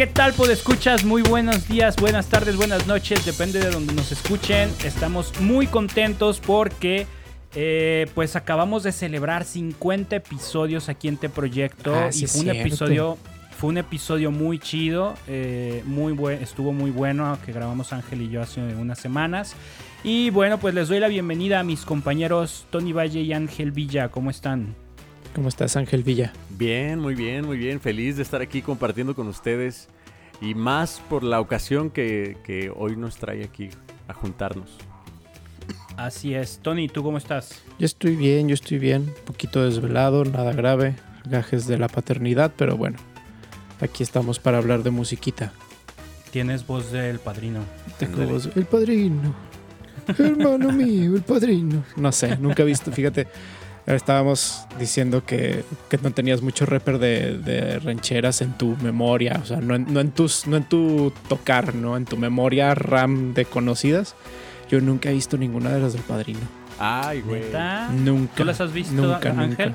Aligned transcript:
¿Qué 0.00 0.06
tal, 0.06 0.32
escuchas? 0.50 1.04
Muy 1.04 1.20
buenos 1.20 1.68
días, 1.68 1.96
buenas 1.96 2.28
tardes, 2.28 2.56
buenas 2.56 2.86
noches, 2.86 3.22
depende 3.26 3.60
de 3.60 3.70
donde 3.70 3.92
nos 3.92 4.10
escuchen. 4.10 4.70
Estamos 4.82 5.38
muy 5.42 5.66
contentos 5.66 6.40
porque 6.40 7.06
eh, 7.54 8.06
pues 8.14 8.34
acabamos 8.34 8.82
de 8.82 8.92
celebrar 8.92 9.44
50 9.44 10.16
episodios 10.16 10.88
aquí 10.88 11.06
en 11.08 11.18
Te 11.18 11.28
Proyecto 11.28 11.94
Ah, 11.94 12.08
y 12.08 12.12
sí 12.14 12.24
es 12.24 12.32
fue 12.32 12.40
un 12.40 12.44
cierto. 12.46 12.66
episodio 12.66 13.18
fue 13.58 13.68
un 13.68 13.76
episodio 13.76 14.30
muy 14.30 14.58
chido, 14.58 15.16
eh, 15.28 15.82
muy 15.84 16.14
buen, 16.14 16.42
estuvo 16.42 16.72
muy 16.72 16.90
bueno 16.90 17.36
que 17.44 17.52
grabamos 17.52 17.92
Ángel 17.92 18.22
y 18.22 18.30
yo 18.30 18.40
hace 18.40 18.62
unas 18.62 18.98
semanas. 18.98 19.54
Y 20.02 20.30
bueno, 20.30 20.56
pues 20.56 20.72
les 20.72 20.88
doy 20.88 20.98
la 20.98 21.08
bienvenida 21.08 21.60
a 21.60 21.62
mis 21.62 21.84
compañeros 21.84 22.64
Tony 22.70 22.94
Valle 22.94 23.20
y 23.20 23.34
Ángel 23.34 23.70
Villa. 23.70 24.08
¿Cómo 24.08 24.30
están? 24.30 24.74
¿Cómo 25.34 25.48
estás, 25.48 25.76
Ángel 25.76 26.02
Villa? 26.02 26.32
Bien, 26.50 26.98
muy 26.98 27.14
bien, 27.14 27.46
muy 27.46 27.56
bien. 27.56 27.80
Feliz 27.80 28.16
de 28.16 28.22
estar 28.22 28.40
aquí 28.42 28.62
compartiendo 28.62 29.14
con 29.14 29.28
ustedes 29.28 29.88
y 30.40 30.54
más 30.54 31.00
por 31.08 31.22
la 31.22 31.40
ocasión 31.40 31.90
que, 31.90 32.36
que 32.44 32.70
hoy 32.74 32.96
nos 32.96 33.16
trae 33.16 33.44
aquí 33.44 33.70
a 34.08 34.12
juntarnos. 34.14 34.76
Así 35.96 36.34
es. 36.34 36.58
Tony, 36.62 36.88
¿tú 36.88 37.02
cómo 37.02 37.18
estás? 37.18 37.62
Yo 37.78 37.86
estoy 37.86 38.16
bien, 38.16 38.48
yo 38.48 38.54
estoy 38.54 38.78
bien. 38.78 39.02
Un 39.02 39.24
poquito 39.24 39.64
desvelado, 39.64 40.24
nada 40.24 40.52
grave. 40.52 40.96
Gajes 41.26 41.66
de 41.66 41.78
la 41.78 41.88
paternidad, 41.88 42.52
pero 42.56 42.76
bueno. 42.76 42.98
Aquí 43.80 44.02
estamos 44.02 44.38
para 44.38 44.58
hablar 44.58 44.82
de 44.82 44.90
musiquita. 44.90 45.52
Tienes 46.32 46.66
voz 46.66 46.90
del 46.90 47.18
padrino. 47.18 47.60
Tengo 47.98 48.24
voz- 48.26 48.50
El 48.56 48.64
padrino. 48.66 49.34
Hermano 50.18 50.72
mío, 50.72 51.14
el 51.16 51.22
padrino. 51.22 51.84
No 51.96 52.10
sé, 52.12 52.36
nunca 52.38 52.62
he 52.62 52.66
visto. 52.66 52.90
Fíjate, 52.90 53.26
estábamos 53.94 54.64
diciendo 54.78 55.24
que, 55.24 55.64
que 55.88 55.98
no 55.98 56.10
tenías 56.12 56.42
mucho 56.42 56.66
rapper 56.66 56.98
de, 56.98 57.38
de 57.38 57.78
rancheras 57.78 58.40
en 58.42 58.56
tu 58.56 58.76
memoria. 58.82 59.38
O 59.42 59.46
sea, 59.46 59.58
no 59.60 59.74
en, 59.74 59.92
no 59.92 60.00
en 60.00 60.10
tus, 60.12 60.46
no 60.46 60.56
en 60.56 60.64
tu 60.64 61.12
tocar, 61.28 61.74
¿no? 61.74 61.96
En 61.96 62.04
tu 62.04 62.16
memoria 62.16 62.74
RAM 62.74 63.34
de 63.34 63.44
conocidas. 63.44 64.14
Yo 64.70 64.80
nunca 64.80 65.10
he 65.10 65.14
visto 65.14 65.36
ninguna 65.36 65.70
de 65.70 65.80
las 65.80 65.92
del 65.92 66.02
padrino. 66.02 66.40
Ay, 66.78 67.20
güey. 67.22 67.42
Nunca. 67.92 68.34
¿Tú 68.36 68.44
las 68.44 68.60
has 68.60 68.72
visto, 68.72 68.94
Nunca, 68.94 69.30
Ángel? 69.30 69.48
nunca. 69.70 69.74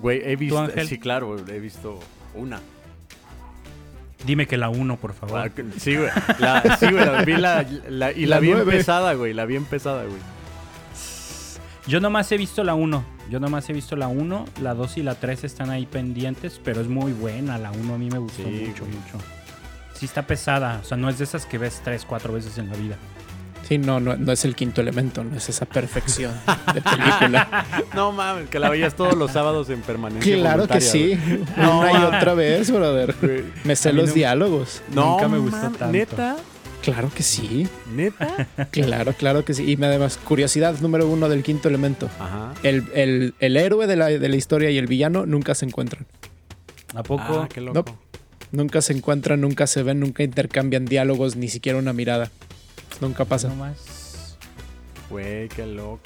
Güey, 0.00 0.20
he 0.24 0.36
visto. 0.36 0.58
Ángel? 0.60 0.86
Sí, 0.86 0.98
claro, 0.98 1.36
he 1.48 1.58
visto 1.58 1.98
una. 2.34 2.60
Dime 4.26 4.46
que 4.46 4.56
la 4.56 4.68
uno, 4.68 4.96
por 4.96 5.14
favor. 5.14 5.38
Ah, 5.38 5.50
Sí, 5.78 5.96
güey. 5.96 6.10
La, 6.38 6.76
sí, 6.78 6.86
güey, 6.90 7.04
la 7.06 7.22
vi 7.24 7.36
la, 7.36 7.64
la- 7.88 8.12
y 8.12 8.26
la, 8.26 8.36
La 8.36 8.40
vi 8.40 8.50
nueve. 8.50 8.72
empezada, 8.72 9.14
güey. 9.14 9.32
La 9.32 9.44
vi 9.46 9.56
empezada, 9.56 10.02
güey. 10.04 10.18
Yo 11.88 12.00
nomás 12.00 12.30
he 12.32 12.36
visto 12.36 12.62
la 12.64 12.74
1. 12.74 13.04
Yo 13.30 13.40
nomás 13.40 13.68
he 13.70 13.72
visto 13.72 13.96
la 13.96 14.08
1. 14.08 14.44
La 14.62 14.74
2 14.74 14.98
y 14.98 15.02
la 15.02 15.14
3 15.14 15.44
están 15.44 15.70
ahí 15.70 15.86
pendientes, 15.86 16.60
pero 16.62 16.80
es 16.80 16.88
muy 16.88 17.12
buena. 17.12 17.56
La 17.58 17.70
1 17.72 17.94
a 17.94 17.98
mí 17.98 18.10
me 18.10 18.18
gustó 18.18 18.42
Sí, 18.42 18.64
mucho, 18.68 18.84
güey. 18.84 18.94
mucho. 18.96 19.24
Sí 19.94 20.04
está 20.06 20.22
pesada. 20.26 20.80
O 20.82 20.84
sea, 20.84 20.96
no 20.96 21.08
es 21.08 21.18
de 21.18 21.24
esas 21.24 21.46
que 21.46 21.56
ves 21.58 21.80
3, 21.82 22.04
4 22.06 22.32
veces 22.32 22.58
en 22.58 22.68
la 22.70 22.76
vida. 22.76 22.96
Sí, 23.66 23.76
no, 23.76 24.00
no, 24.00 24.16
no 24.16 24.32
es 24.32 24.44
el 24.46 24.54
quinto 24.54 24.80
elemento, 24.80 25.22
no 25.24 25.36
es 25.36 25.46
esa 25.50 25.66
perfección 25.66 26.32
de 26.74 26.80
película. 26.80 27.66
No 27.94 28.12
mames, 28.12 28.48
que 28.48 28.58
la 28.58 28.70
veías 28.70 28.94
todos 28.94 29.14
los 29.14 29.32
sábados 29.32 29.68
en 29.68 29.82
permanencia. 29.82 30.36
claro 30.36 30.66
que 30.66 30.80
sí. 30.80 31.18
güey. 31.22 31.40
Una 31.68 31.92
y 31.92 31.96
otra 32.04 32.32
vez, 32.34 32.70
brother. 32.70 33.14
Me 33.64 33.76
sé 33.76 33.92
los 33.92 34.08
no- 34.08 34.14
diálogos. 34.14 34.82
No, 34.94 35.12
Nunca 35.12 35.28
me 35.28 35.38
gustó 35.38 35.58
tanto. 35.70 35.86
¿Neta? 35.92 36.36
Claro 36.92 37.10
que 37.14 37.22
sí. 37.22 37.66
¿Neta? 37.94 38.46
Claro, 38.70 39.12
claro 39.12 39.44
que 39.44 39.54
sí. 39.54 39.64
Y 39.64 39.82
además, 39.82 40.18
curiosidad 40.22 40.78
número 40.80 41.08
uno 41.08 41.28
del 41.28 41.42
quinto 41.42 41.68
elemento. 41.68 42.08
Ajá. 42.18 42.54
El, 42.62 42.84
el- 42.94 43.34
el 43.40 43.56
héroe 43.56 43.86
de 43.86 43.96
la, 43.96 44.06
de 44.06 44.28
la 44.28 44.36
historia 44.36 44.70
y 44.70 44.78
el 44.78 44.86
villano 44.86 45.26
nunca 45.26 45.54
se 45.54 45.64
encuentran. 45.66 46.06
¿A 46.94 47.02
poco? 47.02 47.22
Ah, 47.42 47.48
qué 47.52 47.60
loco. 47.60 47.84
No. 47.86 47.98
Nunca 48.50 48.80
se 48.80 48.94
encuentran, 48.94 49.40
nunca 49.42 49.66
se 49.66 49.82
ven, 49.82 50.00
nunca 50.00 50.22
intercambian 50.22 50.86
diálogos, 50.86 51.36
ni 51.36 51.48
siquiera 51.48 51.78
una 51.78 51.92
mirada. 51.92 52.30
Nunca 53.00 53.24
pasa. 53.26 53.48
Nomás. 53.48 54.36
Güey, 55.10 55.48
qué 55.48 55.66
loco. 55.66 56.00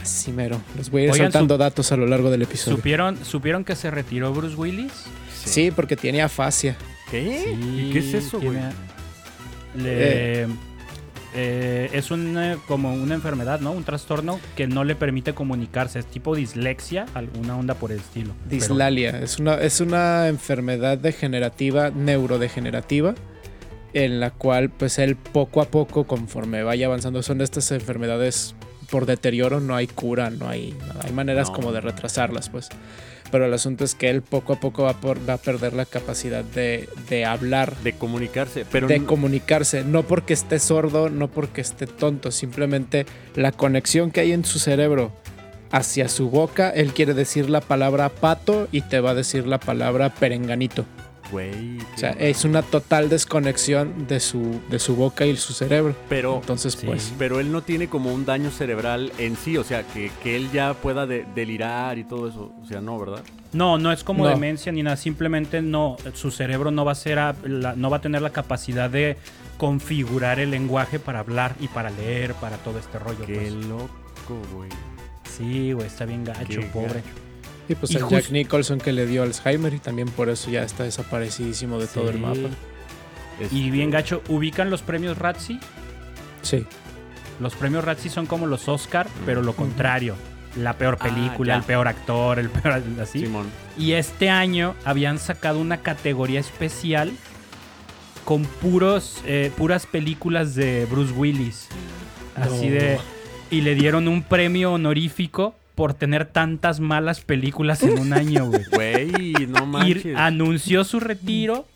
Así 0.00 0.30
mero. 0.32 0.60
Les 0.76 0.90
voy 0.90 1.02
a 1.02 1.04
ir 1.06 1.10
Oigan, 1.12 1.26
soltando 1.32 1.58
datos 1.58 1.92
a 1.92 1.96
lo 1.96 2.06
largo 2.06 2.30
del 2.30 2.42
episodio. 2.42 2.76
¿Supieron, 2.76 3.22
¿Supieron 3.24 3.64
que 3.64 3.76
se 3.76 3.90
retiró 3.90 4.32
Bruce 4.32 4.56
Willis? 4.56 4.92
Sí, 5.44 5.70
porque 5.70 5.96
tiene 5.96 6.22
afasia. 6.22 6.76
¿Qué? 7.10 7.52
¿Y 7.52 7.90
qué 7.92 7.98
es 7.98 8.14
eso, 8.14 8.40
güey? 8.40 8.58
Le- 9.76 10.46
eh, 11.34 11.88
es 11.94 12.10
una, 12.10 12.56
como 12.68 12.92
una 12.92 13.14
enfermedad, 13.14 13.60
¿no? 13.60 13.72
Un 13.72 13.84
trastorno 13.84 14.38
que 14.54 14.66
no 14.66 14.84
le 14.84 14.94
permite 14.94 15.32
comunicarse. 15.32 15.98
Es 16.00 16.06
tipo 16.06 16.34
dislexia, 16.36 17.06
alguna 17.14 17.56
onda 17.56 17.74
por 17.74 17.90
el 17.90 17.98
estilo. 18.00 18.34
Pero- 18.48 18.50
Dislalia. 18.60 19.18
Es 19.20 19.38
una, 19.38 19.54
es 19.54 19.80
una 19.80 20.28
enfermedad 20.28 20.98
degenerativa, 20.98 21.90
neurodegenerativa, 21.90 23.14
en 23.94 24.20
la 24.20 24.30
cual 24.30 24.68
pues 24.70 24.98
él 24.98 25.16
poco 25.16 25.62
a 25.62 25.66
poco, 25.66 26.04
conforme 26.06 26.62
vaya 26.62 26.86
avanzando, 26.86 27.22
son 27.22 27.40
estas 27.40 27.70
enfermedades 27.72 28.54
por 28.90 29.06
deterioro, 29.06 29.58
no 29.60 29.74
hay 29.74 29.86
cura, 29.86 30.28
no 30.28 30.48
hay 30.48 30.74
nada. 30.86 31.00
Hay 31.04 31.12
maneras 31.12 31.48
No. 31.48 31.54
como 31.54 31.72
de 31.72 31.80
retrasarlas, 31.80 32.50
pues. 32.50 32.68
Pero 33.32 33.46
el 33.46 33.52
asunto 33.54 33.82
es 33.82 33.96
que 33.96 34.10
él 34.10 34.22
poco 34.22 34.52
a 34.52 34.60
poco 34.60 34.84
va, 34.84 34.92
por- 35.00 35.28
va 35.28 35.32
a 35.34 35.38
perder 35.38 35.72
la 35.72 35.86
capacidad 35.86 36.44
de, 36.44 36.88
de 37.10 37.24
hablar, 37.24 37.74
De 37.82 37.94
comunicarse, 37.94 38.64
pero 38.70 38.86
de 38.86 39.00
no- 39.00 39.06
comunicarse. 39.08 39.82
No 39.82 40.04
porque 40.04 40.34
esté 40.34 40.60
sordo, 40.60 41.10
no 41.10 41.28
porque 41.28 41.60
esté 41.62 41.86
tonto, 41.88 42.30
simplemente 42.30 43.06
la 43.34 43.50
conexión 43.50 44.10
que 44.12 44.20
hay 44.20 44.30
en 44.32 44.44
su 44.44 44.60
cerebro 44.60 45.10
hacia 45.70 46.08
su 46.10 46.28
boca, 46.28 46.68
él 46.68 46.92
quiere 46.92 47.14
decir 47.14 47.48
la 47.48 47.62
palabra 47.62 48.10
pato 48.10 48.68
y 48.70 48.82
te 48.82 49.00
va 49.00 49.10
a 49.10 49.14
decir 49.14 49.46
la 49.46 49.58
palabra 49.58 50.10
perenganito. 50.14 50.84
Güey. 51.32 51.78
O 51.94 51.98
sea, 51.98 52.10
es 52.10 52.44
una 52.44 52.62
total 52.62 53.08
desconexión 53.08 54.06
de 54.06 54.20
su, 54.20 54.60
de 54.70 54.78
su 54.78 54.94
boca 54.94 55.26
y 55.26 55.36
su 55.36 55.52
cerebro. 55.52 55.96
pero 56.08 56.36
Entonces, 56.36 56.74
Sí. 56.74 56.86
pues, 56.86 57.12
pero 57.18 57.40
él 57.40 57.50
no 57.50 57.62
tiene 57.62 57.88
como 57.88 58.12
un 58.14 58.24
daño 58.24 58.50
cerebral 58.50 59.12
en 59.18 59.36
sí, 59.36 59.56
o 59.56 59.64
sea, 59.64 59.82
que, 59.82 60.12
que 60.22 60.36
él 60.36 60.50
ya 60.52 60.74
pueda 60.74 61.06
de- 61.06 61.26
delirar 61.34 61.98
y 61.98 62.04
todo 62.04 62.28
eso, 62.28 62.52
o 62.62 62.66
sea, 62.66 62.80
no, 62.80 62.98
¿verdad? 62.98 63.22
No, 63.52 63.76
no 63.78 63.90
es 63.92 64.04
como 64.04 64.24
No. 64.24 64.30
demencia 64.30 64.70
ni 64.72 64.82
nada, 64.82 64.96
simplemente 64.96 65.60
no, 65.62 65.96
su 66.14 66.30
cerebro 66.30 66.70
no 66.70 66.84
va 66.84 66.92
a 66.92 66.94
ser 66.94 67.18
a- 67.18 67.34
la- 67.44 67.74
no 67.74 67.90
va 67.90 67.96
a 67.96 68.00
tener 68.00 68.22
la 68.22 68.30
capacidad 68.30 68.88
de 68.88 69.16
configurar 69.58 70.38
el 70.40 70.50
lenguaje 70.50 70.98
para 70.98 71.20
hablar 71.20 71.54
y 71.60 71.68
para 71.68 71.90
leer, 71.90 72.34
para 72.34 72.56
todo 72.58 72.78
este 72.78 72.98
rollo. 72.98 73.24
Qué 73.26 73.34
pues. 73.34 73.52
loco, 73.52 74.38
güey. 74.54 74.70
Sí, 75.36 75.72
güey, 75.72 75.86
está 75.86 76.04
bien 76.04 76.24
gacho, 76.24 76.60
Qué 76.60 76.66
pobre. 76.72 76.88
gacho. 76.88 77.08
Y 77.68 77.74
pues 77.74 77.92
Y 77.92 77.96
el 77.96 78.08
Jack 78.08 78.30
Nicholson 78.30 78.78
que 78.78 78.92
le 78.92 79.06
dio 79.06 79.22
Alzheimer 79.22 79.72
y 79.74 79.78
también 79.78 80.08
por 80.08 80.28
eso 80.28 80.50
ya 80.50 80.62
está 80.62 80.84
desaparecidísimo 80.84 81.78
de 81.78 81.86
todo 81.86 82.10
el 82.10 82.18
mapa. 82.18 82.38
Este, 83.40 83.54
Y 83.56 83.70
bien 83.70 83.90
gacho, 83.90 84.22
ubican 84.28 84.68
los 84.70 84.82
premios 84.82 85.16
Razzie. 85.18 85.58
Sí. 86.42 86.66
Los 87.40 87.54
premios 87.54 87.84
Razzie 87.84 88.10
son 88.10 88.26
como 88.26 88.46
los 88.46 88.68
Oscar, 88.68 89.06
pero 89.24 89.42
lo 89.42 89.54
contrario. 89.54 90.14
La 90.56 90.76
peor 90.76 90.98
Ah, 91.00 91.04
película, 91.04 91.56
el 91.56 91.62
peor 91.62 91.88
actor, 91.88 92.38
el 92.38 92.50
peor 92.50 92.82
así. 93.00 93.20
Simón. 93.20 93.46
Y 93.78 93.92
este 93.92 94.28
año 94.28 94.74
habían 94.84 95.18
sacado 95.18 95.58
una 95.58 95.78
categoría 95.78 96.40
especial 96.40 97.10
con 98.24 98.44
puros, 98.44 99.22
eh, 99.24 99.50
puras 99.56 99.86
películas 99.86 100.54
de 100.54 100.86
Bruce 100.90 101.12
Willis. 101.14 101.68
Así 102.36 102.66
No. 102.68 102.74
de. 102.74 102.98
Y 103.50 103.62
le 103.62 103.74
dieron 103.74 104.08
un 104.08 104.22
premio 104.22 104.72
honorífico 104.74 105.54
por 105.74 105.94
tener 105.94 106.26
tantas 106.26 106.80
malas 106.80 107.20
películas 107.20 107.82
en 107.82 107.98
un 107.98 108.12
año, 108.12 108.46
güey. 108.46 108.62
Güey, 108.72 109.46
no 109.48 109.66
manches. 109.66 110.04
Y 110.04 110.14
anunció 110.14 110.84
su 110.84 111.00
retiro 111.00 111.66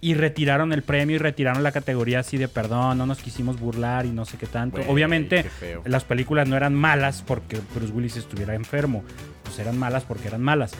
y 0.00 0.14
retiraron 0.14 0.72
el 0.72 0.82
premio 0.82 1.16
y 1.16 1.18
retiraron 1.18 1.62
la 1.62 1.72
categoría 1.72 2.20
así 2.20 2.36
de 2.36 2.46
perdón, 2.46 2.98
no 2.98 3.06
nos 3.06 3.18
quisimos 3.18 3.58
burlar 3.58 4.04
y 4.06 4.10
no 4.10 4.24
sé 4.24 4.36
qué 4.36 4.46
tanto. 4.46 4.76
Güey, 4.76 4.90
Obviamente 4.90 5.46
qué 5.60 5.78
las 5.86 6.04
películas 6.04 6.46
no 6.48 6.56
eran 6.56 6.74
malas 6.74 7.22
porque 7.26 7.58
Bruce 7.74 7.92
Willis 7.92 8.16
estuviera 8.16 8.54
enfermo, 8.54 9.02
pues 9.42 9.58
eran 9.58 9.78
malas 9.78 10.04
porque 10.04 10.28
eran 10.28 10.42
malas. 10.42 10.72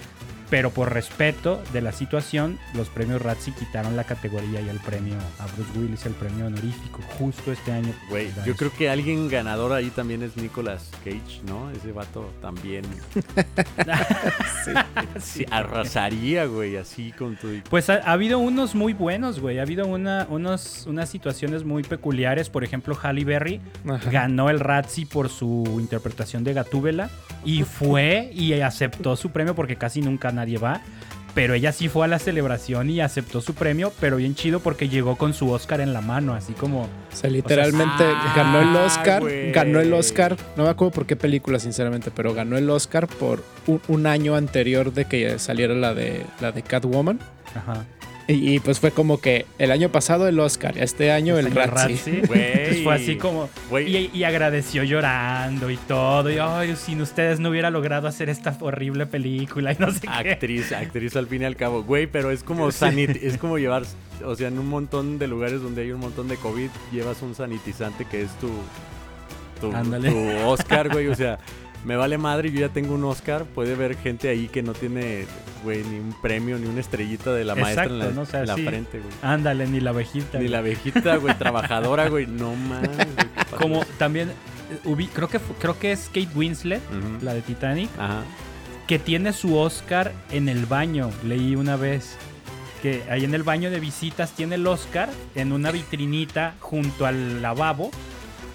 Pero 0.50 0.70
por 0.70 0.93
respeto 0.93 1.62
de 1.73 1.81
la 1.81 1.93
situación, 1.93 2.58
los 2.75 2.88
premios 2.88 3.23
Razzie 3.23 3.55
quitaron 3.55 3.96
la 3.96 4.05
categoría 4.05 4.61
y 4.61 4.69
el 4.69 4.79
premio 4.81 5.17
a 5.38 5.46
Bruce 5.46 5.79
Willis, 5.79 6.06
el 6.06 6.12
premio 6.14 6.46
honorífico, 6.46 7.00
justo 7.19 7.52
este 7.52 7.73
año. 7.73 7.93
Güey, 8.11 8.31
yo 8.44 8.55
creo 8.56 8.73
que 8.73 8.91
alguien 8.91 9.29
ganador 9.29 9.73
ahí 9.73 9.91
también 9.91 10.23
es 10.23 10.37
Nicolas 10.37 10.91
Cage, 11.05 11.43
¿no? 11.46 11.70
Ese 11.70 11.93
vato 11.93 12.31
también. 12.41 12.85
sí, 15.20 15.44
arrasaría, 15.50 16.46
güey, 16.46 16.76
así 16.76 17.12
con 17.12 17.37
tu. 17.37 17.49
Pues 17.69 17.91
ha, 17.91 17.94
ha 17.94 18.12
habido 18.12 18.38
unos 18.38 18.75
muy 18.75 18.93
buenos, 18.93 19.41
güey. 19.41 19.58
Ha 19.58 19.62
habido 19.62 19.87
una, 19.87 20.26
unos, 20.29 20.87
unas 20.87 21.08
situaciones 21.08 21.64
muy 21.64 21.82
peculiares. 21.82 22.50
Por 22.50 22.64
ejemplo, 22.64 22.96
Halle 23.02 23.25
Berry 23.25 23.61
Ajá. 23.88 24.11
ganó 24.11 24.50
el 24.50 24.61
Razzie 24.61 25.06
por 25.06 25.29
su 25.29 25.79
interpretación 25.81 26.44
de 26.44 26.52
Gatúbela 26.52 27.11
y 27.44 27.62
fue 27.62 28.31
y 28.32 28.52
aceptó 28.61 29.17
su 29.17 29.31
premio 29.31 29.55
porque 29.55 29.76
casi 29.76 30.00
nunca 30.00 30.32
nadie 30.34 30.58
va. 30.58 30.82
Pero 31.34 31.54
ella 31.54 31.72
sí 31.72 31.88
fue 31.88 32.04
a 32.04 32.08
la 32.08 32.20
celebración 32.20 32.90
y 32.90 33.00
aceptó 33.00 33.40
su 33.40 33.54
premio, 33.54 33.92
pero 33.98 34.19
bien 34.19 34.36
chido 34.36 34.60
porque 34.60 34.88
llegó 34.88 35.16
con 35.16 35.34
su 35.34 35.50
Oscar 35.50 35.81
en 35.81 35.92
la 35.92 36.00
mano, 36.00 36.34
así 36.34 36.52
como... 36.52 36.82
O 36.82 36.88
sea, 37.16 37.28
literalmente 37.28 38.04
ah, 38.04 38.32
ganó 38.36 38.60
el 38.60 38.76
Oscar, 38.76 39.22
ganó 39.52 39.81
el 39.81 39.92
Oscar, 39.92 40.36
no 40.56 40.62
me 40.62 40.69
acuerdo 40.69 40.92
por 40.92 41.06
qué 41.06 41.16
película 41.16 41.58
sinceramente, 41.58 42.12
pero 42.14 42.34
ganó 42.34 42.56
el 42.56 42.70
Oscar 42.70 43.08
por 43.08 43.42
un, 43.66 43.81
un 43.88 44.06
año 44.06 44.36
anterior 44.36 44.92
de 44.92 45.06
que 45.06 45.40
saliera 45.40 45.75
la 45.75 45.92
de 45.92 46.25
la 46.40 46.52
de 46.52 46.62
Catwoman 46.62 47.19
Ajá. 47.54 47.84
Y, 48.26 48.61
pues 48.61 48.81
fue 48.81 48.91
como 48.91 49.21
que 49.21 49.44
el 49.59 49.71
año 49.71 49.91
pasado 49.91 50.26
el 50.26 50.41
Oscar, 50.41 50.79
este 50.79 51.12
año 51.12 51.38
el 51.38 51.55
Razzie. 51.55 52.23
Pues 52.26 52.81
fue 52.85 52.94
así 52.94 53.17
como. 53.17 53.50
Y, 53.79 54.25
agradeció 54.25 54.82
llorando 54.82 55.71
y 55.71 55.76
todo. 55.76 56.31
Y 56.31 56.38
ay, 56.38 56.75
sin 56.76 57.03
ustedes 57.03 57.38
no 57.38 57.50
hubiera 57.50 57.71
logrado 57.71 58.09
hacer 58.09 58.31
esta 58.31 58.56
horrible 58.61 59.06
película 59.06 59.73
y 59.73 59.76
no 59.79 59.91
sé 59.91 60.09
actriz, 60.09 60.73
Actriz, 60.73 61.17
al 61.17 61.26
fin 61.26 61.43
y 61.43 61.44
al 61.44 61.56
cabo. 61.56 61.82
Güey, 61.82 62.06
pero 62.06 62.31
es 62.31 62.43
como 62.43 62.71
sanit 62.73 63.11
es 63.23 63.37
como 63.37 63.59
llevar. 63.59 63.82
O 64.25 64.35
sea, 64.37 64.49
en 64.49 64.59
un 64.59 64.69
montón 64.69 65.19
de 65.19 65.29
lugares 65.29 65.61
donde 65.61 65.82
hay 65.82 65.93
un 65.93 66.00
montón 66.00 66.29
de 66.29 66.37
COVID, 66.37 66.70
llevas 66.93 67.20
un 67.20 67.35
sanitizante 67.35 68.06
que 68.06 68.23
es 68.23 68.31
tu. 68.38 68.49
Tu, 69.61 69.70
tu 69.70 70.49
Oscar, 70.49 70.88
güey. 70.88 71.09
O 71.09 71.15
sea 71.15 71.38
me 71.84 71.96
vale 71.96 72.19
madre, 72.19 72.50
yo 72.50 72.60
ya 72.60 72.70
tengo 72.70 72.94
un 72.94 73.04
Oscar. 73.04 73.44
Puede 73.44 73.75
haber 73.75 73.96
gente 73.96 74.28
ahí 74.28 74.48
que 74.48 74.62
no 74.62 74.72
tiene, 74.72 75.26
güey, 75.62 75.84
ni 75.84 75.98
un 75.98 76.14
premio, 76.20 76.58
ni 76.58 76.66
una 76.66 76.81
estrellita 76.81 77.32
de 77.32 77.44
la 77.44 77.54
maestra 77.54 77.84
en 77.84 77.98
la, 77.98 78.56
frente, 78.56 79.00
güey. 79.00 79.12
Ándale, 79.22 79.66
ni 79.66 79.81
la 79.81 79.90
abejita. 79.90 80.38
Ni 80.38 80.48
la 80.48 80.58
abejita, 80.58 81.16
güey, 81.16 81.34
trabajadora, 81.38 82.08
güey. 82.08 82.26
No 82.26 82.54
mames. 82.54 82.90
Como 83.58 83.84
también, 83.98 84.31
eh, 84.84 85.08
creo 85.12 85.28
que, 85.28 85.38
creo 85.60 85.78
que 85.78 85.92
es 85.92 86.06
Kate 86.06 86.31
Winslet, 86.34 86.82
la 87.20 87.34
de 87.34 87.42
Titanic, 87.42 87.90
Ajá. 87.98 88.22
que 88.86 88.98
tiene 88.98 89.32
su 89.32 89.56
Oscar 89.56 90.12
en 90.31 90.48
el 90.48 90.64
baño. 90.64 91.10
Leí 91.22 91.54
una 91.54 91.76
vez 91.76 92.16
que 92.82 93.02
ahí 93.10 93.25
en 93.25 93.34
el 93.34 93.42
baño 93.42 93.70
de 93.70 93.81
visitas 93.81 94.32
tiene 94.32 94.56
el 94.56 94.66
Oscar 94.66 95.10
en 95.34 95.52
una 95.52 95.70
vitrinita 95.70 96.54
junto 96.60 97.06
al 97.06 97.42
lavabo 97.42 97.90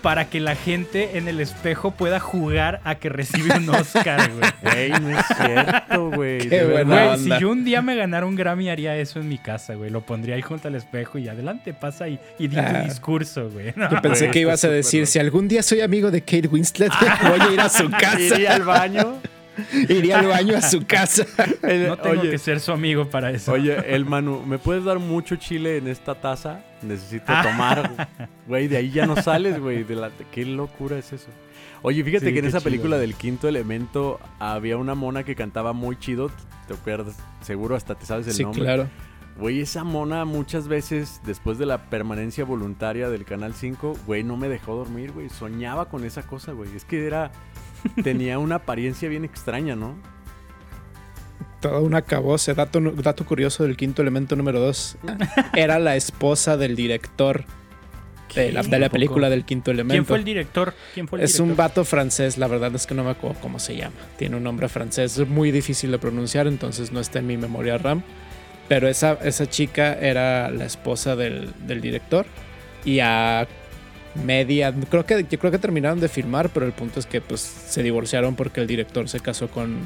para 0.01 0.29
que 0.29 0.39
la 0.39 0.55
gente 0.55 1.17
en 1.17 1.27
el 1.27 1.39
espejo 1.39 1.91
pueda 1.91 2.19
jugar 2.19 2.81
a 2.83 2.95
que 2.95 3.09
recibe 3.09 3.55
un 3.57 3.69
Oscar, 3.69 4.31
güey. 4.31 4.51
Ey, 4.75 4.91
no 4.91 5.09
es 5.09 5.25
cierto, 5.25 6.09
güey. 6.11 6.47
Güey, 6.47 7.17
si 7.19 7.29
yo 7.39 7.49
un 7.49 7.63
día 7.63 7.81
me 7.81 7.95
ganara 7.95 8.25
un 8.25 8.35
Grammy, 8.35 8.69
haría 8.69 8.95
eso 8.97 9.19
en 9.19 9.27
mi 9.27 9.37
casa, 9.37 9.75
güey. 9.75 9.89
Lo 9.89 10.01
pondría 10.01 10.35
ahí 10.35 10.41
junto 10.41 10.67
al 10.67 10.75
espejo 10.75 11.17
y 11.17 11.27
adelante, 11.27 11.73
pasa 11.73 12.07
y, 12.07 12.19
y 12.37 12.47
di 12.47 12.55
tu 12.55 12.61
ah. 12.61 12.83
discurso, 12.83 13.49
güey. 13.49 13.73
yo 13.75 14.01
pensé 14.01 14.29
que 14.31 14.39
ibas 14.39 14.63
a 14.63 14.69
decir, 14.69 15.07
si 15.07 15.19
algún 15.19 15.47
día 15.47 15.63
soy 15.63 15.81
amigo 15.81 16.11
de 16.11 16.21
Kate 16.21 16.47
Winslet, 16.47 16.91
voy 17.23 17.39
a 17.39 17.51
ir 17.51 17.59
a 17.59 17.69
su 17.69 17.89
casa. 17.91 18.19
Iría 18.19 18.55
al 18.55 18.63
baño. 18.63 19.19
Iría 19.89 20.19
al 20.19 20.27
baño 20.27 20.57
a 20.57 20.61
su 20.61 20.85
casa. 20.87 21.25
no 21.61 21.97
tengo 21.97 22.21
que 22.21 22.37
ser 22.37 22.59
su 22.59 22.71
amigo 22.71 23.09
para 23.09 23.31
eso. 23.31 23.51
Oye, 23.53 23.95
el 23.95 24.05
Manu, 24.05 24.43
¿me 24.45 24.57
puedes 24.57 24.83
dar 24.83 24.99
mucho 24.99 25.35
chile 25.35 25.77
en 25.77 25.87
esta 25.87 26.15
taza? 26.15 26.63
Necesito 26.81 27.25
ah. 27.27 27.43
tomar. 27.43 28.07
Güey, 28.47 28.67
de 28.67 28.77
ahí 28.77 28.89
ya 28.89 29.05
no 29.05 29.15
sales, 29.21 29.59
güey. 29.59 29.85
La... 29.87 30.09
¿Qué 30.31 30.43
locura 30.43 30.97
es 30.97 31.13
eso? 31.13 31.27
Oye, 31.83 32.03
fíjate 32.03 32.33
que 32.33 32.39
en 32.39 32.45
esa 32.45 32.61
película 32.61 32.97
del 32.97 33.13
quinto 33.13 33.47
elemento 33.47 34.19
había 34.39 34.75
una 34.77 34.95
mona 34.95 35.23
que 35.23 35.35
cantaba 35.35 35.71
muy 35.71 35.97
chido. 35.97 36.31
¿Te 36.67 36.73
acuerdas? 36.73 37.15
Seguro 37.41 37.75
hasta 37.75 37.95
te 37.95 38.05
sabes 38.05 38.27
el 38.27 38.43
nombre. 38.43 38.59
Sí, 38.59 38.65
claro. 38.65 38.89
Güey, 39.39 39.61
esa 39.61 39.85
mona 39.85 40.25
muchas 40.25 40.67
veces, 40.67 41.21
después 41.25 41.57
de 41.57 41.65
la 41.65 41.89
permanencia 41.89 42.43
voluntaria 42.43 43.09
del 43.09 43.23
Canal 43.23 43.53
5, 43.53 43.95
güey, 44.05 44.21
no 44.21 44.35
me 44.35 44.49
dejó 44.49 44.75
dormir, 44.75 45.13
güey. 45.13 45.29
Soñaba 45.29 45.87
con 45.87 46.03
esa 46.03 46.23
cosa, 46.23 46.51
güey. 46.51 46.75
Es 46.75 46.83
que 46.83 47.05
era 47.05 47.31
tenía 48.03 48.39
una 48.39 48.55
apariencia 48.55 49.09
bien 49.09 49.25
extraña, 49.25 49.75
¿no? 49.75 49.95
Todo 51.61 51.81
un 51.81 51.93
acabose. 51.93 52.53
Dato, 52.53 52.79
dato 52.79 53.25
curioso 53.25 53.63
del 53.63 53.75
quinto 53.75 54.01
elemento 54.01 54.35
número 54.35 54.59
dos. 54.59 54.97
Era 55.55 55.77
la 55.79 55.95
esposa 55.95 56.55
del 56.55 56.75
director 56.75 57.43
de 58.35 58.51
la, 58.51 58.63
de 58.63 58.79
la, 58.79 58.89
película 58.89 59.29
del 59.29 59.43
quinto 59.43 59.71
elemento. 59.71 59.93
¿Quién 59.93 60.05
fue 60.05 60.17
el 60.17 60.23
director? 60.23 60.73
es 61.19 61.39
un 61.39 61.55
vato 61.55 61.83
francés, 61.83 62.37
la 62.37 62.47
verdad 62.47 62.73
es 62.75 62.85
que 62.85 62.93
no 62.93 63.03
me 63.03 63.11
acuerdo 63.11 63.37
cómo 63.41 63.59
se 63.59 63.75
llama. 63.75 63.95
Tiene 64.17 64.37
un 64.37 64.43
nombre 64.43 64.69
francés 64.69 65.17
es 65.17 65.27
muy 65.27 65.51
difícil 65.51 65.91
de 65.91 65.99
pronunciar, 65.99 66.47
entonces 66.47 66.91
no 66.91 66.99
está 66.99 67.19
en 67.19 67.27
mi 67.27 67.37
memoria 67.37 67.77
RAM. 67.77 68.03
Pero 68.67 68.87
esa, 68.87 69.13
esa 69.23 69.47
chica 69.47 69.93
era 69.93 70.51
la 70.51 70.65
esposa 70.65 71.15
del, 71.15 71.51
del 71.65 71.81
director 71.81 72.27
y 72.85 72.99
a 72.99 73.47
media. 74.25 74.73
Creo 74.89 75.05
que, 75.05 75.25
yo 75.29 75.39
creo 75.39 75.51
que 75.51 75.59
terminaron 75.59 75.99
de 75.99 76.09
filmar, 76.09 76.49
pero 76.49 76.65
el 76.65 76.71
punto 76.71 76.99
es 76.99 77.05
que 77.05 77.21
pues 77.21 77.41
se 77.41 77.83
divorciaron 77.83 78.35
porque 78.35 78.61
el 78.61 78.67
director 78.67 79.07
se 79.09 79.19
casó 79.19 79.49
con, 79.49 79.77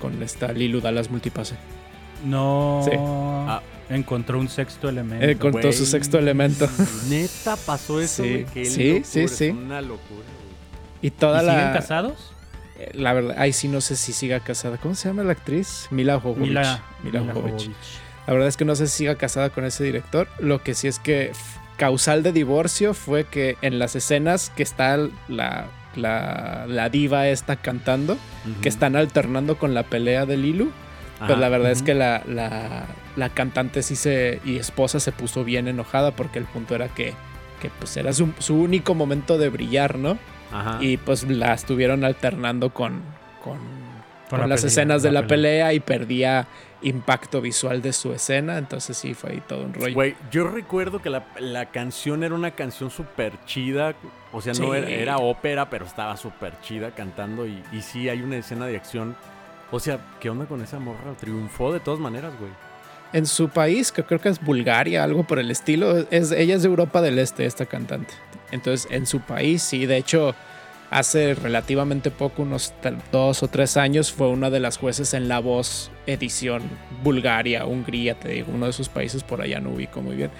con 0.00 0.22
esta 0.22 0.52
Lilu 0.52 0.80
Dallas 0.80 1.10
Multipase. 1.10 1.56
No. 2.24 2.84
Ah. 3.48 3.62
Encontró 3.88 4.38
un 4.38 4.48
sexto 4.48 4.88
elemento. 4.88 5.26
Encontró 5.26 5.72
su 5.72 5.84
sexto 5.84 6.18
elemento. 6.18 6.68
Neta 7.08 7.56
pasó 7.56 8.00
eso, 8.00 8.22
Sí, 8.22 8.46
sí, 8.64 9.02
sí, 9.04 9.28
sí. 9.28 9.48
una 9.48 9.80
locura. 9.82 10.26
Y 11.02 11.10
toda 11.10 11.42
la. 11.42 11.54
¿Siguen 11.54 11.72
casados? 11.72 12.32
Eh, 12.78 12.90
la 12.94 13.12
verdad, 13.12 13.36
ahí 13.38 13.52
sí 13.52 13.66
no 13.66 13.80
sé 13.80 13.96
si 13.96 14.12
siga 14.12 14.40
casada. 14.40 14.76
¿Cómo 14.76 14.94
se 14.94 15.08
llama 15.08 15.24
la 15.24 15.32
actriz? 15.32 15.88
Mila 15.90 16.20
Jovovich. 16.20 16.48
Mila, 16.48 16.84
Mila, 17.02 17.20
La 18.26 18.32
verdad 18.32 18.48
es 18.48 18.56
que 18.56 18.64
no 18.64 18.76
sé 18.76 18.86
si 18.86 18.98
siga 18.98 19.16
casada 19.16 19.50
con 19.50 19.64
ese 19.64 19.82
director. 19.82 20.28
Lo 20.38 20.62
que 20.62 20.74
sí 20.74 20.86
es 20.86 21.00
que 21.00 21.32
causal 21.80 22.22
de 22.22 22.32
divorcio 22.32 22.92
fue 22.92 23.24
que 23.24 23.56
en 23.62 23.78
las 23.78 23.96
escenas 23.96 24.52
que 24.54 24.62
está 24.62 24.98
la, 25.28 25.68
la, 25.96 26.88
diva 26.90 27.28
está 27.28 27.56
cantando, 27.56 28.18
que 28.60 28.68
están 28.68 28.96
alternando 28.96 29.56
con 29.56 29.72
la 29.72 29.84
pelea 29.84 30.26
de 30.26 30.36
Lilu. 30.36 30.72
Pues 31.26 31.38
la 31.38 31.48
verdad 31.48 31.70
es 31.70 31.82
que 31.82 31.94
la, 31.94 32.22
la, 33.16 33.28
cantante 33.30 33.82
sí 33.82 33.96
se, 33.96 34.40
y 34.44 34.58
esposa 34.58 35.00
se 35.00 35.10
puso 35.10 35.42
bien 35.42 35.68
enojada 35.68 36.10
porque 36.10 36.38
el 36.38 36.44
punto 36.44 36.74
era 36.74 36.88
que, 36.88 37.14
que 37.62 37.70
pues 37.78 37.96
era 37.96 38.12
su, 38.12 38.30
único 38.50 38.94
momento 38.94 39.38
de 39.38 39.48
brillar, 39.48 39.96
¿no? 39.96 40.18
Y 40.80 40.98
pues 40.98 41.26
la 41.30 41.54
estuvieron 41.54 42.04
alternando 42.04 42.74
con, 42.74 43.00
con, 43.42 43.58
con 44.28 44.50
las 44.50 44.64
escenas 44.64 45.02
de 45.02 45.12
la 45.12 45.26
pelea 45.26 45.72
y 45.72 45.80
perdía 45.80 46.46
impacto 46.82 47.40
visual 47.40 47.82
de 47.82 47.92
su 47.92 48.12
escena. 48.12 48.58
Entonces 48.58 48.96
sí, 48.96 49.14
fue 49.14 49.30
ahí 49.30 49.42
todo 49.46 49.64
un 49.64 49.74
rollo. 49.74 49.94
Güey, 49.94 50.16
yo 50.30 50.48
recuerdo 50.48 51.00
que 51.00 51.10
la, 51.10 51.66
canción 51.66 52.24
era 52.24 52.34
una 52.34 52.52
canción 52.52 52.90
súper 52.90 53.32
chida. 53.44 53.94
O 54.32 54.40
sea, 54.40 54.52
no 54.54 54.74
era, 54.74 55.18
ópera, 55.18 55.70
pero 55.70 55.84
estaba 55.84 56.16
súper 56.16 56.60
chida 56.60 56.94
cantando. 56.94 57.46
Y, 57.46 57.62
y 57.72 57.82
sí, 57.82 58.08
hay 58.08 58.22
una 58.22 58.36
escena 58.36 58.66
de 58.66 58.76
acción. 58.76 59.16
O 59.70 59.78
sea, 59.78 60.00
¿qué 60.20 60.30
onda 60.30 60.46
con 60.46 60.62
esa 60.62 60.78
morra? 60.78 61.14
Triunfó 61.18 61.72
de 61.72 61.80
todas 61.80 62.00
maneras, 62.00 62.32
güey. 62.38 62.50
En 63.12 63.26
su 63.26 63.48
país, 63.48 63.90
que 63.90 64.04
creo 64.04 64.20
que 64.20 64.28
es 64.28 64.40
Bulgaria, 64.40 65.02
algo 65.02 65.24
por 65.24 65.40
el 65.40 65.50
estilo, 65.50 66.06
es, 66.10 66.30
ella 66.30 66.54
es 66.54 66.62
de 66.62 66.68
Europa 66.68 67.00
del 67.00 67.18
Este, 67.18 67.44
esta 67.44 67.66
cantante. 67.66 68.14
Entonces, 68.52 68.90
en 68.90 69.06
su 69.06 69.20
país, 69.20 69.62
sí, 69.62 69.86
de 69.86 69.96
hecho, 69.96 70.34
hace 70.90 71.34
relativamente 71.34 72.10
poco, 72.10 72.42
unos 72.42 72.74
dos 73.12 73.42
o 73.42 73.48
tres 73.48 73.76
años, 73.76 74.12
fue 74.12 74.28
una 74.28 74.50
de 74.50 74.60
las 74.60 74.76
jueces 74.76 75.14
en 75.14 75.28
La 75.28 75.38
Voz 75.38 75.90
edición 76.06 76.62
Bulgaria, 77.02 77.64
Hungría, 77.64 78.18
te 78.18 78.28
digo, 78.28 78.48
uno 78.52 78.66
de 78.66 78.70
esos 78.70 78.88
países 78.88 79.22
por 79.22 79.40
allá 79.40 79.60
no 79.60 79.70
ubico 79.70 80.02
muy 80.02 80.16
bien. 80.16 80.30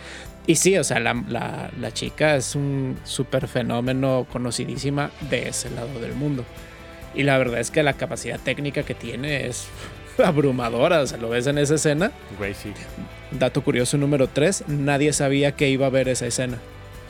Y 0.47 0.57
sí, 0.57 0.77
o 0.77 0.83
sea, 0.83 0.99
la, 0.99 1.93
chica 1.93 2.35
es 2.35 2.57
un 2.57 2.99
súper 3.05 3.47
fenómeno 3.47 4.27
conocidísima 4.33 5.13
de 5.31 5.49
ese 5.49 5.71
lado 5.71 6.01
del 6.01 6.15
mundo. 6.15 6.45
Y 7.15 7.23
la 7.23 7.39
verdad 7.39 7.61
es 7.61 7.71
que 7.71 7.83
la 7.83 7.93
capacidad 7.93 8.41
técnica 8.41 8.83
que 8.83 8.95
tiene 8.95 9.47
es 9.47 9.69
abrumadora, 10.25 11.01
o 11.01 11.07
sea, 11.07 11.19
lo 11.19 11.29
ves 11.29 11.47
en 11.47 11.59
esa 11.59 11.77
escena. 11.77 12.11
Güey, 12.39 12.55
sí. 12.55 12.73
Dato 13.31 13.63
curioso 13.63 13.97
número 13.97 14.27
3, 14.27 14.65
nadie 14.67 15.13
sabía 15.13 15.53
que 15.53 15.69
iba 15.69 15.87
a 15.87 15.91
ver 15.91 16.09
esa 16.09 16.27
escena. 16.27 16.59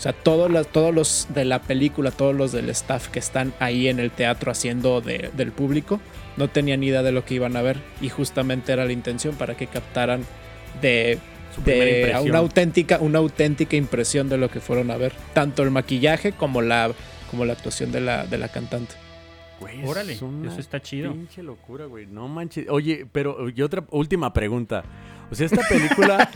O 0.01 0.03
sea, 0.03 0.15
todos 0.15 0.51
los, 0.51 0.67
todos 0.69 0.95
los 0.95 1.27
de 1.29 1.45
la 1.45 1.61
película, 1.61 2.11
todos 2.11 2.35
los 2.35 2.53
del 2.53 2.71
staff 2.71 3.09
que 3.09 3.19
están 3.19 3.53
ahí 3.61 3.87
en 3.87 4.01
el 4.01 4.11
teatro 4.11 4.51
haciendo 4.51 5.03
del 5.03 5.53
público, 5.53 6.01
no 6.39 6.49
tenían 6.49 6.81
ni 6.81 6.87
idea 6.87 7.03
de 7.03 7.13
lo 7.13 7.27
que 7.27 7.35
iban 7.35 7.55
a 7.55 7.61
ver. 7.61 7.77
Y 8.01 8.09
justamente 8.09 8.73
era 8.73 8.87
la 8.87 8.93
intención 8.93 9.35
para 9.35 9.59
que 9.59 9.67
captaran 9.67 10.25
de, 10.81 11.19
una, 12.25 12.39
auténtica, 12.39 12.97
una 12.99 13.19
auténtica 13.19 13.77
impresión 13.77 14.31
de 14.31 14.39
lo 14.39 14.51
que 14.51 14.61
fueron 14.61 14.91
a 14.91 14.97
ver. 14.97 15.13
Tanto 15.35 15.63
el 15.65 15.71
maquillaje 15.71 16.33
como 16.33 16.63
la, 16.63 16.91
como 17.31 17.45
la 17.45 17.53
actuación 17.53 17.93
de 17.93 18.01
la, 18.01 18.25
de 18.25 18.39
la 18.39 18.49
cantante. 18.49 18.95
Güey, 19.61 19.85
Órale, 19.85 20.15
eso 20.15 20.31
está 20.59 20.81
chido. 20.81 21.13
Pinche 21.13 21.43
locura, 21.43 21.85
güey. 21.85 22.07
No 22.07 22.27
manches. 22.27 22.71
Oye, 22.71 23.07
pero 23.13 23.51
y 23.55 23.61
otra 23.61 23.85
última 23.91 24.33
pregunta. 24.33 24.83
O 25.31 25.35
sea, 25.35 25.47
esta 25.47 25.63
película, 25.69 26.31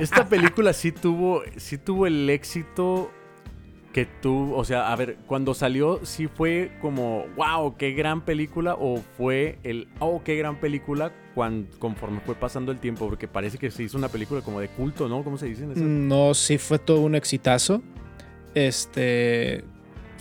esta 0.00 0.28
película 0.28 0.72
sí 0.72 0.92
tuvo, 0.92 1.42
sí 1.56 1.78
tuvo 1.78 2.06
el 2.06 2.28
éxito 2.28 3.10
que 3.92 4.06
tú, 4.06 4.54
o 4.54 4.64
sea, 4.64 4.90
a 4.90 4.96
ver, 4.96 5.18
cuando 5.26 5.54
salió, 5.54 6.00
sí 6.04 6.26
fue 6.26 6.72
como, 6.80 7.26
wow, 7.36 7.76
qué 7.76 7.92
gran 7.92 8.22
película, 8.22 8.74
o 8.78 9.02
fue 9.16 9.58
el, 9.62 9.88
oh, 10.00 10.22
qué 10.24 10.36
gran 10.36 10.56
película, 10.56 11.12
cuando, 11.34 11.68
conforme 11.78 12.20
fue 12.20 12.34
pasando 12.34 12.72
el 12.72 12.78
tiempo, 12.78 13.06
porque 13.06 13.28
parece 13.28 13.58
que 13.58 13.70
se 13.70 13.82
hizo 13.82 13.98
una 13.98 14.08
película 14.08 14.40
como 14.40 14.60
de 14.60 14.68
culto, 14.68 15.08
¿no? 15.08 15.22
¿Cómo 15.22 15.36
se 15.36 15.46
dice? 15.46 15.66
No, 15.66 16.34
sí 16.34 16.58
fue 16.58 16.78
todo 16.78 17.00
un 17.00 17.14
exitazo. 17.14 17.82
Este, 18.54 19.64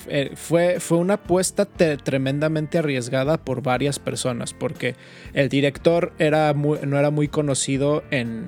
eh, 0.08 0.32
fue, 0.36 0.80
fue 0.80 0.98
una 0.98 1.16
apuesta 1.16 1.66
tremendamente 1.66 2.78
arriesgada 2.78 3.38
por 3.38 3.62
varias 3.62 4.00
personas, 4.00 4.54
porque 4.54 4.96
el 5.34 5.50
director 5.50 6.14
era 6.20 6.54
no 6.54 6.98
era 6.98 7.12
muy 7.12 7.28
conocido 7.28 8.04
en, 8.12 8.48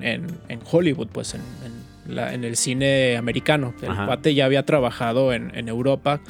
Hollywood, 0.70 1.08
pues 1.08 1.34
en, 1.34 2.44
el 2.44 2.56
cine 2.56 3.16
americano. 3.16 3.74
El 3.82 3.94
pate 3.94 4.34
ya 4.34 4.44
había 4.44 4.64
trabajado 4.64 5.32
en, 5.32 5.68
Europa 5.68 6.20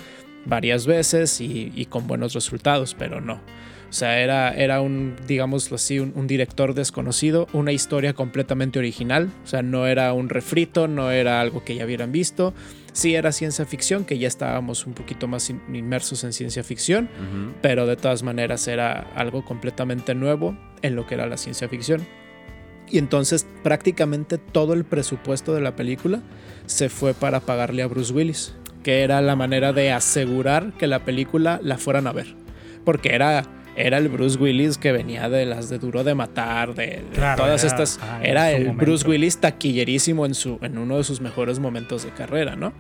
varias 0.44 0.86
veces 0.86 1.40
y, 1.40 1.86
con 1.88 2.06
buenos 2.06 2.34
resultados, 2.34 2.94
pero 2.98 3.20
no. 3.20 3.40
O 3.88 3.96
sea, 3.96 4.18
era, 4.18 4.52
era 4.52 4.80
un, 4.80 5.14
digámoslo 5.28 5.76
así, 5.76 6.00
un, 6.00 6.26
director 6.26 6.74
desconocido, 6.74 7.46
una 7.52 7.70
historia 7.70 8.12
completamente 8.12 8.80
original. 8.80 9.30
O 9.44 9.46
sea, 9.46 9.62
no 9.62 9.86
era 9.86 10.12
un 10.12 10.28
refrito, 10.28 10.88
no 10.88 11.12
era 11.12 11.40
algo 11.40 11.62
que 11.62 11.76
ya 11.76 11.84
hubieran 11.84 12.10
visto. 12.10 12.54
Sí 12.94 13.16
era 13.16 13.32
ciencia 13.32 13.66
ficción, 13.66 14.04
que 14.04 14.18
ya 14.18 14.28
estábamos 14.28 14.86
un 14.86 14.94
poquito 14.94 15.26
más 15.26 15.50
inmersos 15.50 16.22
en 16.22 16.32
ciencia 16.32 16.62
ficción, 16.62 17.10
pero 17.60 17.86
de 17.86 17.96
todas 17.96 18.22
maneras 18.22 18.68
era 18.68 19.10
algo 19.16 19.44
completamente 19.44 20.14
nuevo 20.14 20.56
en 20.80 20.94
lo 20.94 21.04
que 21.04 21.14
era 21.14 21.26
la 21.26 21.36
ciencia 21.36 21.68
ficción. 21.68 22.06
Y 22.88 22.98
entonces 22.98 23.46
prácticamente 23.64 24.38
todo 24.38 24.74
el 24.74 24.84
presupuesto 24.84 25.54
de 25.54 25.60
la 25.60 25.74
película 25.74 26.22
se 26.66 26.88
fue 26.88 27.14
para 27.14 27.40
pagarle 27.40 27.82
a 27.82 27.88
Bruce 27.88 28.12
Willis, 28.12 28.54
que 28.84 29.02
era 29.02 29.20
la 29.22 29.34
manera 29.34 29.72
de 29.72 29.90
asegurar 29.90 30.72
que 30.74 30.86
la 30.86 31.04
película 31.04 31.58
la 31.64 31.78
fueran 31.78 32.06
a 32.06 32.12
ver. 32.12 32.36
Porque 32.84 33.12
era 33.12 33.44
era 33.76 33.98
el 33.98 34.08
Bruce 34.08 34.38
Willis 34.38 34.78
que 34.78 34.92
venía 34.92 35.28
de 35.28 35.46
las 35.46 35.68
de 35.68 35.78
Duro 35.78 36.04
de 36.04 36.14
Matar, 36.14 36.74
de, 36.74 37.02
todas 37.36 37.64
estas. 37.64 37.98
era 38.22 38.52
el 38.52 38.70
Bruce 38.72 39.06
Willis 39.08 39.38
taquillerísimo 39.38 40.26
en, 40.26 40.34
su, 40.34 40.58
en 40.62 40.78
uno 40.78 40.98
de 40.98 41.04
sus 41.04 41.20
mejores 41.20 41.58
momentos 41.58 42.04
de 42.04 42.10
carrera, 42.10 42.56
¿no? 42.56 42.72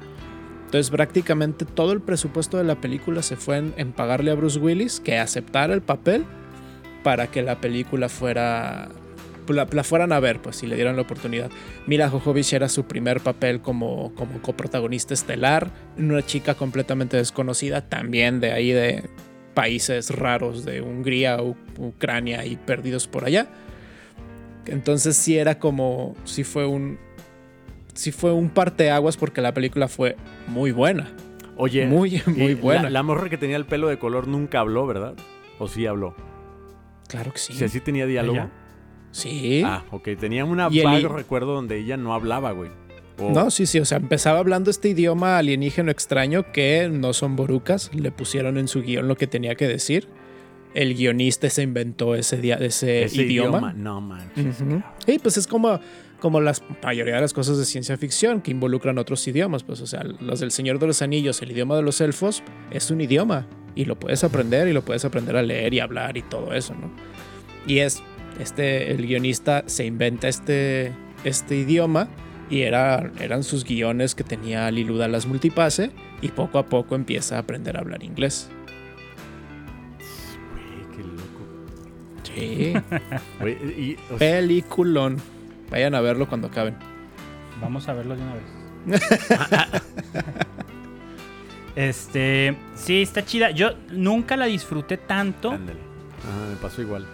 Entonces 0.66 0.90
prácticamente 0.90 1.64
todo 1.64 1.92
el 1.92 2.00
presupuesto 2.00 2.58
de 2.58 2.64
la 2.64 2.80
película 2.80 3.22
se 3.22 3.36
fue 3.36 3.58
en, 3.76 3.92
pagarle 3.92 4.30
a 4.30 4.34
Bruce 4.34 4.58
Willis 4.58 5.00
que 5.00 5.18
aceptara 5.18 5.74
el 5.74 5.82
papel 5.82 6.24
para 7.02 7.28
que 7.28 7.42
la 7.42 7.60
película 7.60 8.08
fuera 8.08 8.88
la, 9.48 9.66
fueran 9.84 10.12
a 10.12 10.20
ver, 10.20 10.40
pues 10.40 10.56
si 10.56 10.66
le 10.66 10.74
dieran 10.74 10.96
la 10.96 11.02
oportunidad. 11.02 11.50
Mira, 11.86 12.08
Jojovich 12.08 12.52
era 12.54 12.68
su 12.68 12.84
primer 12.84 13.20
papel 13.20 13.60
como, 13.60 14.12
como 14.14 14.40
coprotagonista 14.40 15.12
estelar, 15.12 15.70
una 15.98 16.24
chica 16.24 16.54
completamente 16.54 17.18
desconocida, 17.18 17.82
también 17.82 18.40
de 18.40 18.52
ahí 18.52 18.72
de, 18.72 19.04
países 19.54 20.10
raros 20.10 20.64
de 20.64 20.80
Hungría, 20.80 21.38
o 21.40 21.56
Ucrania 21.78 22.44
y 22.44 22.56
perdidos 22.56 23.06
por 23.06 23.24
allá. 23.24 23.48
Entonces 24.66 25.16
sí 25.16 25.36
era 25.36 25.58
como, 25.58 26.14
sí 26.24 26.44
fue 26.44 26.66
un, 26.66 26.98
sí 27.94 28.12
fue 28.12 28.32
un 28.32 28.50
parteaguas 28.50 29.16
porque 29.16 29.40
la 29.40 29.54
película 29.54 29.88
fue 29.88 30.16
muy 30.48 30.72
buena. 30.72 31.12
Oye, 31.56 31.86
muy, 31.86 32.22
muy 32.26 32.54
buena. 32.54 32.90
La, 32.90 33.02
morra 33.02 33.28
que 33.28 33.38
tenía 33.38 33.56
el 33.56 33.66
pelo 33.66 33.88
de 33.88 33.98
color 33.98 34.26
nunca 34.26 34.60
habló, 34.60 34.86
¿verdad? 34.86 35.14
¿O 35.58 35.68
sí 35.68 35.86
habló? 35.86 36.14
Claro 37.08 37.32
que 37.32 37.38
sí. 37.38 37.52
Si 37.52 37.64
así 37.64 37.80
tenía 37.80 38.06
diálogo. 38.06 38.50
Sí. 39.12 39.62
Ah, 39.64 39.84
ok. 39.92 40.08
Tenía 40.18 40.44
un 40.44 40.56
vago 40.56 41.08
recuerdo 41.08 41.54
donde 41.54 41.78
ella 41.78 41.96
no 41.96 42.14
hablaba, 42.14 42.50
güey. 42.50 42.70
No, 43.18 43.50
sí, 43.50 43.66
sí, 43.66 43.78
o 43.78 43.84
sea, 43.84 43.98
empezaba 43.98 44.38
hablando 44.38 44.70
este 44.70 44.88
idioma 44.88 45.38
alienígeno 45.38 45.90
extraño 45.90 46.52
que 46.52 46.88
no 46.90 47.12
son 47.12 47.36
borucas, 47.36 47.90
le 47.94 48.10
pusieron 48.10 48.58
en 48.58 48.68
su 48.68 48.82
guion 48.82 49.06
lo 49.08 49.16
que 49.16 49.26
tenía 49.26 49.54
que 49.54 49.68
decir. 49.68 50.08
El 50.74 50.94
guionista 50.94 51.48
se 51.50 51.62
inventó 51.62 52.16
ese, 52.16 52.40
ese, 52.64 53.08
idioma. 53.14 53.72
No 53.72 54.00
manches. 54.00 54.56
Y 55.06 55.20
pues 55.20 55.36
es 55.36 55.46
como, 55.46 55.78
como 56.18 56.40
la 56.40 56.52
mayoría 56.82 57.14
de 57.14 57.20
las 57.20 57.32
cosas 57.32 57.58
de 57.58 57.64
ciencia 57.64 57.96
ficción 57.96 58.40
que 58.40 58.50
involucran 58.50 58.98
otros 58.98 59.26
idiomas. 59.28 59.62
Pues, 59.62 59.80
o 59.80 59.86
sea, 59.86 60.02
los 60.02 60.40
del 60.40 60.50
Señor 60.50 60.80
de 60.80 60.88
los 60.88 61.00
Anillos, 61.00 61.40
el 61.42 61.52
idioma 61.52 61.76
de 61.76 61.82
los 61.82 62.00
elfos, 62.00 62.42
es 62.72 62.90
un 62.90 63.00
idioma. 63.00 63.46
Y 63.76 63.84
lo 63.84 64.00
puedes 64.00 64.24
aprender 64.24 64.66
y 64.66 64.72
lo 64.72 64.84
puedes 64.84 65.04
aprender 65.04 65.36
a 65.36 65.42
leer 65.42 65.72
y 65.74 65.78
hablar 65.78 66.16
y 66.16 66.22
todo 66.22 66.52
eso, 66.52 66.74
¿no? 66.74 66.90
Y 67.68 67.78
es, 67.78 68.02
este, 68.40 68.90
el 68.90 69.06
guionista 69.06 69.62
se 69.66 69.86
inventa 69.86 70.26
este, 70.26 70.92
este 71.24 71.56
idioma 71.56 72.08
y 72.50 72.62
era, 72.62 73.10
eran 73.20 73.42
sus 73.42 73.64
guiones 73.64 74.14
que 74.14 74.24
tenía 74.24 74.70
Liluda 74.70 75.08
las 75.08 75.26
multipase 75.26 75.90
y 76.20 76.28
poco 76.28 76.58
a 76.58 76.66
poco 76.66 76.94
empieza 76.94 77.36
a 77.36 77.40
aprender 77.40 77.76
a 77.76 77.80
hablar 77.80 78.02
inglés. 78.02 78.50
qué 80.94 81.02
loco. 81.02 81.42
Sí. 82.22 82.74
Peliculón. 84.18 85.16
Vayan 85.70 85.94
a 85.94 86.00
verlo 86.00 86.28
cuando 86.28 86.48
acaben. 86.48 86.76
Vamos 87.60 87.88
a 87.88 87.94
verlo 87.94 88.16
de 88.16 88.22
una 88.22 88.34
vez. 88.34 88.64
este, 91.76 92.56
sí, 92.74 93.02
está 93.02 93.24
chida. 93.24 93.50
Yo 93.50 93.70
nunca 93.90 94.36
la 94.36 94.46
disfruté 94.46 94.98
tanto. 94.98 95.52
Ándale. 95.52 95.80
Ajá, 96.20 96.50
me 96.50 96.56
pasó 96.56 96.82
igual. 96.82 97.06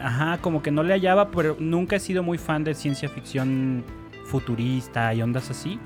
Ajá, 0.00 0.38
como 0.40 0.62
que 0.62 0.70
no 0.70 0.82
le 0.82 0.94
hallaba, 0.94 1.30
pero 1.30 1.56
nunca 1.58 1.96
he 1.96 2.00
sido 2.00 2.22
muy 2.22 2.38
fan 2.38 2.64
de 2.64 2.74
ciencia 2.74 3.08
ficción 3.08 3.84
futurista 4.24 5.12
y 5.14 5.22
ondas 5.22 5.50
así, 5.50 5.78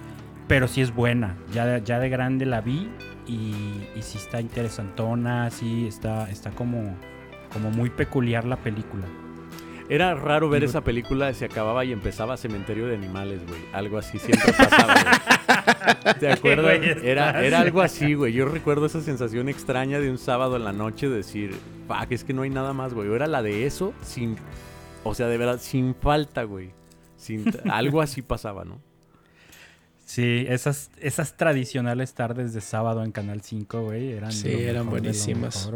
pero 0.46 0.68
sí 0.68 0.80
es 0.80 0.94
buena. 0.94 1.36
Ya, 1.52 1.78
ya 1.78 1.98
de 1.98 2.08
grande 2.08 2.46
la 2.46 2.60
vi 2.60 2.88
y, 3.26 3.52
y 3.96 4.02
sí 4.02 4.18
está 4.18 4.40
interesantona, 4.40 5.50
sí 5.50 5.86
está, 5.86 6.30
está 6.30 6.50
como, 6.50 6.96
como 7.52 7.70
muy 7.70 7.90
peculiar 7.90 8.44
la 8.44 8.56
película. 8.56 9.04
Era 9.90 10.14
raro 10.14 10.50
ver 10.50 10.64
esa 10.64 10.82
película, 10.82 11.32
se 11.32 11.46
acababa 11.46 11.82
y 11.82 11.92
empezaba 11.92 12.36
Cementerio 12.36 12.86
de 12.86 12.94
Animales, 12.94 13.40
güey. 13.46 13.60
Algo 13.72 13.96
así 13.96 14.18
siempre 14.18 14.52
pasaba, 14.52 14.92
güey. 14.92 16.14
¿Te 16.20 16.30
acuerdas? 16.30 16.78
Era, 17.02 17.42
era 17.42 17.60
algo 17.60 17.80
así, 17.80 18.12
güey. 18.12 18.34
Yo 18.34 18.44
recuerdo 18.44 18.84
esa 18.84 19.00
sensación 19.00 19.48
extraña 19.48 19.98
de 19.98 20.10
un 20.10 20.18
sábado 20.18 20.56
en 20.56 20.64
la 20.64 20.74
noche 20.74 21.08
de 21.08 21.16
decir, 21.16 21.56
fuck, 21.86 22.10
es 22.10 22.22
que 22.22 22.34
no 22.34 22.42
hay 22.42 22.50
nada 22.50 22.74
más, 22.74 22.92
güey. 22.92 23.10
Era 23.10 23.26
la 23.26 23.42
de 23.42 23.64
eso 23.64 23.94
sin, 24.02 24.36
o 25.04 25.14
sea, 25.14 25.26
de 25.26 25.38
verdad, 25.38 25.58
sin 25.58 25.94
falta, 25.94 26.42
güey 26.42 26.77
algo 27.70 28.00
así 28.00 28.22
pasaba, 28.22 28.64
¿no? 28.64 28.80
Sí, 30.04 30.46
esas, 30.48 30.90
esas 31.00 31.36
tradicionales 31.36 32.14
tardes 32.14 32.54
de 32.54 32.62
sábado 32.62 33.04
en 33.04 33.12
Canal 33.12 33.42
5, 33.42 33.82
güey, 33.82 34.12
eran, 34.12 34.32
sí, 34.32 34.50
eran 34.50 34.88
buenísimas. 34.88 35.70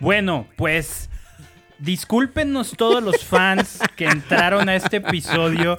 bueno, 0.00 0.46
pues 0.56 1.10
discúlpenos 1.78 2.72
todos 2.76 3.02
los 3.02 3.24
fans 3.24 3.80
que 3.96 4.06
entraron 4.06 4.68
a 4.70 4.76
este 4.76 4.96
episodio 4.96 5.78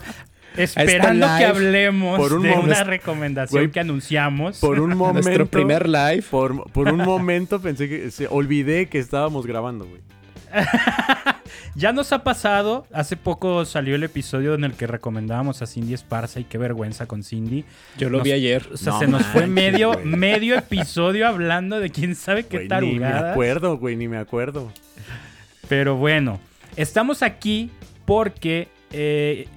esperando 0.58 1.28
que 1.38 1.46
hablemos 1.46 2.42
de 2.42 2.52
una 2.52 2.84
recomendación 2.84 3.72
que 3.72 3.80
anunciamos. 3.80 4.60
Por 4.60 4.80
un 4.80 4.90
momento. 4.98 5.28
Nuestro 5.28 5.48
primer 5.48 5.88
live. 5.88 6.24
Por, 6.30 6.72
por 6.72 6.90
un 6.92 7.00
momento 7.00 7.60
pensé 7.62 7.90
que. 7.90 8.12
Se, 8.12 8.28
olvidé 8.28 8.88
que 8.88 9.00
estábamos 9.00 9.46
grabando, 9.46 9.86
güey. 9.86 10.02
ya 11.76 11.92
nos 11.92 12.12
ha 12.14 12.24
pasado. 12.24 12.86
Hace 12.92 13.18
poco 13.18 13.66
salió 13.66 13.96
el 13.96 14.04
episodio 14.04 14.56
en 14.56 14.64
el 14.64 14.74
que 14.74 14.88
recomendábamos 14.88 15.62
a 15.62 15.68
Cindy 15.68 15.94
Esparza 15.94 16.40
y 16.40 16.46
qué 16.46 16.58
vergüenza 16.58 17.06
con 17.06 17.24
Cindy. 17.24 17.66
Yo 17.98 18.10
lo 18.10 18.22
vi 18.22 18.32
ayer. 18.32 18.68
O 18.74 18.78
sea, 18.78 18.98
se 18.98 19.08
nos 19.08 19.26
fue 19.28 19.48
medio, 19.48 20.00
medio 20.04 20.56
episodio 20.56 21.28
hablando 21.28 21.80
de 21.80 21.90
quién 21.90 22.16
sabe 22.16 22.46
qué 22.46 22.62
tal 22.68 22.86
Ni 22.86 23.00
me 23.00 23.08
acuerdo, 23.08 23.78
güey, 23.78 23.96
ni 23.96 24.08
me 24.08 24.18
acuerdo. 24.18 24.72
Pero 25.68 25.98
bueno, 25.98 26.40
estamos 26.76 27.22
aquí 27.22 27.70
porque 28.06 28.70
eh, 28.92 29.48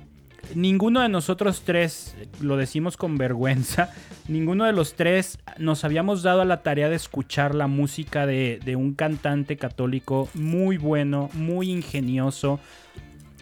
ninguno 0.54 1.00
de 1.00 1.08
nosotros 1.08 1.62
tres, 1.64 2.16
lo 2.40 2.56
decimos 2.56 2.96
con 2.96 3.18
vergüenza, 3.18 3.90
ninguno 4.28 4.64
de 4.64 4.72
los 4.72 4.94
tres 4.94 5.38
nos 5.58 5.84
habíamos 5.84 6.22
dado 6.22 6.42
a 6.42 6.44
la 6.44 6.62
tarea 6.62 6.88
de 6.88 6.96
escuchar 6.96 7.54
la 7.54 7.66
música 7.66 8.26
de, 8.26 8.76
un 8.76 8.94
cantante 8.94 9.56
católico 9.56 10.28
muy 10.34 10.76
bueno, 10.76 11.30
muy 11.34 11.70
ingenioso, 11.70 12.60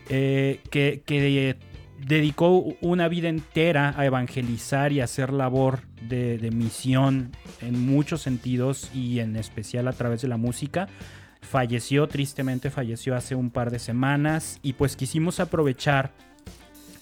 eh, 0.08 0.60
que, 0.70 1.56
dedicó 1.98 2.58
una 2.82 3.08
vida 3.08 3.28
entera 3.28 3.94
a 3.96 4.04
evangelizar 4.04 4.92
y 4.92 5.00
hacer 5.00 5.32
labor 5.32 5.80
de, 6.02 6.36
de 6.36 6.50
misión 6.50 7.32
en 7.62 7.86
muchos 7.86 8.20
sentidos 8.20 8.90
y 8.94 9.20
en 9.20 9.34
especial 9.34 9.88
a 9.88 9.92
través 9.92 10.20
de 10.20 10.28
la 10.28 10.36
música. 10.36 10.88
Falleció, 11.40 12.06
tristemente 12.06 12.70
falleció 12.70 13.16
hace 13.16 13.34
un 13.34 13.50
par 13.50 13.70
de 13.70 13.78
semanas 13.78 14.58
y 14.62 14.74
pues 14.74 14.94
quisimos 14.94 15.40
aprovechar 15.40 16.12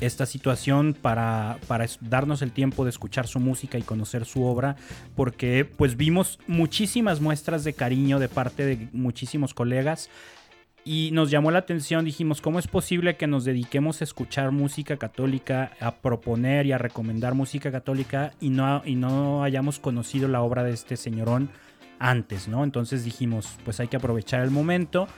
esta 0.00 0.26
situación 0.26 0.96
para, 1.00 1.58
para, 1.66 1.86
darnos 2.00 2.42
el 2.42 2.52
tiempo 2.52 2.84
de 2.84 2.90
escuchar 2.90 3.26
su 3.26 3.40
música 3.40 3.78
y 3.78 3.82
conocer 3.82 4.24
su 4.24 4.44
obra, 4.44 4.76
porque 5.14 5.64
pues 5.64 5.96
vimos 5.96 6.38
muchísimas 6.46 7.20
muestras 7.20 7.64
de 7.64 7.72
cariño 7.72 8.18
de 8.18 8.28
parte 8.28 8.64
de 8.64 8.88
muchísimos 8.92 9.54
colegas 9.54 10.10
y 10.84 11.10
nos 11.12 11.30
llamó 11.30 11.50
la 11.50 11.60
atención, 11.60 12.04
dijimos, 12.04 12.42
¿cómo 12.42 12.58
es 12.58 12.66
posible 12.66 13.16
que 13.16 13.26
nos 13.26 13.46
dediquemos 13.46 14.02
a 14.02 14.04
escuchar 14.04 14.50
música 14.50 14.98
católica, 14.98 15.72
a 15.80 15.92
proponer 15.96 16.66
y 16.66 16.72
a 16.72 16.78
recomendar 16.78 17.32
música 17.32 17.72
católica 17.72 18.32
y 18.38 18.50
no, 18.50 18.82
y 18.84 18.94
no 18.94 19.42
hayamos 19.42 19.78
conocido 19.78 20.28
la 20.28 20.42
obra 20.42 20.62
de 20.62 20.72
este 20.72 20.96
señorón? 20.98 21.48
Antes, 22.04 22.48
¿no? 22.48 22.64
Entonces 22.64 23.02
dijimos, 23.02 23.56
pues 23.64 23.80
hay 23.80 23.88
que 23.88 23.96
aprovechar 23.96 24.42
el 24.42 24.50
momento. 24.50 25.08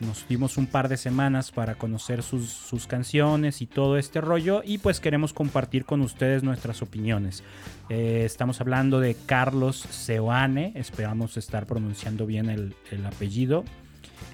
Nos 0.00 0.28
dimos 0.28 0.58
un 0.58 0.66
par 0.66 0.88
de 0.88 0.98
semanas 0.98 1.50
para 1.50 1.76
conocer 1.76 2.22
sus, 2.22 2.86
canciones 2.86 3.62
y 3.62 3.66
todo 3.66 3.96
este 3.96 4.20
rollo 4.20 4.60
y 4.62 4.76
pues 4.76 5.00
queremos 5.00 5.32
compartir 5.32 5.86
con 5.86 6.02
ustedes 6.02 6.42
nuestras 6.42 6.82
opiniones. 6.82 7.42
Eh, 7.88 8.24
estamos 8.26 8.60
hablando 8.60 9.00
de 9.00 9.16
Carlos 9.24 9.86
Seoane, 9.88 10.72
esperamos 10.74 11.38
estar 11.38 11.66
pronunciando 11.66 12.26
bien 12.26 12.50
el, 12.50 12.74
apellido. 13.06 13.64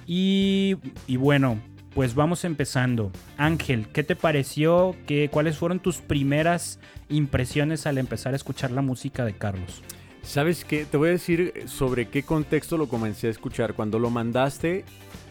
Y, 0.05 0.77
y, 1.07 1.17
bueno, 1.17 1.61
pues 1.95 2.17
vamos 2.17 2.45
empezando. 2.45 3.13
Ángel, 3.37 3.87
¿qué 3.89 4.03
te 4.03 4.17
pareció? 4.17 4.97
¿Qué, 5.07 5.29
¿Cuáles 5.31 5.59
fueron 5.59 5.79
tus 5.79 5.99
primeras 5.99 6.81
impresiones 7.09 7.87
al 7.87 7.99
empezar 7.99 8.33
a 8.33 8.37
escuchar 8.37 8.73
la 8.73 8.83
música 8.83 9.25
de 9.25 9.35
Carlos? 9.35 9.83
¿Sabes 10.23 10.65
qué? 10.65 10.85
Te 10.85 10.97
voy 10.97 11.09
a 11.09 11.13
decir 11.13 11.65
sobre 11.67 12.09
qué 12.09 12.23
contexto 12.23 12.77
lo 12.77 12.89
comencé 12.89 13.27
a 13.27 13.31
escuchar. 13.31 13.75
Cuando 13.75 13.99
lo 13.99 14.11
mandaste, 14.11 14.85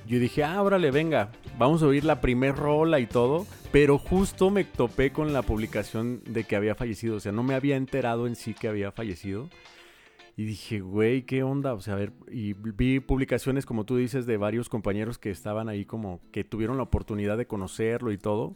yo 0.08 0.19
dije, 0.19 0.43
ah, 0.43 0.62
órale, 0.62 0.91
venga, 0.91 1.31
vamos 1.58 1.84
a 1.84 1.88
oír 1.88 2.03
la 2.03 2.19
primer 2.19 2.55
rola 2.55 3.00
y 3.00 3.05
todo. 3.05 3.46
Pero 3.72 3.98
justo 3.98 4.50
me 4.50 4.63
topé 4.63 5.12
con 5.12 5.31
la 5.31 5.43
publicación 5.43 6.22
de 6.25 6.43
que 6.43 6.55
había 6.55 6.75
fallecido. 6.75 7.17
O 7.17 7.19
sea, 7.19 7.31
no 7.31 7.43
me 7.43 7.53
había 7.53 7.77
enterado 7.77 8.27
en 8.27 8.36
sí 8.36 8.53
que 8.53 8.67
había 8.67 8.91
fallecido. 8.91 9.50
Y 10.36 10.46
dije, 10.46 10.79
güey, 10.79 11.24
¿qué 11.24 11.43
onda? 11.43 11.74
O 11.74 11.81
sea, 11.81 11.93
a 11.93 11.98
ver, 11.98 12.13
y 12.31 12.53
vi 12.53 13.00
publicaciones, 13.00 13.65
como 13.65 13.86
tú 13.86 13.98
dices, 13.98 14.25
de 14.25 14.38
varios 14.38 14.69
compañeros 14.69 15.17
que 15.17 15.29
estaban 15.29 15.69
ahí 15.69 15.86
como 15.86 16.22
que 16.31 16.43
tuvieron 16.43 16.77
la 16.77 16.84
oportunidad 16.84 17.38
de 17.38 17.46
conocerlo 17.46 18.12
y 18.12 18.17
todo. 18.17 18.55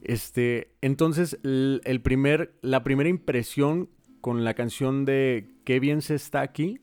Este, 0.00 0.76
entonces, 0.80 1.38
el 1.42 2.00
primer, 2.02 2.54
la 2.62 2.84
primera 2.84 3.08
impresión 3.08 3.90
con 4.26 4.42
la 4.42 4.54
canción 4.54 5.04
de 5.04 5.54
Qué 5.62 5.78
bien 5.78 6.02
se 6.02 6.16
está 6.16 6.40
aquí 6.40 6.80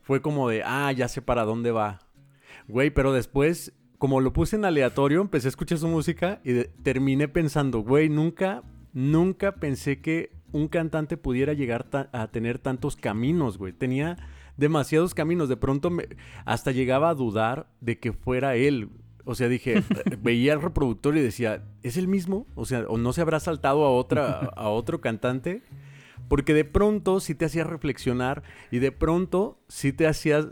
fue 0.00 0.22
como 0.22 0.48
de, 0.48 0.62
ah, 0.64 0.90
ya 0.92 1.08
sé 1.08 1.20
para 1.20 1.44
dónde 1.44 1.72
va. 1.72 1.98
Güey, 2.68 2.88
pero 2.88 3.12
después, 3.12 3.74
como 3.98 4.22
lo 4.22 4.32
puse 4.32 4.56
en 4.56 4.64
aleatorio, 4.64 5.20
empecé 5.20 5.48
a 5.48 5.50
escuchar 5.50 5.76
su 5.76 5.88
música 5.88 6.40
y 6.42 6.64
terminé 6.82 7.28
pensando, 7.28 7.80
güey, 7.80 8.08
nunca, 8.08 8.62
nunca 8.94 9.56
pensé 9.56 10.00
que 10.00 10.32
un 10.52 10.68
cantante 10.68 11.18
pudiera 11.18 11.52
llegar 11.52 11.86
a 12.14 12.28
tener 12.28 12.58
tantos 12.58 12.96
caminos, 12.96 13.58
güey. 13.58 13.74
Tenía 13.74 14.16
demasiados 14.56 15.12
caminos. 15.12 15.50
De 15.50 15.58
pronto 15.58 15.90
me, 15.90 16.08
hasta 16.46 16.72
llegaba 16.72 17.10
a 17.10 17.14
dudar 17.14 17.66
de 17.82 17.98
que 17.98 18.14
fuera 18.14 18.56
él. 18.56 18.88
O 19.26 19.34
sea, 19.34 19.48
dije, 19.48 19.82
veía 20.22 20.54
el 20.54 20.62
reproductor 20.62 21.14
y 21.14 21.20
decía, 21.20 21.62
¿es 21.82 21.98
el 21.98 22.08
mismo? 22.08 22.46
O 22.54 22.64
sea, 22.64 22.86
¿o 22.88 22.96
no 22.96 23.12
se 23.12 23.20
habrá 23.20 23.38
saltado 23.38 23.84
a, 23.84 23.90
otra, 23.90 24.46
a 24.56 24.70
otro 24.70 25.02
cantante? 25.02 25.62
Porque 26.30 26.54
de 26.54 26.64
pronto 26.64 27.18
sí 27.18 27.34
te 27.34 27.44
hacía 27.44 27.64
reflexionar 27.64 28.44
y 28.70 28.78
de 28.78 28.92
pronto 28.92 29.58
sí 29.66 29.92
te 29.92 30.06
hacía, 30.06 30.48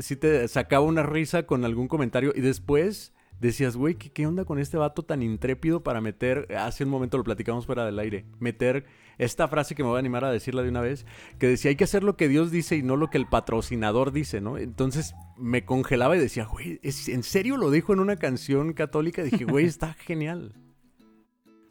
sí 0.00 0.16
te 0.16 0.48
sacaba 0.48 0.84
una 0.84 1.04
risa 1.04 1.44
con 1.44 1.64
algún 1.64 1.86
comentario 1.86 2.32
y 2.34 2.40
después 2.40 3.14
decías, 3.38 3.76
güey, 3.76 3.94
¿qué, 3.94 4.10
¿qué, 4.10 4.26
onda 4.26 4.44
con 4.44 4.58
este 4.58 4.76
vato 4.76 5.04
tan 5.04 5.22
intrépido 5.22 5.84
para 5.84 6.00
meter, 6.00 6.48
hace 6.58 6.82
un 6.82 6.90
momento 6.90 7.16
lo 7.16 7.22
platicamos 7.22 7.64
fuera 7.64 7.86
del 7.86 8.00
aire, 8.00 8.26
meter 8.40 8.86
esta 9.18 9.46
frase 9.46 9.76
que 9.76 9.84
me 9.84 9.88
voy 9.90 9.98
a 9.98 10.00
animar 10.00 10.24
a 10.24 10.32
decirla 10.32 10.64
de 10.64 10.68
una 10.68 10.80
vez, 10.80 11.06
que 11.38 11.46
decía, 11.46 11.68
hay 11.68 11.76
que 11.76 11.84
hacer 11.84 12.02
lo 12.02 12.16
que 12.16 12.26
Dios 12.26 12.50
dice 12.50 12.74
y 12.76 12.82
no 12.82 12.96
lo 12.96 13.08
que 13.08 13.18
el 13.18 13.28
patrocinador 13.28 14.10
dice, 14.10 14.40
¿no? 14.40 14.58
Entonces 14.58 15.14
me 15.36 15.64
congelaba 15.64 16.16
y 16.16 16.20
decía, 16.20 16.44
güey, 16.44 16.80
¿en 16.82 17.22
serio 17.22 17.56
lo 17.56 17.70
dijo 17.70 17.92
en 17.92 18.00
una 18.00 18.16
canción 18.16 18.72
católica? 18.72 19.22
dije, 19.22 19.44
güey, 19.44 19.66
está 19.66 19.94
genial. 19.94 20.54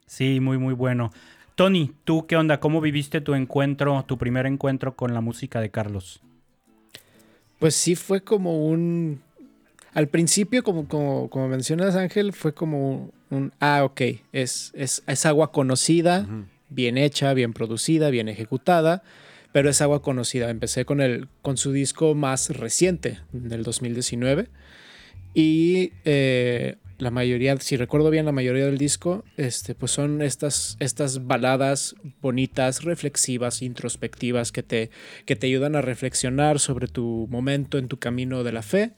Sí, 0.05 0.39
muy, 0.39 0.57
muy 0.57 0.73
bueno. 0.73 1.11
Tony, 1.59 1.91
¿tú 2.05 2.25
qué 2.25 2.37
onda? 2.37 2.61
¿Cómo 2.61 2.79
viviste 2.79 3.19
tu 3.19 3.33
encuentro, 3.33 4.05
tu 4.07 4.17
primer 4.17 4.45
encuentro 4.45 4.95
con 4.95 5.13
la 5.13 5.19
música 5.19 5.59
de 5.59 5.69
Carlos? 5.69 6.21
Pues 7.59 7.75
sí 7.75 7.95
fue 7.97 8.21
como 8.21 8.65
un... 8.65 9.21
Al 9.93 10.07
principio, 10.07 10.63
como, 10.63 10.87
como, 10.87 11.49
mencionas 11.49 11.97
Ángel, 11.97 12.31
fue 12.31 12.53
como 12.53 13.11
un... 13.29 13.51
ah, 13.59 13.83
ok, 13.83 14.01
es, 14.31 14.71
es, 14.73 15.25
agua 15.25 15.51
conocida, 15.51 16.25
bien 16.69 16.97
hecha, 16.97 17.33
bien 17.33 17.51
producida, 17.51 18.09
bien 18.09 18.29
ejecutada, 18.29 19.03
pero 19.51 19.69
es 19.69 19.81
agua 19.81 20.01
conocida. 20.01 20.49
Empecé 20.49 20.85
con, 20.85 21.01
el, 21.01 21.27
con 21.41 21.57
su 21.57 21.73
disco 21.73 22.15
más 22.15 22.51
reciente, 22.51 23.19
del 23.33 23.63
2019, 23.63 24.47
y 25.33 25.91
eh, 26.05 26.77
la 26.99 27.11
mayoría, 27.11 27.55
si 27.57 27.77
recuerdo 27.77 28.09
bien, 28.09 28.25
la 28.25 28.31
mayoría 28.31 28.65
del 28.65 28.77
disco, 28.77 29.23
este, 29.37 29.73
pues 29.73 29.91
son 29.91 30.21
estas, 30.21 30.77
estas 30.79 31.25
baladas 31.25 31.95
bonitas, 32.21 32.83
reflexivas, 32.83 33.61
introspectivas, 33.61 34.51
que 34.51 34.63
te, 34.63 34.91
que 35.25 35.35
te 35.35 35.47
ayudan 35.47 35.75
a 35.75 35.81
reflexionar 35.81 36.59
sobre 36.59 36.87
tu 36.87 37.27
momento 37.29 37.77
en 37.77 37.87
tu 37.87 37.97
camino 37.97 38.43
de 38.43 38.51
la 38.51 38.61
fe 38.61 38.91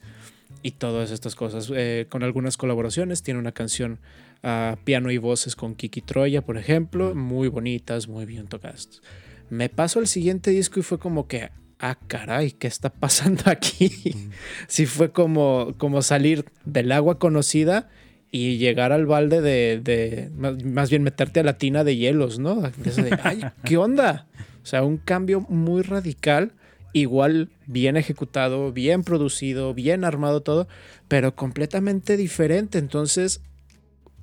y 0.62 0.72
todas 0.72 1.10
estas 1.12 1.34
cosas. 1.34 1.70
Eh, 1.74 2.06
con 2.08 2.22
algunas 2.22 2.56
colaboraciones, 2.56 3.22
tiene 3.22 3.40
una 3.40 3.52
canción 3.52 4.00
a 4.42 4.76
piano 4.84 5.10
y 5.10 5.18
voces 5.18 5.54
con 5.54 5.76
Kiki 5.76 6.02
Troya, 6.02 6.42
por 6.42 6.58
ejemplo, 6.58 7.14
muy 7.14 7.48
bonitas, 7.48 8.08
muy 8.08 8.26
bien 8.26 8.48
tocadas. 8.48 9.00
Me 9.48 9.68
paso 9.68 10.00
al 10.00 10.08
siguiente 10.08 10.50
disco 10.50 10.80
y 10.80 10.82
fue 10.82 10.98
como 10.98 11.28
que, 11.28 11.50
ah, 11.82 11.98
caray, 12.06 12.52
¿qué 12.52 12.68
está 12.68 12.90
pasando 12.90 13.42
aquí? 13.46 14.30
sí 14.68 14.86
fue 14.86 15.10
como, 15.10 15.74
como 15.76 16.00
salir 16.00 16.46
del 16.64 16.92
agua 16.92 17.18
conocida 17.18 17.90
y 18.30 18.56
llegar 18.56 18.92
al 18.92 19.04
balde 19.04 19.42
de, 19.42 20.30
más 20.64 20.88
bien 20.88 21.02
meterte 21.02 21.40
a 21.40 21.42
la 21.42 21.58
tina 21.58 21.84
de 21.84 21.96
hielos, 21.96 22.38
¿no? 22.38 22.62
Ay, 23.24 23.42
¿qué 23.64 23.76
onda? 23.76 24.26
O 24.62 24.66
sea, 24.66 24.84
un 24.84 24.96
cambio 24.96 25.40
muy 25.40 25.82
radical, 25.82 26.52
igual 26.92 27.50
bien 27.66 27.96
ejecutado, 27.96 28.72
bien 28.72 29.02
producido, 29.02 29.74
bien 29.74 30.04
armado 30.04 30.40
todo, 30.40 30.68
pero 31.08 31.34
completamente 31.34 32.16
diferente. 32.16 32.78
Entonces, 32.78 33.42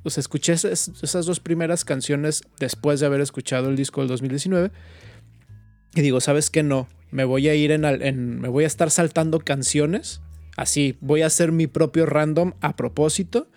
pues 0.02 0.18
escuché 0.18 0.54
esas, 0.54 0.88
esas 1.04 1.26
dos 1.26 1.42
primeras 1.42 1.84
canciones 1.84 2.44
después 2.58 3.02
de 3.02 3.06
haber 3.06 3.20
escuchado 3.20 3.70
el 3.70 3.76
disco 3.76 4.00
del 4.00 4.08
2019 4.08 4.72
y 5.94 6.02
digo, 6.02 6.22
¿sabes 6.22 6.50
qué? 6.50 6.64
No, 6.64 6.88
me 7.12 7.24
voy 7.24 7.50
a 7.50 7.56
ir 7.56 7.72
en, 7.72 8.40
me 8.40 8.48
voy 8.48 8.64
a 8.64 8.68
estar 8.68 8.92
saltando 8.92 9.40
canciones. 9.40 10.22
Así, 10.58 10.98
voy 11.02 11.22
a 11.22 11.28
hacer 11.28 11.52
mi 11.52 11.68
propio 11.68 12.06
random 12.06 12.54
a 12.62 12.76
propósito. 12.76 13.48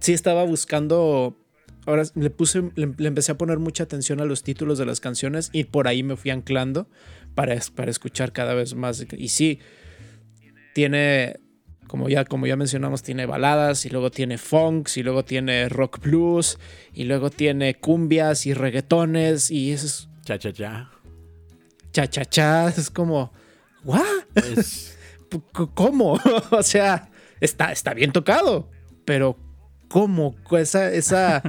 Sí 0.00 0.12
estaba 0.12 0.44
buscando 0.44 1.36
ahora 1.86 2.04
le 2.14 2.30
puse, 2.30 2.70
le, 2.74 2.94
empecé 3.06 3.32
a 3.32 3.38
poner 3.38 3.58
mucha 3.58 3.84
atención 3.84 4.20
a 4.20 4.24
los 4.24 4.42
títulos 4.42 4.78
de 4.78 4.86
las 4.86 5.00
canciones 5.00 5.50
y 5.52 5.64
por 5.64 5.88
ahí 5.88 6.02
me 6.02 6.16
fui 6.16 6.30
anclando 6.30 6.88
para, 7.34 7.56
para 7.74 7.90
escuchar 7.90 8.32
cada 8.32 8.54
vez 8.54 8.74
más. 8.74 9.04
Y 9.16 9.28
sí, 9.28 9.58
tiene, 10.74 11.40
como 11.88 12.08
ya, 12.08 12.24
como 12.24 12.46
ya 12.46 12.56
mencionamos, 12.56 13.02
tiene 13.02 13.26
baladas 13.26 13.84
y 13.86 13.90
luego 13.90 14.10
tiene 14.10 14.38
funks 14.38 14.96
y 14.96 15.02
luego 15.02 15.24
tiene 15.24 15.68
rock 15.68 16.00
blues 16.00 16.58
y 16.92 17.04
luego 17.04 17.30
tiene 17.30 17.74
cumbias 17.74 18.46
y 18.46 18.54
reggaetones 18.54 19.50
y 19.50 19.72
eso 19.72 19.86
es... 19.86 20.08
Cha, 20.24 20.38
cha, 20.38 20.52
cha 20.52 20.91
cha 21.92 22.06
cha 22.08 22.24
cha, 22.24 22.68
es 22.68 22.90
como, 22.90 23.32
¿what? 23.84 24.02
¿Cómo? 25.74 26.18
o 26.50 26.62
sea, 26.62 27.10
está, 27.40 27.72
está 27.72 27.94
bien 27.94 28.12
tocado, 28.12 28.70
pero 29.04 29.36
¿cómo? 29.88 30.34
Esa, 30.52 30.92
esa, 30.92 31.42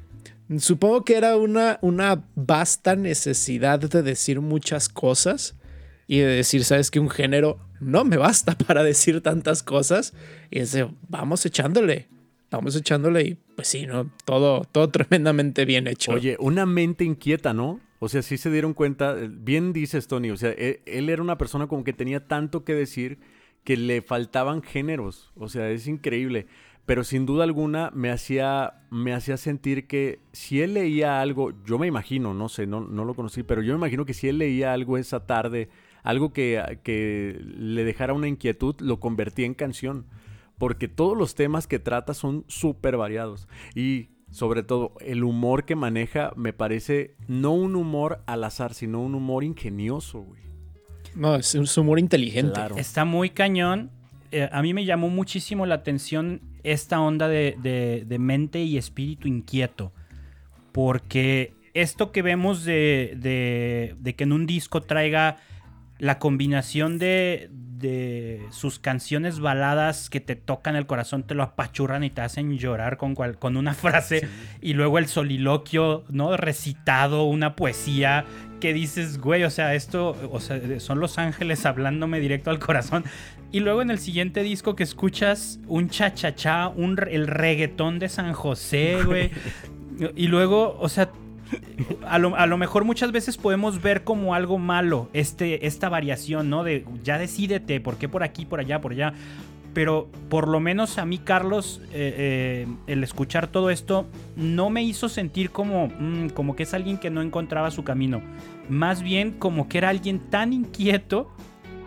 supongo 0.58 1.04
que 1.04 1.16
era 1.16 1.36
una, 1.36 1.78
una 1.82 2.24
vasta 2.34 2.96
necesidad 2.96 3.78
de 3.78 4.02
decir 4.02 4.40
muchas 4.40 4.88
cosas 4.88 5.56
y 6.06 6.18
de 6.18 6.26
decir, 6.26 6.64
sabes 6.64 6.90
que 6.90 7.00
un 7.00 7.10
género 7.10 7.58
no 7.80 8.04
me 8.04 8.16
basta 8.16 8.56
para 8.56 8.82
decir 8.82 9.22
tantas 9.22 9.62
cosas 9.62 10.12
y 10.50 10.60
es 10.60 10.76
vamos 11.08 11.44
echándole. 11.46 12.08
Vamos 12.50 12.74
echándole 12.74 13.22
y 13.22 13.34
pues 13.54 13.68
sí, 13.68 13.86
¿no? 13.86 14.10
Todo, 14.24 14.64
todo 14.64 14.90
tremendamente 14.90 15.64
bien 15.64 15.86
hecho. 15.86 16.10
Oye, 16.10 16.36
una 16.40 16.66
mente 16.66 17.04
inquieta, 17.04 17.52
¿no? 17.52 17.80
O 18.02 18.08
sea, 18.08 18.22
sí 18.22 18.38
se 18.38 18.50
dieron 18.50 18.72
cuenta, 18.72 19.14
bien 19.14 19.74
dices 19.74 20.08
Tony, 20.08 20.30
o 20.30 20.36
sea, 20.38 20.50
e, 20.56 20.82
él, 20.86 21.10
era 21.10 21.20
una 21.20 21.36
persona 21.36 21.66
como 21.66 21.84
que 21.84 21.92
tenía 21.92 22.26
tanto 22.26 22.64
que 22.64 22.74
decir 22.74 23.20
que 23.62 23.76
le 23.76 24.00
faltaban 24.00 24.62
géneros, 24.62 25.30
o 25.36 25.50
sea, 25.50 25.68
es 25.68 25.86
increíble, 25.86 26.46
pero 26.86 27.04
sin 27.04 27.26
duda 27.26 27.44
alguna 27.44 27.90
me 27.94 28.10
hacía, 28.10 28.86
me 28.90 29.12
hacía 29.12 29.36
sentir 29.36 29.86
que 29.86 30.20
si 30.32 30.62
él 30.62 30.72
leía 30.74 31.20
algo, 31.20 31.52
yo 31.66 31.78
me 31.78 31.86
imagino, 31.86 32.32
no 32.32 32.48
sé, 32.48 32.66
no, 32.66 32.80
no 32.80 33.04
lo 33.04 33.12
conocí, 33.12 33.42
pero 33.42 33.60
yo 33.60 33.74
me 33.74 33.78
imagino 33.78 34.06
que 34.06 34.14
si 34.14 34.28
él 34.28 34.38
leía 34.38 34.72
algo 34.72 34.96
esa 34.96 35.26
tarde, 35.26 35.68
algo 36.02 36.32
que, 36.32 36.80
que 36.82 37.38
le 37.38 37.84
dejara 37.84 38.14
una 38.14 38.28
inquietud, 38.28 38.76
lo 38.80 38.98
convertía 38.98 39.44
en 39.44 39.52
canción, 39.52 40.06
porque 40.56 40.88
todos 40.88 41.18
los 41.18 41.34
temas 41.34 41.66
que 41.66 41.78
trata 41.78 42.14
son 42.14 42.44
súper 42.48 42.96
variados. 42.96 43.46
Y 43.74 44.08
sobre 44.30 44.62
todo 44.62 44.92
el 45.00 45.24
humor 45.24 45.64
que 45.64 45.76
maneja 45.76 46.32
me 46.36 46.52
parece 46.52 47.14
no 47.26 47.52
un 47.52 47.76
humor 47.76 48.22
al 48.26 48.44
azar, 48.44 48.74
sino 48.74 49.00
un 49.00 49.14
humor 49.14 49.44
ingenioso, 49.44 50.20
güey. 50.20 50.40
No, 51.14 51.36
es 51.36 51.54
un 51.54 51.66
humor 51.76 51.98
inteligente. 51.98 52.60
Está 52.76 53.04
muy 53.04 53.30
cañón. 53.30 53.90
Eh, 54.30 54.48
a 54.52 54.62
mí 54.62 54.72
me 54.74 54.84
llamó 54.84 55.08
muchísimo 55.08 55.66
la 55.66 55.74
atención 55.76 56.40
esta 56.62 57.00
onda 57.00 57.26
de, 57.26 58.16
mente 58.20 58.62
y 58.62 58.78
espíritu 58.78 59.26
inquieto. 59.26 59.92
Porque 60.70 61.52
esto 61.74 62.12
que 62.12 62.22
vemos 62.22 62.64
de, 62.64 63.96
de 63.98 64.14
que 64.14 64.24
en 64.24 64.32
un 64.32 64.46
disco 64.46 64.82
traiga 64.82 65.38
la 65.98 66.18
combinación 66.18 66.98
de, 66.98 67.50
de 67.80 68.46
sus 68.50 68.78
canciones 68.78 69.40
baladas 69.40 70.10
que 70.10 70.20
te 70.20 70.36
tocan 70.36 70.76
el 70.76 70.86
corazón, 70.86 71.22
te 71.22 71.34
lo 71.34 71.42
apachurran 71.42 72.04
y 72.04 72.10
te 72.10 72.20
hacen 72.20 72.58
llorar 72.58 72.96
con, 72.96 73.14
con 73.14 73.56
una 73.56 73.74
frase. 73.74 74.28
Y 74.60 74.74
luego 74.74 74.98
el 74.98 75.06
soliloquio, 75.06 76.04
¿no? 76.08 76.36
Recitado, 76.36 77.24
una 77.24 77.56
poesía 77.56 78.24
que 78.60 78.72
dices, 78.72 79.18
güey, 79.18 79.44
o 79.44 79.50
sea, 79.50 79.74
esto, 79.74 80.16
o 80.30 80.38
sea, 80.38 80.60
son 80.78 81.00
los 81.00 81.18
ángeles 81.18 81.66
hablándome 81.66 82.20
directo 82.20 82.50
al 82.50 82.58
corazón. 82.58 83.04
Y 83.52 83.60
luego 83.60 83.82
en 83.82 83.90
el 83.90 83.98
siguiente 83.98 84.42
disco 84.42 84.76
que 84.76 84.84
escuchas 84.84 85.58
un 85.66 85.88
cha-cha-cha, 85.88 86.68
un, 86.68 86.96
el 87.10 87.26
reggaetón 87.26 87.98
de 87.98 88.08
San 88.08 88.32
José, 88.32 89.02
güey. 89.04 89.30
y 90.16 90.28
luego, 90.28 90.78
o 90.78 90.88
sea, 90.88 91.10
a 92.06 92.18
lo, 92.18 92.58
mejor 92.58 92.84
muchas 92.84 93.12
veces 93.12 93.36
podemos 93.36 93.82
ver 93.82 94.04
como 94.04 94.34
algo 94.34 94.58
malo 94.58 95.08
este, 95.12 95.66
esta 95.66 95.88
variación, 95.88 96.50
¿no? 96.50 96.64
De 96.64 96.84
ya 97.02 97.18
decídete, 97.18 97.80
¿por 97.80 97.96
qué 97.96 98.08
por 98.08 98.22
aquí, 98.22 98.44
por 98.44 98.60
allá, 98.60 98.80
por 98.80 98.92
allá? 98.92 99.12
Pero 99.72 100.08
por 100.28 100.48
lo 100.48 100.58
menos 100.58 100.98
a 100.98 101.04
mí, 101.04 101.18
Carlos, 101.18 101.80
eh, 101.92 102.66
eh, 102.66 102.66
el 102.88 103.04
escuchar 103.04 103.46
todo 103.46 103.70
esto 103.70 104.06
no 104.36 104.68
me 104.68 104.82
hizo 104.82 105.08
sentir 105.08 105.50
como, 105.50 105.88
mm, 105.88 106.30
como 106.30 106.56
que 106.56 106.64
es 106.64 106.74
alguien 106.74 106.98
que 106.98 107.10
no 107.10 107.22
encontraba 107.22 107.70
su 107.70 107.84
camino. 107.84 108.20
Más 108.68 109.02
bien 109.02 109.32
como 109.32 109.68
que 109.68 109.78
era 109.78 109.88
alguien 109.88 110.18
tan 110.18 110.52
inquieto 110.52 111.30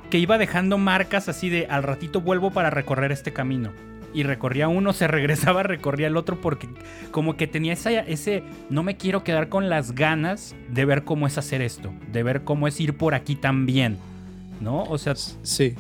que 0.09 0.17
iba 0.17 0.37
dejando 0.37 0.77
marcas 0.77 1.27
así 1.27 1.49
de 1.49 1.67
al 1.67 1.83
ratito 1.83 2.21
vuelvo 2.21 2.51
para 2.51 2.69
recorrer 2.69 3.11
este 3.11 3.33
camino 3.33 3.71
y 4.13 4.23
recorría 4.23 4.67
uno, 4.67 4.93
se 4.93 5.07
regresaba, 5.07 5.63
recorría 5.63 6.07
el 6.07 6.17
otro 6.17 6.39
porque 6.39 6.67
como 7.11 7.35
que 7.37 7.47
tenía 7.47 7.73
esa, 7.73 7.91
ese, 7.91 8.43
no 8.69 8.83
me 8.83 8.97
quiero 8.97 9.23
quedar 9.23 9.49
con 9.49 9.69
las 9.69 9.93
ganas 9.93 10.55
de 10.69 10.85
ver 10.85 11.03
cómo 11.03 11.27
es 11.27 11.37
hacer 11.37 11.61
esto, 11.61 11.93
de 12.11 12.23
ver 12.23 12.43
cómo 12.43 12.67
es 12.67 12.79
ir 12.79 12.97
por 12.97 13.13
aquí 13.15 13.35
también, 13.35 13.97
¿no? 14.61 14.83
O 14.83 14.97
sea... 14.97 15.15
Sí, 15.15 15.75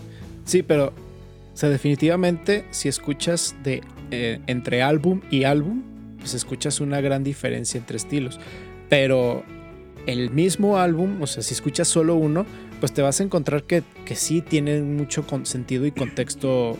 sí, 0.45 0.63
pero, 0.63 0.87
o 0.87 1.57
sea, 1.57 1.69
definitivamente 1.69 2.65
si 2.71 2.89
escuchas 2.89 3.55
de 3.63 3.81
eh, 4.11 4.39
entre 4.47 4.81
álbum 4.81 5.21
y 5.31 5.43
álbum, 5.43 5.83
pues 6.19 6.33
escuchas 6.33 6.79
una 6.79 7.01
gran 7.01 7.23
diferencia 7.23 7.77
entre 7.77 7.97
estilos, 7.97 8.39
pero 8.89 9.43
el 10.05 10.29
mismo 10.31 10.77
álbum, 10.77 11.21
o 11.21 11.27
sea, 11.27 11.43
si 11.43 11.53
escuchas 11.53 11.87
solo 11.87 12.15
uno, 12.15 12.45
pues 12.79 12.93
te 12.93 13.01
vas 13.01 13.19
a 13.21 13.23
encontrar 13.23 13.63
que, 13.63 13.83
que 14.05 14.15
sí 14.15 14.41
tiene 14.41 14.81
mucho 14.81 15.25
sentido 15.43 15.85
y 15.85 15.91
contexto 15.91 16.77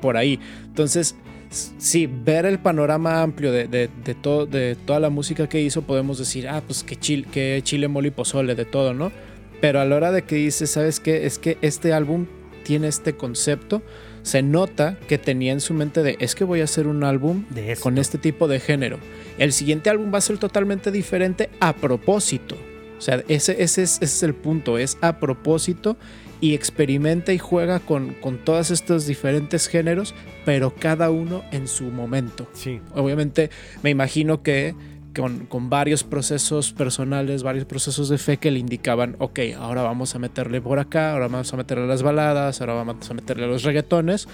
por 0.00 0.16
ahí. 0.16 0.38
Entonces, 0.66 1.16
sí, 1.50 2.06
ver 2.06 2.46
el 2.46 2.58
panorama 2.58 3.22
amplio 3.22 3.52
de, 3.52 3.88
todo, 4.20 4.46
de 4.46 4.76
toda 4.86 5.00
la 5.00 5.10
música 5.10 5.48
que 5.48 5.60
hizo, 5.60 5.82
podemos 5.82 6.18
decir, 6.18 6.48
ah, 6.48 6.62
pues 6.66 6.82
que 6.82 6.96
chile, 6.96 7.26
que 7.30 7.60
chile, 7.62 7.88
mole 7.88 8.08
y 8.08 8.10
pozole, 8.10 8.54
de 8.54 8.64
todo, 8.64 8.94
¿no? 8.94 9.12
Pero 9.60 9.80
a 9.80 9.84
la 9.84 9.96
hora 9.96 10.12
de 10.12 10.22
que 10.22 10.36
dices, 10.36 10.70
¿sabes 10.70 11.00
qué? 11.00 11.26
Es 11.26 11.38
que 11.38 11.58
este 11.62 11.92
álbum 11.92 12.26
tiene 12.62 12.88
este 12.88 13.16
concepto, 13.16 13.82
se 14.22 14.42
nota 14.42 14.98
que 15.08 15.16
tenía 15.18 15.52
en 15.52 15.60
su 15.60 15.74
mente 15.74 16.02
de, 16.02 16.16
es 16.20 16.34
que 16.34 16.44
voy 16.44 16.60
a 16.60 16.64
hacer 16.64 16.86
un 16.86 17.02
álbum 17.02 17.44
con 17.80 17.98
este 17.98 18.18
tipo 18.18 18.46
de 18.46 18.60
género. 18.60 18.98
El 19.38 19.52
siguiente 19.52 19.90
álbum 19.90 20.12
va 20.12 20.18
a 20.18 20.20
ser 20.20 20.38
totalmente 20.38 20.90
diferente 20.90 21.48
a 21.60 21.74
propósito. 21.74 22.56
O 22.98 23.00
sea, 23.00 23.22
ese, 23.28 23.62
ese, 23.62 23.82
es, 23.82 23.96
ese 23.96 24.04
es 24.04 24.22
el 24.22 24.34
punto, 24.34 24.76
es 24.76 24.98
a 25.00 25.18
propósito 25.18 25.96
y 26.40 26.54
experimenta 26.54 27.32
y 27.32 27.38
juega 27.38 27.80
con, 27.80 28.14
con 28.14 28.38
todos 28.38 28.70
estos 28.70 29.06
diferentes 29.06 29.66
géneros, 29.66 30.14
pero 30.44 30.74
cada 30.74 31.10
uno 31.10 31.42
en 31.50 31.66
su 31.66 31.84
momento. 31.84 32.46
Sí. 32.52 32.80
Obviamente 32.94 33.50
me 33.82 33.90
imagino 33.90 34.42
que 34.42 34.74
con, 35.16 35.46
con, 35.46 35.68
varios 35.68 36.04
procesos 36.04 36.72
personales, 36.72 37.42
varios 37.42 37.64
procesos 37.64 38.08
de 38.08 38.18
fe 38.18 38.36
que 38.36 38.50
le 38.52 38.60
indicaban, 38.60 39.16
ok, 39.18 39.40
ahora 39.58 39.82
vamos 39.82 40.14
a 40.14 40.18
meterle 40.20 40.60
por 40.60 40.78
acá, 40.78 41.12
ahora 41.12 41.26
vamos 41.26 41.52
a 41.52 41.56
meterle 41.56 41.86
las 41.88 42.02
baladas, 42.02 42.60
ahora 42.60 42.74
vamos 42.74 43.10
a 43.10 43.14
meterle 43.14 43.48
los 43.48 43.64
reggaetones, 43.64 44.28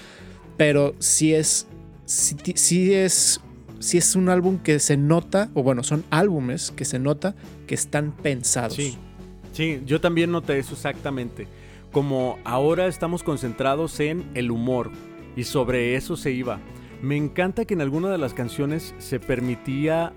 pero 0.57 0.93
si 0.99 1.33
es, 1.33 1.65
si, 2.05 2.93
es, 2.93 3.41
si 3.79 3.97
es 3.97 4.15
un 4.15 4.29
álbum 4.29 4.59
que 4.59 4.77
se 4.79 4.95
nota, 4.95 5.49
o 5.55 5.63
bueno, 5.63 5.81
son 5.81 6.03
álbumes 6.11 6.71
que 6.75 6.85
se 6.85 6.99
nota 6.99 7.35
que 7.65 7.73
están 7.73 8.11
pensados. 8.11 8.75
Sí, 8.75 8.95
sí 9.53 9.81
yo 9.87 9.99
también 9.99 10.31
noté 10.31 10.59
eso 10.59 10.73
exactamente 10.73 11.47
como 11.95 12.39
ahora 12.43 12.87
estamos 12.87 13.23
concentrados 13.23 14.01
en 14.01 14.29
el 14.33 14.51
humor 14.51 14.91
y 15.37 15.45
sobre 15.45 15.95
eso 15.95 16.17
se 16.17 16.29
iba. 16.33 16.59
Me 17.01 17.15
encanta 17.15 17.63
que 17.63 17.73
en 17.73 17.79
alguna 17.79 18.09
de 18.09 18.17
las 18.17 18.33
canciones 18.33 18.93
se 18.97 19.21
permitía, 19.21 20.11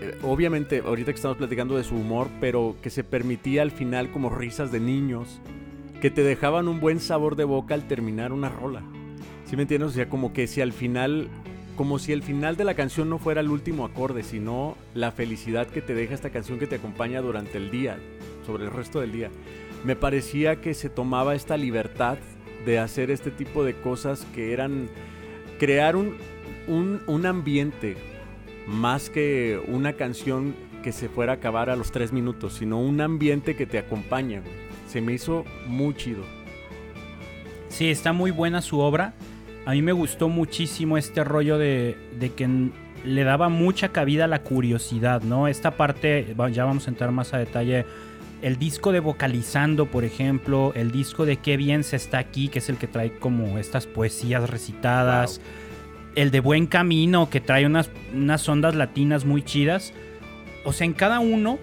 eh, 0.00 0.18
obviamente 0.24 0.82
ahorita 0.84 1.12
que 1.12 1.16
estamos 1.16 1.36
platicando 1.36 1.76
de 1.76 1.84
su 1.84 1.94
humor, 1.94 2.26
pero 2.40 2.74
que 2.82 2.90
se 2.90 3.04
permitía 3.04 3.62
al 3.62 3.70
final 3.70 4.10
como 4.10 4.30
risas 4.30 4.72
de 4.72 4.80
niños, 4.80 5.40
que 6.00 6.10
te 6.10 6.24
dejaban 6.24 6.66
un 6.66 6.80
buen 6.80 6.98
sabor 6.98 7.36
de 7.36 7.44
boca 7.44 7.74
al 7.74 7.86
terminar 7.86 8.32
una 8.32 8.48
rola. 8.48 8.82
¿Sí 9.44 9.54
me 9.54 9.62
entiendes? 9.62 9.90
O 9.90 9.92
sea, 9.92 10.08
como 10.08 10.32
que 10.32 10.48
si 10.48 10.60
al 10.60 10.72
final, 10.72 11.28
como 11.76 12.00
si 12.00 12.10
el 12.10 12.24
final 12.24 12.56
de 12.56 12.64
la 12.64 12.74
canción 12.74 13.08
no 13.08 13.18
fuera 13.18 13.42
el 13.42 13.48
último 13.48 13.84
acorde, 13.84 14.24
sino 14.24 14.76
la 14.92 15.12
felicidad 15.12 15.68
que 15.68 15.82
te 15.82 15.94
deja 15.94 16.14
esta 16.14 16.30
canción 16.30 16.58
que 16.58 16.66
te 16.66 16.74
acompaña 16.74 17.20
durante 17.20 17.58
el 17.58 17.70
día, 17.70 17.96
sobre 18.44 18.64
el 18.64 18.72
resto 18.72 18.98
del 18.98 19.12
día 19.12 19.30
me 19.84 19.96
parecía 19.96 20.60
que 20.60 20.74
se 20.74 20.88
tomaba 20.88 21.34
esta 21.34 21.56
libertad 21.56 22.18
de 22.64 22.78
hacer 22.78 23.10
este 23.10 23.30
tipo 23.30 23.64
de 23.64 23.74
cosas 23.74 24.26
que 24.34 24.52
eran 24.52 24.88
crear 25.58 25.96
un, 25.96 26.16
un, 26.66 27.26
ambiente 27.26 27.96
más 28.66 29.10
que 29.10 29.60
una 29.68 29.94
canción 29.94 30.54
que 30.82 30.92
se 30.92 31.08
fuera 31.08 31.32
a 31.32 31.36
acabar 31.36 31.70
a 31.70 31.76
los 31.76 31.90
tres 31.92 32.12
minutos, 32.12 32.54
sino 32.54 32.80
un 32.80 33.00
ambiente 33.00 33.56
que 33.56 33.66
te 33.66 33.78
acompaña. 33.78 34.42
Se 34.86 35.00
me 35.00 35.12
hizo 35.12 35.44
muy 35.66 35.94
chido. 35.94 36.22
Sí, 37.68 37.88
está 37.88 38.12
muy 38.12 38.30
buena 38.30 38.60
su 38.60 38.78
obra. 38.78 39.14
A 39.64 39.72
mí 39.72 39.82
me 39.82 39.92
gustó 39.92 40.28
muchísimo 40.28 40.98
este 40.98 41.24
rollo 41.24 41.58
de, 41.58 41.96
de 42.18 42.30
que 42.30 42.48
le 43.04 43.24
daba 43.24 43.48
mucha 43.48 43.88
cabida 43.90 44.24
a 44.24 44.28
la 44.28 44.42
curiosidad, 44.42 45.22
¿no? 45.22 45.48
Esta 45.48 45.72
parte, 45.72 46.34
ya 46.52 46.64
vamos 46.64 46.86
a 46.86 46.90
entrar 46.90 47.10
más 47.12 47.34
a 47.34 47.38
detalle 47.38 47.84
el 48.42 48.58
disco 48.58 48.90
de 48.90 49.00
Vocalizando, 49.00 49.86
por 49.86 50.04
ejemplo, 50.04 50.72
el 50.74 50.90
disco 50.90 51.24
de 51.24 51.36
Qué 51.36 51.56
bien 51.56 51.84
se 51.84 51.96
está 51.96 52.18
aquí, 52.18 52.48
que 52.48 52.58
es 52.58 52.68
el 52.68 52.76
que 52.76 52.88
trae 52.88 53.18
como 53.18 53.56
estas 53.56 53.86
poesías 53.86 54.50
recitadas, 54.50 55.40
el 56.16 56.32
de 56.32 56.40
Buen 56.40 56.66
Camino, 56.66 57.30
que 57.30 57.40
trae 57.40 57.64
unas, 57.64 57.88
unas 58.12 58.46
ondas 58.48 58.74
latinas 58.74 59.24
muy 59.24 59.42
chidas. 59.42 59.94
O 60.64 60.72
sea, 60.72 60.84
en 60.84 60.92
cada 60.92 61.20
uno, 61.20 61.60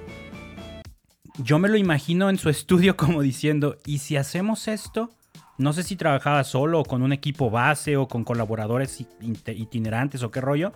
yo 1.38 1.60
me 1.60 1.68
lo 1.68 1.76
imagino 1.76 2.30
en 2.30 2.38
su 2.38 2.50
estudio 2.50 2.96
como 2.98 3.22
diciendo, 3.22 3.78
¿y 3.86 4.00
si 4.00 4.16
hacemos 4.16 4.70
esto? 4.70 5.12
No 5.58 5.74
sé 5.74 5.84
si 5.84 5.98
trabajaba 5.98 6.46
solo 6.46 6.80
o 6.80 6.86
con 6.86 7.02
un 7.02 7.12
equipo 7.12 7.50
base 7.50 7.98
o 7.98 8.08
con 8.08 8.24
colaboradores 8.24 9.06
itinerantes 9.20 10.24
o 10.24 10.32
qué 10.32 10.40
rollo, 10.40 10.72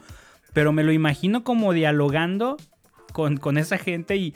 pero 0.52 0.74
me 0.74 0.84
lo 0.84 0.92
imagino 0.92 1.46
como 1.46 1.72
dialogando 1.72 2.58
con, 3.14 3.38
con 3.38 3.58
esa 3.58 3.78
gente 3.78 4.18
y 4.18 4.36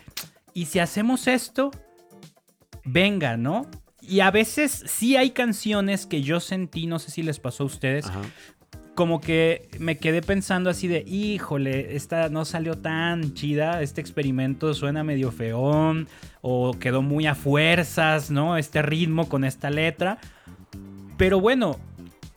y 0.58 0.66
si 0.66 0.80
hacemos 0.80 1.28
esto, 1.28 1.70
venga, 2.84 3.38
¿no? 3.38 3.68
Y 4.02 4.22
a 4.22 4.32
veces 4.32 4.86
sí 4.88 5.16
hay 5.16 5.30
canciones 5.30 6.08
que 6.08 6.24
yo 6.24 6.40
sentí, 6.40 6.88
no 6.88 6.98
sé 6.98 7.12
si 7.12 7.22
les 7.22 7.40
pasó 7.40 7.62
a 7.62 7.68
ustedes, 7.68 8.08
como 8.96 9.22
que 9.22 9.70
me 9.78 10.00
quedé 10.00 10.24
pensando 10.24 10.72
así 10.72 10.88
de, 10.88 11.04
híjole, 11.06 11.96
esta 11.96 12.30
no 12.30 12.44
salió 12.44 12.76
tan 12.76 13.36
chida, 13.36 13.84
este 13.84 14.02
experimento 14.02 14.74
suena 14.74 15.04
medio 15.04 15.32
feón, 15.32 16.08
o 16.42 16.74
quedó 16.74 17.04
muy 17.04 17.28
a 17.28 17.36
fuerzas, 17.36 18.32
¿no? 18.32 18.58
Este 18.58 18.82
ritmo 18.82 19.30
con 19.30 19.44
esta 19.44 19.70
letra. 19.70 20.18
Pero 21.18 21.40
bueno, 21.40 21.80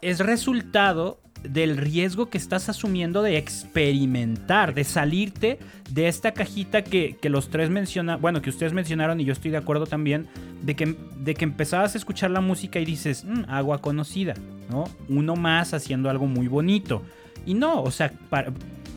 es 0.02 0.18
resultado 0.18 1.22
del 1.42 1.76
riesgo 1.76 2.28
que 2.28 2.38
estás 2.38 2.68
asumiendo 2.68 3.22
de 3.22 3.36
experimentar, 3.38 4.74
de 4.74 4.84
salirte 4.84 5.58
de 5.90 6.08
esta 6.08 6.32
cajita 6.32 6.82
que, 6.82 7.16
los 7.24 7.50
tres 7.50 7.70
mencionan, 7.70 8.20
bueno, 8.20 8.42
que 8.42 8.50
ustedes 8.50 8.72
mencionaron 8.72 9.20
y 9.20 9.24
yo 9.24 9.32
estoy 9.32 9.50
de 9.50 9.56
acuerdo 9.56 9.86
también, 9.86 10.26
de 10.62 10.74
que, 10.74 10.96
de 11.16 11.34
que 11.34 11.44
empezabas 11.44 11.94
a 11.94 11.98
escuchar 11.98 12.30
la 12.30 12.40
música 12.40 12.80
y 12.80 12.84
dices, 12.84 13.24
mm, 13.24 13.44
agua 13.48 13.80
conocida, 13.80 14.34
¿no? 14.70 14.84
Uno 15.08 15.36
más 15.36 15.74
haciendo 15.74 16.10
algo 16.10 16.26
muy 16.26 16.48
bonito. 16.48 17.02
Y 17.46 17.54
no, 17.54 17.82
o 17.82 17.90
sea, 17.90 18.12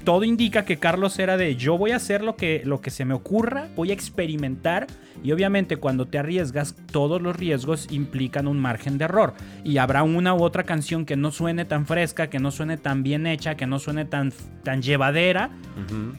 todo 0.03 0.23
indica 0.23 0.65
que 0.65 0.77
Carlos 0.77 1.17
era 1.19 1.37
de 1.37 1.55
yo 1.55 1.77
voy 1.77 1.91
a 1.91 1.95
hacer 1.95 2.23
lo 2.23 2.35
que, 2.35 2.61
lo 2.65 2.81
que 2.81 2.91
se 2.91 3.05
me 3.05 3.13
ocurra, 3.13 3.69
voy 3.75 3.91
a 3.91 3.93
experimentar 3.93 4.87
y 5.23 5.31
obviamente 5.31 5.77
cuando 5.77 6.07
te 6.07 6.17
arriesgas 6.17 6.75
todos 6.91 7.21
los 7.21 7.35
riesgos 7.35 7.87
implican 7.91 8.47
un 8.47 8.59
margen 8.59 8.97
de 8.97 9.05
error. 9.05 9.33
Y 9.63 9.77
habrá 9.77 10.03
una 10.03 10.33
u 10.33 10.43
otra 10.43 10.63
canción 10.63 11.05
que 11.05 11.15
no 11.15 11.31
suene 11.31 11.65
tan 11.65 11.85
fresca, 11.85 12.29
que 12.29 12.39
no 12.39 12.51
suene 12.51 12.77
tan 12.77 13.03
bien 13.03 13.27
hecha, 13.27 13.55
que 13.55 13.67
no 13.67 13.79
suene 13.79 14.05
tan, 14.05 14.33
tan 14.63 14.81
llevadera, 14.81 15.49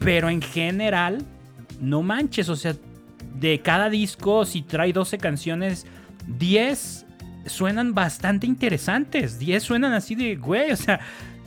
pero 0.01 0.29
en 0.29 0.43
general 0.43 1.25
no 1.81 2.03
manches, 2.03 2.49
o 2.49 2.57
sea, 2.57 2.75
de 3.39 3.61
cada 3.61 3.91
disco 3.91 4.45
si 4.45 4.63
trae 4.63 4.93
12 4.93 5.19
canciones, 5.19 5.87
10 6.39 7.07
suenan 7.47 7.95
bastante 7.95 8.47
interesantes, 8.47 9.39
10 9.39 9.63
suenan 9.63 9.93
así 9.93 10.15
de 10.15 10.37
güey, 10.37 10.71
o 10.73 10.77
sea, 10.77 11.01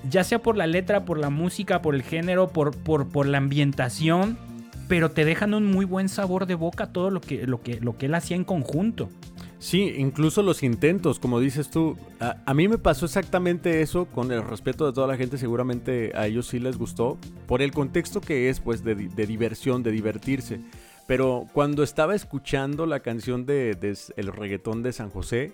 ya 0.10 0.24
sea 0.24 0.40
por 0.40 0.58
la 0.58 0.68
letra, 0.68 1.06
por 1.06 1.18
la 1.18 1.30
música, 1.30 1.82
por 1.82 1.96
el 1.96 2.04
género, 2.04 2.50
por, 2.50 2.76
por, 2.76 3.10
por 3.10 3.26
la 3.26 3.40
ambientación, 3.40 4.38
pero 4.88 5.12
te 5.12 5.26
dejan 5.26 5.54
un 5.54 5.66
muy 5.66 5.86
buen 5.86 6.10
sabor 6.10 6.46
de 6.46 6.56
boca 6.56 6.92
todo 6.92 7.10
lo 7.10 7.22
que, 7.22 7.46
lo 7.46 7.62
que, 7.62 7.80
lo 7.80 7.98
que 7.98 8.08
él 8.08 8.16
hacía 8.16 8.36
en 8.36 8.44
conjunto. 8.44 9.10
Sí, 9.60 9.96
incluso 9.98 10.44
los 10.44 10.62
intentos, 10.62 11.20
como 11.20 11.40
dices 11.40 11.70
tú. 11.70 11.98
A, 12.20 12.54
mí 12.54 12.68
me 12.68 12.78
pasó 12.78 13.06
exactamente 13.06 13.82
eso, 13.82 14.06
con 14.06 14.32
el 14.32 14.44
respeto 14.44 14.86
de 14.86 14.94
toda 14.94 15.08
la 15.08 15.18
gente, 15.18 15.38
seguramente 15.38 16.12
a 16.16 16.28
ellos 16.28 16.48
sí 16.48 16.60
les 16.60 16.78
gustó, 16.78 17.18
por 17.48 17.64
el 17.64 17.72
contexto 17.72 18.22
que 18.22 18.50
es, 18.50 18.60
pues, 18.60 18.84
de, 18.84 18.96
diversión, 18.96 19.82
de 19.82 19.92
divertirse. 19.92 20.60
Pero 21.08 21.48
cuando 21.54 21.84
estaba 21.84 22.14
escuchando 22.14 22.86
la 22.86 23.00
canción 23.00 23.46
de, 23.46 23.74
de, 23.74 23.98
El 24.16 24.28
reggaetón 24.28 24.84
de 24.84 24.94
San 24.94 25.10
José, 25.10 25.54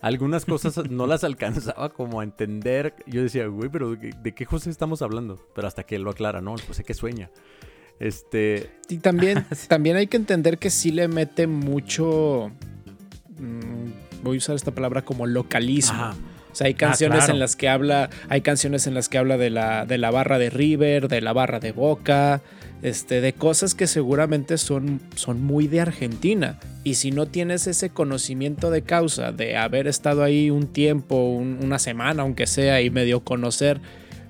algunas 0.00 0.44
cosas 0.44 0.76
no 0.90 1.06
las 1.06 1.22
alcanzaba 1.22 1.90
como 1.90 2.20
a 2.20 2.24
entender. 2.24 2.94
Yo 3.06 3.22
decía, 3.22 3.46
güey, 3.46 3.68
pero 3.68 3.94
¿de, 3.94 4.34
qué 4.34 4.44
José 4.44 4.70
estamos 4.70 5.02
hablando? 5.02 5.38
Pero 5.54 5.68
hasta 5.68 5.84
que 5.84 5.98
lo 5.98 6.10
aclara, 6.10 6.40
¿no? 6.40 6.56
José 6.66 6.82
que 6.82 6.94
sueña. 6.94 7.30
Este. 7.98 8.70
Y 8.88 8.98
también, 8.98 9.44
también 9.68 9.96
hay 9.96 10.06
que 10.06 10.16
entender 10.16 10.58
que 10.58 10.70
sí 10.70 10.90
le 10.90 11.08
mete 11.08 11.46
mucho. 11.46 12.50
Mm, 13.38 14.22
voy 14.22 14.36
a 14.36 14.38
usar 14.38 14.56
esta 14.56 14.72
palabra 14.72 15.02
como 15.02 15.26
localismo. 15.26 16.14
O 16.52 16.58
sea, 16.58 16.68
hay 16.68 16.72
ah, 16.72 16.78
canciones 16.78 17.28
en 17.28 17.38
las 17.38 17.54
que 17.54 17.68
habla, 17.68 18.08
hay 18.30 18.40
canciones 18.40 18.86
en 18.86 18.94
las 18.94 19.10
que 19.10 19.18
habla 19.18 19.36
de 19.36 19.50
la, 19.50 19.84
de 19.84 19.98
la 19.98 20.10
barra 20.10 20.38
de 20.38 20.48
River, 20.48 21.08
de 21.08 21.20
la 21.20 21.34
barra 21.34 21.60
de 21.60 21.72
Boca, 21.72 22.40
este, 22.80 23.20
de 23.20 23.34
cosas 23.34 23.74
que 23.74 23.86
seguramente 23.86 24.56
son, 24.56 25.02
son 25.16 25.42
muy 25.42 25.66
de 25.66 25.82
Argentina. 25.82 26.58
Y 26.82 26.94
si 26.94 27.10
no 27.10 27.26
tienes 27.26 27.66
ese 27.66 27.90
conocimiento 27.90 28.70
de 28.70 28.80
causa, 28.80 29.32
de 29.32 29.56
haber 29.58 29.86
estado 29.86 30.22
ahí 30.22 30.48
un 30.48 30.68
tiempo, 30.68 31.16
una 31.26 31.78
semana, 31.78 32.22
aunque 32.22 32.46
sea, 32.46 32.80
y 32.80 32.88
medio 32.88 33.20
conocer 33.20 33.80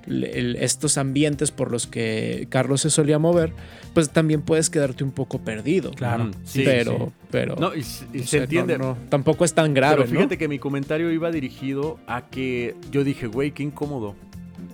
estos 0.07 0.97
ambientes 0.97 1.51
por 1.51 1.71
los 1.71 1.87
que 1.87 2.47
Carlos 2.49 2.81
se 2.81 2.89
solía 2.89 3.19
mover, 3.19 3.53
pues 3.93 4.09
también 4.09 4.41
puedes 4.41 4.69
quedarte 4.69 5.03
un 5.03 5.11
poco 5.11 5.39
perdido. 5.39 5.91
Claro, 5.91 6.31
sí, 6.43 6.63
pero, 6.63 7.11
pero. 7.29 7.55
No, 7.55 7.75
y, 7.75 7.83
se 7.83 8.37
entiende. 8.37 8.79
tampoco 9.09 9.45
es 9.45 9.53
tan 9.53 9.73
grave. 9.73 9.97
Pero 9.97 10.09
fíjate 10.09 10.37
que 10.37 10.47
mi 10.47 10.59
comentario 10.59 11.11
iba 11.11 11.31
dirigido 11.31 11.99
a 12.07 12.27
que 12.29 12.75
yo 12.91 13.03
dije, 13.03 13.27
güey, 13.27 13.51
qué 13.51 13.63
incómodo. 13.63 14.15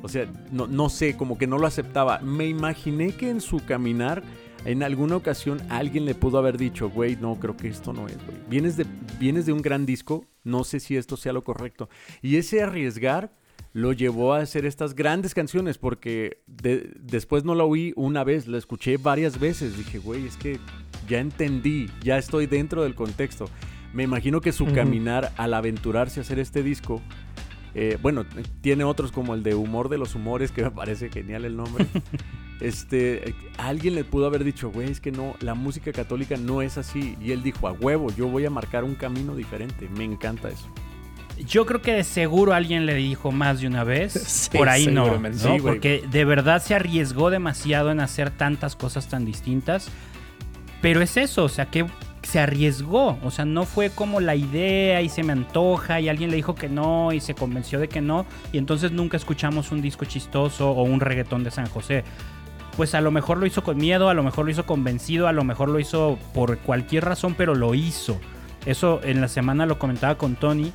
O 0.02 0.10
sea, 0.10 0.28
no, 0.52 0.68
no 0.68 0.90
sé, 0.90 1.16
como 1.16 1.38
que 1.38 1.48
no 1.48 1.58
lo 1.58 1.68
aceptaba. 1.68 2.20
Me 2.20 2.48
imaginé 2.48 3.14
que 3.14 3.30
en 3.30 3.42
su 3.42 3.64
caminar, 3.66 4.22
en 4.66 4.84
alguna 4.84 5.16
ocasión, 5.16 5.62
alguien 5.70 6.06
le 6.06 6.16
pudo 6.16 6.38
haber 6.38 6.58
dicho, 6.58 6.90
güey, 6.90 7.16
no, 7.16 7.36
creo 7.40 7.56
que 7.56 7.70
esto 7.70 7.94
no 7.94 8.08
es, 8.08 8.18
güey. 8.26 8.38
Vienes 8.50 8.78
de, 8.78 8.86
vienes 9.20 9.46
de 9.46 9.54
un 9.54 9.62
gran 9.62 9.86
disco, 9.86 10.26
no 10.44 10.64
sé 10.64 10.80
si 10.80 10.98
esto 10.98 11.18
sea 11.18 11.34
lo 11.34 11.44
correcto. 11.44 11.90
Y 12.22 12.36
ese 12.38 12.62
arriesgar 12.62 13.32
lo 13.74 13.92
llevó 13.92 14.34
a 14.34 14.40
hacer 14.40 14.66
estas 14.66 14.94
grandes 14.96 15.34
canciones 15.34 15.80
porque 15.80 16.44
después 16.46 17.44
no 17.44 17.56
la 17.56 17.64
oí 17.64 17.92
una 17.96 18.24
vez, 18.24 18.48
la 18.48 18.60
escuché 18.60 18.98
varias 18.98 19.40
veces. 19.40 19.76
Dije, 19.76 19.98
güey, 19.98 20.28
es 20.28 20.38
que 20.38 20.60
ya 21.10 21.20
entendí, 21.20 21.90
ya 22.02 22.20
estoy 22.20 22.46
dentro 22.46 22.84
del 22.84 22.94
contexto. 22.94 23.50
Me 23.92 24.04
imagino 24.04 24.42
que 24.42 24.52
su 24.52 24.68
caminar 24.68 25.34
al 25.38 25.54
aventurarse 25.54 26.20
a 26.20 26.24
hacer 26.24 26.40
este 26.40 26.64
disco, 26.64 27.02
eh, 27.76 27.98
bueno, 28.02 28.26
tiene 28.62 28.84
otros 28.84 29.12
como 29.12 29.34
el 29.34 29.42
de 29.42 29.56
Humor 29.56 29.90
de 29.90 29.98
los 29.98 30.14
Humores, 30.16 30.52
que 30.52 30.64
me 30.64 30.72
parece 30.72 31.10
genial 31.10 31.44
el 31.44 31.58
nombre. 31.58 31.88
este, 32.60 33.36
alguien 33.58 33.96
le 33.96 34.04
pudo 34.04 34.28
haber 34.28 34.44
dicho, 34.44 34.72
güey, 34.72 34.90
es 34.90 35.00
que 35.00 35.12
no, 35.12 35.36
la 35.42 35.56
música 35.56 35.92
católica 35.92 36.38
no 36.38 36.62
es 36.62 36.78
así. 36.78 37.18
Y 37.20 37.32
él 37.32 37.42
dijo, 37.42 37.68
a 37.68 37.72
huevo, 37.72 38.12
yo 38.16 38.28
voy 38.28 38.46
a 38.46 38.52
marcar 38.52 38.84
un 38.84 38.94
camino 38.94 39.36
diferente. 39.36 39.90
Me 39.90 40.04
encanta 40.04 40.50
eso. 40.50 40.70
Yo 41.38 41.66
creo 41.66 41.82
que 41.82 41.94
de 41.94 42.04
seguro 42.04 42.54
alguien 42.54 42.86
le 42.86 42.96
dijo 42.96 43.32
más 43.32 43.62
de 43.62 43.68
una 43.68 43.84
vez. 43.84 44.50
por 44.54 44.70
ahí 44.70 44.88
no, 44.88 45.18
¿no? 45.18 45.58
Porque 45.62 46.04
de 46.10 46.26
verdad 46.26 46.62
se 46.62 46.76
arriesgó 46.76 47.30
demasiado 47.30 47.92
en 47.92 48.00
hacer 48.00 48.30
tantas 48.32 48.76
cosas 48.76 49.08
tan 49.08 49.26
distintas. 49.26 49.90
Pero 50.82 51.02
es 51.02 51.18
eso, 51.18 51.46
o 51.46 51.50
sea, 51.50 51.68
que 51.68 51.86
se 52.24 52.40
arriesgó. 52.40 53.18
O 53.24 53.32
sea, 53.32 53.46
no 53.46 53.66
fue 53.66 53.90
como 53.90 54.20
la 54.20 54.36
idea 54.36 55.02
y 55.02 55.10
se 55.10 55.24
me 55.24 55.34
antoja 55.34 56.00
y 56.00 56.10
alguien 56.10 56.30
le 56.30 56.36
dijo 56.36 56.56
que 56.56 56.70
no 56.70 57.14
y 57.14 57.20
se 57.20 57.36
convenció 57.36 57.80
de 57.80 57.88
que 57.88 58.02
no. 58.02 58.26
Y 58.52 58.58
entonces 58.58 58.92
nunca 58.92 59.18
escuchamos 59.18 59.72
un 59.72 59.82
disco 59.82 60.06
chistoso 60.06 60.72
o 60.72 60.84
un 60.84 61.00
reggaetón 61.00 61.44
de 61.44 61.52
San 61.52 61.68
José. 61.68 62.04
Pues 62.76 62.96
a 62.96 63.02
lo 63.02 63.12
mejor 63.12 63.38
lo 63.38 63.46
hizo 63.46 63.64
con 63.64 63.78
miedo, 63.78 64.10
a 64.10 64.14
lo 64.14 64.24
mejor 64.24 64.46
lo 64.46 64.52
hizo 64.52 64.66
convencido, 64.66 65.28
a 65.28 65.32
lo 65.32 65.44
mejor 65.44 65.70
lo 65.70 65.80
hizo 65.80 66.18
por 66.34 66.58
cualquier 66.60 67.06
razón, 67.06 67.36
pero 67.38 67.54
lo 67.54 67.76
hizo. 67.76 68.20
Eso 68.66 69.02
en 69.04 69.22
la 69.22 69.28
semana 69.28 69.66
lo 69.66 69.78
comentaba 69.78 70.16
con 70.16 70.36
Tony 70.36 70.72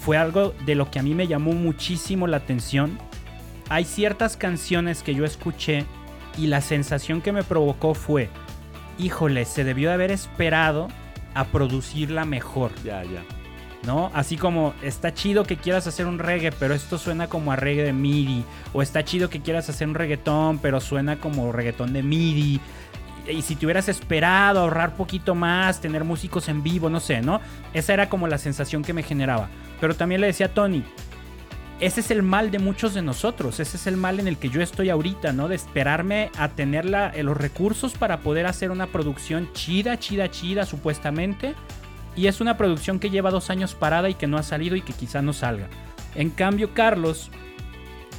fue 0.00 0.16
algo 0.16 0.54
de 0.66 0.74
lo 0.74 0.90
que 0.90 0.98
a 0.98 1.02
mí 1.02 1.14
me 1.14 1.26
llamó 1.26 1.52
muchísimo 1.52 2.26
la 2.26 2.38
atención. 2.38 2.98
Hay 3.68 3.84
ciertas 3.84 4.36
canciones 4.36 5.02
que 5.02 5.14
yo 5.14 5.24
escuché 5.24 5.84
y 6.36 6.48
la 6.48 6.60
sensación 6.60 7.20
que 7.20 7.32
me 7.32 7.44
provocó 7.44 7.94
fue, 7.94 8.28
híjole, 8.98 9.44
se 9.44 9.64
debió 9.64 9.88
de 9.88 9.94
haber 9.94 10.10
esperado 10.10 10.88
a 11.34 11.44
producirla 11.44 12.24
mejor. 12.24 12.72
Ya, 12.84 13.02
ya. 13.04 13.22
¿No? 13.84 14.10
Así 14.14 14.38
como 14.38 14.72
está 14.82 15.12
chido 15.12 15.44
que 15.44 15.58
quieras 15.58 15.86
hacer 15.86 16.06
un 16.06 16.18
reggae, 16.18 16.52
pero 16.52 16.72
esto 16.72 16.96
suena 16.96 17.28
como 17.28 17.52
a 17.52 17.56
reggae 17.56 17.84
de 17.84 17.92
MIDI. 17.92 18.44
O 18.72 18.80
está 18.80 19.04
chido 19.04 19.28
que 19.28 19.42
quieras 19.42 19.68
hacer 19.68 19.86
un 19.86 19.94
reggaetón, 19.94 20.58
pero 20.58 20.80
suena 20.80 21.20
como 21.20 21.52
reggaetón 21.52 21.92
de 21.92 22.02
MIDI 22.02 22.60
y 23.28 23.42
si 23.42 23.56
te 23.56 23.66
hubieras 23.66 23.88
esperado 23.88 24.60
ahorrar 24.60 24.96
poquito 24.96 25.34
más, 25.34 25.80
tener 25.80 26.04
músicos 26.04 26.48
en 26.48 26.62
vivo, 26.62 26.90
no 26.90 27.00
sé, 27.00 27.22
¿no? 27.22 27.40
Esa 27.72 27.94
era 27.94 28.08
como 28.08 28.28
la 28.28 28.38
sensación 28.38 28.82
que 28.82 28.92
me 28.92 29.02
generaba. 29.02 29.48
Pero 29.80 29.94
también 29.94 30.20
le 30.20 30.26
decía 30.26 30.46
a 30.46 30.54
Tony, 30.54 30.84
ese 31.80 32.00
es 32.00 32.10
el 32.10 32.22
mal 32.22 32.50
de 32.50 32.58
muchos 32.58 32.94
de 32.94 33.02
nosotros, 33.02 33.58
ese 33.60 33.76
es 33.76 33.86
el 33.86 33.96
mal 33.96 34.20
en 34.20 34.28
el 34.28 34.36
que 34.36 34.48
yo 34.48 34.62
estoy 34.62 34.90
ahorita, 34.90 35.32
¿no? 35.32 35.48
De 35.48 35.56
esperarme 35.56 36.30
a 36.38 36.48
tener 36.48 36.86
eh, 37.14 37.22
los 37.22 37.36
recursos 37.36 37.94
para 37.94 38.20
poder 38.20 38.46
hacer 38.46 38.70
una 38.70 38.86
producción 38.86 39.50
chida, 39.52 39.98
chida, 39.98 40.30
chida, 40.30 40.66
supuestamente. 40.66 41.54
Y 42.16 42.28
es 42.28 42.40
una 42.40 42.56
producción 42.56 43.00
que 43.00 43.10
lleva 43.10 43.32
dos 43.32 43.50
años 43.50 43.74
parada 43.74 44.08
y 44.08 44.14
que 44.14 44.28
no 44.28 44.38
ha 44.38 44.44
salido 44.44 44.76
y 44.76 44.82
que 44.82 44.92
quizá 44.92 45.20
no 45.20 45.32
salga. 45.32 45.68
En 46.14 46.30
cambio, 46.30 46.72
Carlos, 46.74 47.30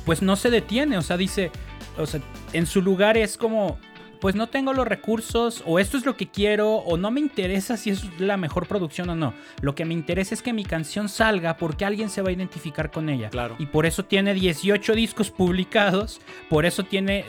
pues 0.05 0.21
no 0.21 0.35
se 0.35 0.49
detiene, 0.49 0.97
o 0.97 1.01
sea, 1.01 1.15
dice, 1.15 1.49
o 1.97 2.05
sea, 2.05 2.19
en 2.51 2.65
su 2.65 2.81
lugar 2.81 3.17
es 3.17 3.37
como, 3.37 3.79
pues 4.19 4.35
no 4.35 4.47
tengo 4.47 4.73
los 4.73 4.87
recursos 4.87 5.63
o 5.65 5.79
esto 5.79 5.97
es 5.97 6.05
lo 6.05 6.15
que 6.17 6.27
quiero 6.27 6.75
o 6.75 6.97
no 6.97 7.11
me 7.11 7.19
interesa 7.19 7.77
si 7.77 7.89
es 7.89 8.19
la 8.19 8.37
mejor 8.37 8.67
producción 8.67 9.09
o 9.09 9.15
no. 9.15 9.33
Lo 9.61 9.75
que 9.75 9.85
me 9.85 9.93
interesa 9.93 10.33
es 10.33 10.41
que 10.41 10.53
mi 10.53 10.63
canción 10.63 11.09
salga 11.09 11.57
porque 11.57 11.85
alguien 11.85 12.09
se 12.09 12.21
va 12.21 12.29
a 12.29 12.33
identificar 12.33 12.91
con 12.91 13.09
ella. 13.09 13.29
Claro. 13.29 13.55
Y 13.59 13.67
por 13.67 13.85
eso 13.85 14.05
tiene 14.05 14.33
18 14.33 14.93
discos 14.93 15.31
publicados, 15.31 16.21
por 16.49 16.65
eso 16.65 16.83
tiene 16.83 17.25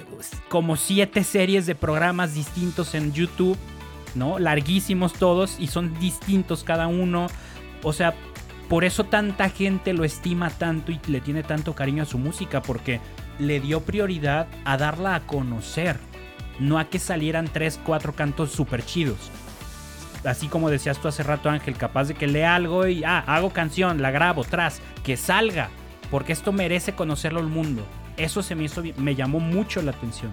como 0.48 0.76
7 0.76 1.24
series 1.24 1.66
de 1.66 1.74
programas 1.74 2.34
distintos 2.34 2.94
en 2.94 3.12
YouTube, 3.12 3.58
¿no? 4.14 4.38
Larguísimos 4.38 5.12
todos 5.14 5.58
y 5.58 5.66
son 5.66 5.98
distintos 5.98 6.64
cada 6.64 6.86
uno. 6.86 7.26
O 7.82 7.92
sea, 7.92 8.14
por 8.68 8.84
eso 8.84 9.04
tanta 9.04 9.48
gente 9.48 9.92
lo 9.92 10.04
estima 10.04 10.50
tanto 10.50 10.92
y 10.92 11.00
le 11.06 11.20
tiene 11.20 11.42
tanto 11.42 11.74
cariño 11.74 12.02
a 12.02 12.06
su 12.06 12.18
música 12.18 12.62
porque 12.62 13.00
le 13.38 13.60
dio 13.60 13.82
prioridad 13.82 14.48
a 14.64 14.76
darla 14.76 15.14
a 15.14 15.20
conocer 15.26 15.98
no 16.58 16.78
a 16.78 16.88
que 16.88 16.98
salieran 16.98 17.48
tres, 17.52 17.78
cuatro 17.84 18.14
cantos 18.14 18.50
súper 18.50 18.84
chidos. 18.84 19.30
Así 20.24 20.48
como 20.48 20.70
decías 20.70 21.00
tú 21.00 21.08
hace 21.08 21.22
rato, 21.22 21.48
Ángel, 21.48 21.76
capaz 21.76 22.04
de 22.08 22.14
que 22.14 22.26
lea 22.26 22.54
algo 22.54 22.86
y, 22.86 23.04
ah, 23.04 23.20
hago 23.26 23.50
canción, 23.50 24.02
la 24.02 24.10
grabo, 24.10 24.44
tras, 24.44 24.80
que 25.04 25.16
salga, 25.16 25.70
porque 26.10 26.32
esto 26.32 26.52
merece 26.52 26.92
conocerlo 26.92 27.40
el 27.40 27.46
mundo. 27.46 27.86
Eso 28.16 28.42
se 28.42 28.54
me, 28.54 28.64
hizo, 28.64 28.82
me 28.96 29.14
llamó 29.14 29.40
mucho 29.40 29.82
la 29.82 29.92
atención. 29.92 30.30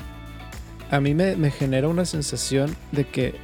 A 0.90 1.00
mí 1.00 1.14
me, 1.14 1.36
me 1.36 1.52
genera 1.52 1.88
una 1.88 2.06
sensación 2.06 2.76
de 2.92 3.06
que 3.06 3.36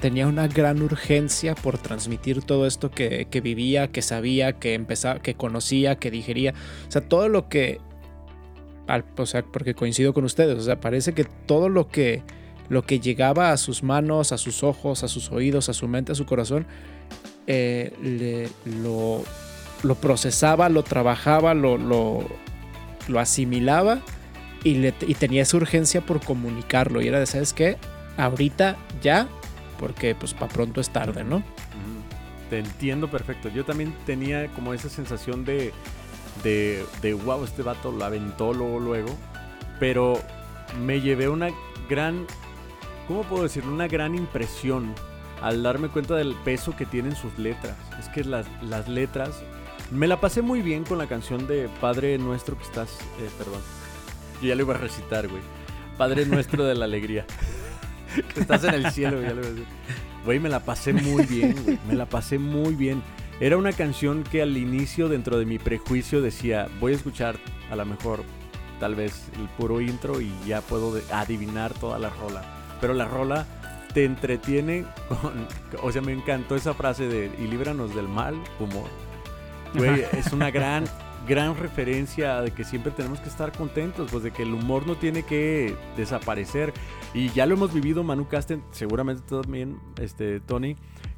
tenía 0.00 0.26
una 0.26 0.48
gran 0.48 0.82
urgencia 0.82 1.54
por 1.54 1.78
transmitir 1.78 2.42
todo 2.42 2.66
esto 2.66 2.90
que, 2.90 3.28
que, 3.30 3.40
vivía, 3.40 3.86
que 3.88 4.02
sabía, 4.02 4.54
que 4.54 4.74
empezaba, 4.74 5.20
que 5.20 5.34
conocía, 5.34 5.96
que 5.96 6.10
digería. 6.10 6.54
O 6.88 6.90
sea, 6.90 7.02
todo 7.02 7.28
lo 7.28 7.48
que 7.48 7.80
o 9.16 9.26
sea, 9.26 9.42
porque 9.42 9.74
coincido 9.74 10.12
con 10.12 10.24
ustedes, 10.24 10.58
o 10.58 10.62
sea, 10.62 10.80
parece 10.80 11.14
que 11.14 11.24
todo 11.24 11.68
lo 11.68 11.88
que, 11.88 12.22
lo 12.68 12.82
que 12.82 13.00
llegaba 13.00 13.52
a 13.52 13.56
sus 13.56 13.82
manos, 13.82 14.32
a 14.32 14.38
sus 14.38 14.62
ojos, 14.62 15.02
a 15.02 15.08
sus 15.08 15.30
oídos, 15.30 15.68
a 15.68 15.72
su 15.72 15.88
mente, 15.88 16.12
a 16.12 16.14
su 16.14 16.26
corazón, 16.26 16.66
eh, 17.46 17.92
lo, 18.64 19.22
lo, 19.82 19.94
procesaba, 19.96 20.68
lo 20.68 20.82
trabajaba, 20.82 21.54
lo, 21.54 21.76
lo, 21.76 22.24
lo 23.08 23.20
asimilaba 23.20 24.00
y, 24.64 24.74
le, 24.74 24.94
y, 25.06 25.14
tenía 25.14 25.42
esa 25.42 25.56
urgencia 25.56 26.00
por 26.00 26.20
comunicarlo. 26.20 27.02
Y 27.02 27.08
era 27.08 27.18
de, 27.18 27.26
¿sabes 27.26 27.52
qué? 27.52 27.78
Ahorita 28.16 28.76
ya, 29.02 29.28
porque 29.78 30.14
pues 30.14 30.34
para 30.34 30.52
pronto 30.52 30.80
es 30.80 30.90
tarde, 30.90 31.24
¿no? 31.24 31.42
Te 32.50 32.58
entiendo 32.58 33.10
perfecto. 33.10 33.48
Yo 33.48 33.64
también 33.64 33.94
tenía 34.06 34.46
como 34.48 34.74
esa 34.74 34.88
sensación 34.88 35.44
de 35.44 35.72
de, 36.42 36.84
de 37.00 37.14
wow, 37.14 37.44
este 37.44 37.62
vato 37.62 37.92
lo 37.92 38.04
aventó 38.04 38.52
luego, 38.52 38.80
luego. 38.80 39.16
Pero 39.78 40.20
me 40.84 41.00
llevé 41.00 41.28
una 41.28 41.50
gran, 41.88 42.26
¿cómo 43.08 43.22
puedo 43.22 43.42
decirlo? 43.42 43.72
Una 43.72 43.88
gran 43.88 44.14
impresión 44.14 44.94
al 45.42 45.62
darme 45.62 45.88
cuenta 45.88 46.14
del 46.14 46.34
peso 46.44 46.74
que 46.76 46.86
tienen 46.86 47.16
sus 47.16 47.36
letras. 47.38 47.76
Es 47.98 48.08
que 48.08 48.24
las, 48.24 48.46
las 48.62 48.88
letras, 48.88 49.42
me 49.90 50.06
la 50.06 50.20
pasé 50.20 50.40
muy 50.40 50.62
bien 50.62 50.84
con 50.84 50.98
la 50.98 51.06
canción 51.06 51.46
de 51.46 51.68
Padre 51.80 52.16
Nuestro 52.18 52.56
que 52.56 52.64
estás, 52.64 52.90
eh, 53.20 53.28
perdón, 53.36 53.60
yo 54.40 54.48
ya 54.48 54.54
lo 54.54 54.62
iba 54.62 54.74
a 54.74 54.78
recitar, 54.78 55.28
güey. 55.28 55.42
Padre 55.98 56.26
Nuestro 56.26 56.64
de 56.64 56.74
la 56.74 56.84
Alegría. 56.84 57.26
que 58.34 58.40
estás 58.40 58.64
en 58.64 58.74
el 58.74 58.90
cielo, 58.92 59.20
ya 59.20 59.34
lo 59.34 59.40
iba 59.40 59.48
a 59.48 59.50
decir. 59.50 59.66
Güey, 60.24 60.38
me 60.38 60.48
la 60.48 60.60
pasé 60.60 60.92
muy 60.92 61.26
bien, 61.26 61.56
güey. 61.64 61.78
Me 61.86 61.94
la 61.94 62.06
pasé 62.06 62.38
muy 62.38 62.74
bien. 62.74 63.02
Era 63.42 63.56
una 63.56 63.72
canción 63.72 64.22
que 64.22 64.40
al 64.40 64.56
inicio, 64.56 65.08
dentro 65.08 65.36
de 65.36 65.44
mi 65.44 65.58
prejuicio, 65.58 66.22
decía, 66.22 66.68
voy 66.78 66.92
a 66.92 66.94
escuchar 66.94 67.34
a 67.72 67.74
lo 67.74 67.84
mejor 67.84 68.22
tal 68.78 68.94
vez 68.94 69.30
el 69.36 69.48
puro 69.58 69.80
intro 69.80 70.20
y 70.20 70.32
ya 70.46 70.60
puedo 70.60 70.96
adivinar 71.10 71.74
toda 71.74 71.98
la 71.98 72.10
rola. 72.10 72.44
Pero 72.80 72.94
la 72.94 73.06
rola 73.06 73.44
te 73.92 74.04
entretiene 74.04 74.84
con... 75.08 75.48
O 75.82 75.90
sea, 75.90 76.02
me 76.02 76.12
encantó 76.12 76.54
esa 76.54 76.72
frase 76.72 77.08
de, 77.08 77.32
y 77.36 77.48
líbranos 77.48 77.96
del 77.96 78.06
mal, 78.06 78.36
humor. 78.60 78.88
Güey, 79.74 80.04
es 80.12 80.32
una 80.32 80.52
gran, 80.52 80.84
gran 81.26 81.56
referencia 81.56 82.42
de 82.42 82.52
que 82.52 82.62
siempre 82.62 82.92
tenemos 82.92 83.18
que 83.18 83.28
estar 83.28 83.50
contentos, 83.50 84.08
pues 84.12 84.22
de 84.22 84.30
que 84.30 84.44
el 84.44 84.54
humor 84.54 84.86
no 84.86 84.94
tiene 84.94 85.24
que 85.24 85.74
desaparecer. 85.96 86.72
Y 87.12 87.30
ya 87.30 87.46
lo 87.46 87.54
hemos 87.54 87.74
vivido, 87.74 88.04
Manu 88.04 88.28
Casten, 88.28 88.62
seguramente 88.70 89.24
también, 89.28 89.80
este, 89.98 90.38
Tony, 90.38 90.76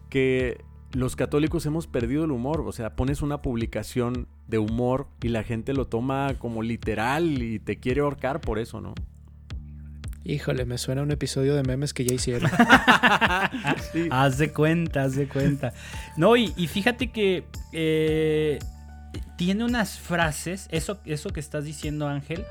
que 0.08 0.64
los 0.94 1.16
católicos 1.16 1.66
hemos 1.66 1.86
perdido 1.86 2.24
el 2.24 2.30
humor. 2.30 2.62
O 2.66 2.72
sea, 2.72 2.96
pones 2.96 3.22
una 3.22 3.42
publicación 3.42 4.28
de 4.46 4.58
humor 4.58 5.08
y 5.22 5.28
la 5.28 5.42
gente 5.42 5.74
lo 5.74 5.86
toma 5.86 6.34
como 6.38 6.62
literal 6.62 7.42
y 7.42 7.58
te 7.58 7.78
quiere 7.78 8.00
ahorcar 8.00 8.40
por 8.40 8.58
eso, 8.58 8.80
¿no? 8.80 8.94
Híjole, 10.26 10.64
me 10.64 10.78
suena 10.78 11.02
un 11.02 11.10
episodio 11.10 11.54
de 11.54 11.62
memes 11.62 11.92
que 11.92 12.06
ya 12.06 12.14
hicieron. 12.14 12.50
Haz 14.10 14.38
de 14.38 14.52
cuenta, 14.52 15.02
haz 15.02 15.16
de 15.16 15.28
cuenta. 15.28 15.74
No, 16.16 16.34
y, 16.36 16.48
fíjate 16.66 17.10
que 17.10 17.44
eh, 17.72 18.58
tiene 19.36 19.64
unas 19.64 19.98
frases, 19.98 20.66
eso, 20.70 20.98
eso 21.04 21.28
que 21.28 21.40
estás 21.40 21.64
diciendo 21.64 22.08
Ángel, 22.08 22.42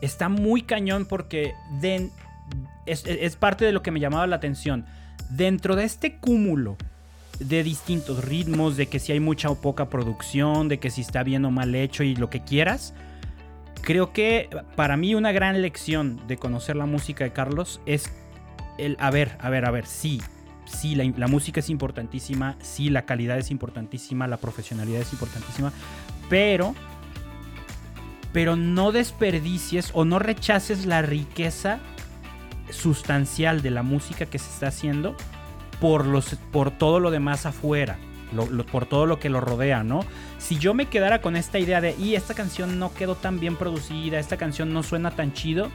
está 0.00 0.28
muy 0.28 0.62
cañón 0.62 1.06
porque 1.06 1.54
es, 2.86 3.36
parte 3.36 3.64
de 3.64 3.72
lo 3.72 3.82
que 3.82 3.90
me 3.90 3.98
llamaba 3.98 4.28
la 4.28 4.36
atención. 4.36 4.84
Dentro 5.28 5.74
de 5.74 5.84
este 5.84 6.18
cúmulo 6.18 6.76
de 7.38 7.62
distintos 7.62 8.24
ritmos, 8.24 8.76
de 8.76 8.88
que 8.88 8.98
si 8.98 9.12
hay 9.12 9.20
mucha 9.20 9.50
o 9.50 9.54
poca 9.56 9.88
producción, 9.88 10.68
de 10.68 10.78
que 10.78 10.90
si 10.90 11.02
está 11.02 11.22
bien 11.22 11.44
o 11.44 11.50
mal 11.50 11.74
hecho 11.74 12.02
y 12.02 12.16
lo 12.16 12.30
que 12.30 12.42
quieras, 12.42 12.94
creo 13.82 14.12
que 14.12 14.50
para 14.76 14.96
mí 14.96 15.14
una 15.14 15.32
gran 15.32 15.62
lección 15.62 16.20
de 16.26 16.36
conocer 16.36 16.76
la 16.76 16.86
música 16.86 17.24
de 17.24 17.32
Carlos 17.32 17.80
es 17.86 18.10
el, 18.78 18.96
a 19.00 19.10
ver, 19.10 19.36
a 19.40 19.50
ver, 19.50 19.64
a 19.64 19.70
ver, 19.70 19.86
sí, 19.86 20.20
sí, 20.66 20.94
la, 20.94 21.26
música 21.26 21.60
es 21.60 21.70
importantísima, 21.70 22.56
sí, 22.60 22.90
la 22.90 23.02
calidad 23.02 23.38
es 23.38 23.50
importantísima, 23.50 24.26
la 24.26 24.36
profesionalidad 24.36 25.00
es 25.00 25.12
importantísima, 25.12 25.72
pero, 26.28 26.74
pero 28.32 28.56
no 28.56 28.92
desperdicies 28.92 29.90
o 29.94 30.04
no 30.04 30.18
rechaces 30.18 30.86
la 30.86 31.02
riqueza 31.02 31.78
sustancial 32.70 33.62
de 33.62 33.70
la 33.70 33.82
música 33.82 34.26
que 34.26 34.38
se 34.38 34.50
está 34.50 34.68
haciendo 34.68 35.16
por, 35.80 36.06
los, 36.06 36.36
por 36.52 36.70
todo 36.70 37.00
lo 37.00 37.10
demás 37.10 37.46
afuera 37.46 37.98
por 38.70 38.86
todo 38.86 39.06
lo 39.06 39.18
que 39.18 39.28
lo 39.28 39.40
rodea, 39.40 39.82
¿no? 39.82 40.00
Si 40.38 40.58
yo 40.58 40.74
me 40.74 40.86
quedara 40.86 41.20
con 41.20 41.36
esta 41.36 41.58
idea 41.58 41.80
de, 41.80 41.94
y 41.98 42.14
esta 42.14 42.34
canción 42.34 42.78
no 42.78 42.92
quedó 42.92 43.14
tan 43.14 43.40
bien 43.40 43.56
producida, 43.56 44.18
esta 44.18 44.36
canción 44.36 44.72
no 44.72 44.82
suena 44.82 45.10
tan 45.10 45.32
chido, 45.32 45.70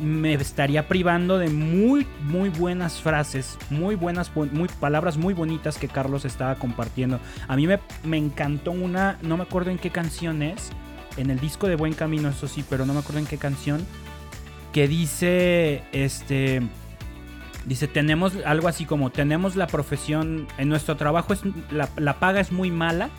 me 0.00 0.32
estaría 0.34 0.88
privando 0.88 1.38
de 1.38 1.50
muy, 1.50 2.06
muy 2.22 2.48
buenas 2.48 3.00
frases, 3.00 3.58
muy 3.68 3.94
buenas, 3.94 4.34
muy, 4.34 4.68
palabras 4.80 5.16
muy 5.16 5.34
bonitas 5.34 5.76
que 5.76 5.88
Carlos 5.88 6.24
estaba 6.24 6.54
compartiendo. 6.56 7.20
A 7.48 7.56
mí 7.56 7.66
me, 7.66 7.78
me 8.02 8.16
encantó 8.16 8.72
una, 8.72 9.18
no 9.22 9.36
me 9.36 9.42
acuerdo 9.42 9.70
en 9.70 9.78
qué 9.78 9.90
canción 9.90 10.42
es, 10.42 10.70
en 11.16 11.30
el 11.30 11.38
disco 11.38 11.68
de 11.68 11.76
Buen 11.76 11.92
Camino, 11.92 12.30
eso 12.30 12.48
sí, 12.48 12.64
pero 12.68 12.86
no 12.86 12.94
me 12.94 13.00
acuerdo 13.00 13.20
en 13.20 13.26
qué 13.26 13.36
canción, 13.36 13.84
que 14.72 14.88
dice, 14.88 15.82
este 15.92 16.62
Dice, 17.66 17.88
tenemos 17.88 18.32
algo 18.46 18.68
así 18.68 18.84
como, 18.84 19.10
tenemos 19.10 19.56
la 19.56 19.66
profesión, 19.66 20.48
en 20.58 20.68
nuestro 20.68 20.96
trabajo 20.96 21.32
es, 21.32 21.42
la, 21.70 22.18
paga 22.18 22.40
es 22.40 22.52
muy 22.52 22.70
mala, 22.70 23.10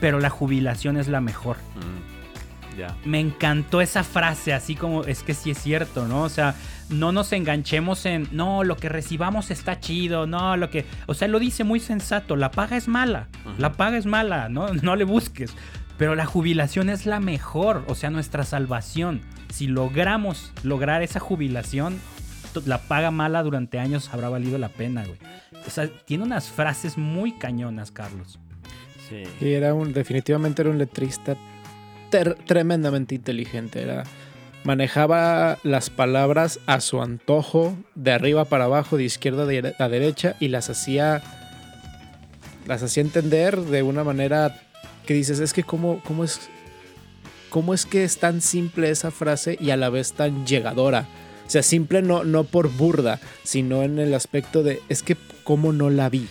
pero 0.00 0.20
la 0.20 0.30
jubilación 0.30 0.96
es 0.96 1.08
la 1.08 1.20
mejor. 1.20 1.56
Mm, 1.76 3.04
Me 3.04 3.20
encantó 3.20 3.80
esa 3.80 4.02
frase, 4.02 4.54
así 4.54 4.74
como, 4.74 5.04
es 5.04 5.22
que 5.22 5.34
sí 5.34 5.50
es 5.50 5.58
cierto, 5.58 6.08
¿no? 6.08 6.22
O 6.22 6.28
sea, 6.28 6.54
no 6.88 7.12
nos 7.12 7.32
enganchemos 7.32 8.04
en, 8.06 8.28
no, 8.32 8.64
lo 8.64 8.76
que 8.76 8.88
recibamos 8.88 9.50
está 9.50 9.80
chido, 9.80 10.26
no, 10.26 10.56
lo 10.56 10.70
que, 10.70 10.86
o 11.06 11.14
sea, 11.14 11.28
lo 11.28 11.38
dice 11.38 11.62
muy 11.62 11.78
sensato, 11.78 12.36
la 12.36 12.50
paga 12.50 12.76
es 12.76 12.88
mala, 12.88 13.28
la 13.58 13.72
paga 13.72 13.96
es 13.96 14.06
mala, 14.06 14.48
¿no? 14.48 14.72
No 14.74 14.96
le 14.96 15.04
busques. 15.04 15.54
Pero 15.96 16.16
la 16.16 16.26
jubilación 16.26 16.90
es 16.90 17.06
la 17.06 17.20
mejor, 17.20 17.84
o 17.86 17.94
sea, 17.94 18.10
nuestra 18.10 18.44
salvación. 18.44 19.20
Si 19.52 19.68
logramos 19.68 20.52
lograr 20.64 21.02
esa 21.02 21.20
jubilación, 21.20 22.00
la 22.66 22.78
paga 22.78 23.10
mala 23.10 23.42
durante 23.42 23.78
años 23.78 24.10
habrá 24.12 24.28
valido 24.28 24.58
la 24.58 24.68
pena, 24.68 25.04
güey. 25.04 25.18
O 25.66 25.70
sea, 25.70 25.88
tiene 26.04 26.24
unas 26.24 26.48
frases 26.48 26.98
muy 26.98 27.32
cañonas, 27.32 27.90
Carlos. 27.90 28.38
Sí. 29.08 29.24
Y 29.40 29.52
era 29.52 29.74
un, 29.74 29.92
definitivamente 29.92 30.62
era 30.62 30.70
un 30.70 30.78
letrista 30.78 31.36
tremendamente 32.46 33.14
inteligente. 33.14 33.82
Era, 33.82 34.04
manejaba 34.64 35.58
las 35.62 35.90
palabras 35.90 36.58
a 36.66 36.80
su 36.80 37.02
antojo, 37.02 37.76
de 37.94 38.12
arriba 38.12 38.46
para 38.46 38.64
abajo, 38.64 38.96
de 38.96 39.04
izquierda 39.04 39.46
a 39.78 39.88
derecha, 39.88 40.36
y 40.40 40.48
las 40.48 40.70
hacía, 40.70 41.22
las 42.66 42.82
hacía 42.82 43.02
entender 43.02 43.60
de 43.60 43.82
una 43.82 44.04
manera 44.04 44.60
que 45.06 45.14
dices, 45.14 45.38
es 45.38 45.52
que 45.52 45.62
cómo, 45.62 46.00
cómo 46.04 46.24
es, 46.24 46.48
cómo 47.50 47.74
es 47.74 47.84
que 47.84 48.04
es 48.04 48.18
tan 48.18 48.40
simple 48.40 48.90
esa 48.90 49.10
frase 49.10 49.58
y 49.60 49.70
a 49.70 49.76
la 49.76 49.90
vez 49.90 50.14
tan 50.14 50.46
llegadora. 50.46 51.06
O 51.46 51.50
sea, 51.50 51.62
simple 51.62 52.02
no, 52.02 52.24
no 52.24 52.44
por 52.44 52.70
burda, 52.70 53.20
sino 53.42 53.82
en 53.82 53.98
el 53.98 54.14
aspecto 54.14 54.62
de, 54.62 54.80
es 54.88 55.02
que 55.02 55.16
cómo 55.44 55.72
no 55.72 55.90
la 55.90 56.08
vi. 56.08 56.28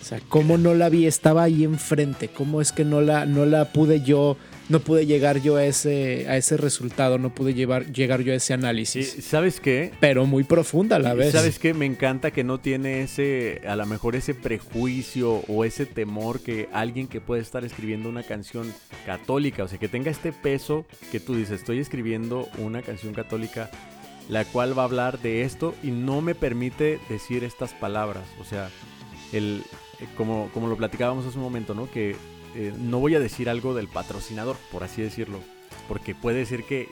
O 0.00 0.04
sea, 0.04 0.20
cómo 0.28 0.58
no 0.58 0.74
la 0.74 0.88
vi, 0.88 1.06
estaba 1.06 1.44
ahí 1.44 1.62
enfrente, 1.62 2.28
cómo 2.28 2.60
es 2.60 2.72
que 2.72 2.84
no 2.84 3.00
la, 3.00 3.24
no 3.24 3.46
la 3.46 3.66
pude 3.66 4.00
yo, 4.00 4.36
no 4.68 4.80
pude 4.80 5.06
llegar 5.06 5.40
yo 5.40 5.54
a 5.54 5.64
ese, 5.64 6.26
a 6.28 6.36
ese 6.36 6.56
resultado, 6.56 7.18
no 7.18 7.32
pude 7.32 7.54
llevar, 7.54 7.92
llegar 7.92 8.22
yo 8.22 8.32
a 8.32 8.36
ese 8.36 8.52
análisis. 8.52 9.16
¿Sabes 9.24 9.60
qué? 9.60 9.92
Pero 10.00 10.26
muy 10.26 10.42
profunda 10.42 10.96
a 10.96 10.98
la 10.98 11.14
vez. 11.14 11.30
¿Sabes 11.32 11.60
qué? 11.60 11.72
Me 11.72 11.86
encanta 11.86 12.32
que 12.32 12.42
no 12.42 12.58
tiene 12.58 13.02
ese, 13.02 13.60
a 13.64 13.76
lo 13.76 13.86
mejor 13.86 14.16
ese 14.16 14.34
prejuicio 14.34 15.44
o 15.46 15.64
ese 15.64 15.86
temor 15.86 16.40
que 16.40 16.68
alguien 16.72 17.06
que 17.06 17.20
puede 17.20 17.42
estar 17.42 17.64
escribiendo 17.64 18.08
una 18.08 18.24
canción 18.24 18.72
católica, 19.06 19.62
o 19.62 19.68
sea, 19.68 19.78
que 19.78 19.88
tenga 19.88 20.10
este 20.10 20.32
peso 20.32 20.84
que 21.12 21.20
tú 21.20 21.36
dices, 21.36 21.60
estoy 21.60 21.78
escribiendo 21.78 22.48
una 22.58 22.82
canción 22.82 23.14
católica 23.14 23.70
la 24.28 24.44
cual 24.44 24.76
va 24.76 24.82
a 24.82 24.86
hablar 24.86 25.20
de 25.20 25.42
esto 25.42 25.74
y 25.82 25.90
no 25.90 26.20
me 26.20 26.34
permite 26.34 27.00
decir 27.08 27.44
estas 27.44 27.74
palabras. 27.74 28.24
O 28.40 28.44
sea, 28.44 28.70
el, 29.32 29.62
eh, 30.00 30.06
como, 30.16 30.48
como 30.52 30.68
lo 30.68 30.76
platicábamos 30.76 31.26
hace 31.26 31.36
un 31.38 31.44
momento, 31.44 31.74
¿no? 31.74 31.90
Que 31.90 32.16
eh, 32.54 32.72
no 32.78 32.98
voy 32.98 33.14
a 33.14 33.20
decir 33.20 33.48
algo 33.48 33.74
del 33.74 33.88
patrocinador, 33.88 34.56
por 34.70 34.84
así 34.84 35.02
decirlo. 35.02 35.40
Porque 35.88 36.14
puede 36.14 36.46
ser 36.46 36.64
que 36.64 36.88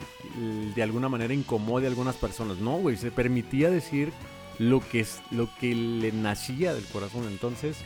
de 0.74 0.82
alguna 0.82 1.08
manera 1.08 1.32
incomode 1.32 1.86
a 1.86 1.88
algunas 1.88 2.16
personas. 2.16 2.58
No, 2.58 2.76
güey, 2.78 2.96
se 2.96 3.10
permitía 3.10 3.70
decir 3.70 4.12
lo 4.58 4.80
que, 4.80 5.00
es, 5.00 5.20
lo 5.30 5.48
que 5.58 5.74
le 5.74 6.12
nacía 6.12 6.74
del 6.74 6.84
corazón. 6.84 7.24
Entonces, 7.28 7.76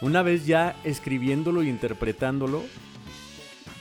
una 0.00 0.22
vez 0.22 0.46
ya 0.46 0.74
escribiéndolo 0.82 1.62
y 1.62 1.68
interpretándolo, 1.68 2.64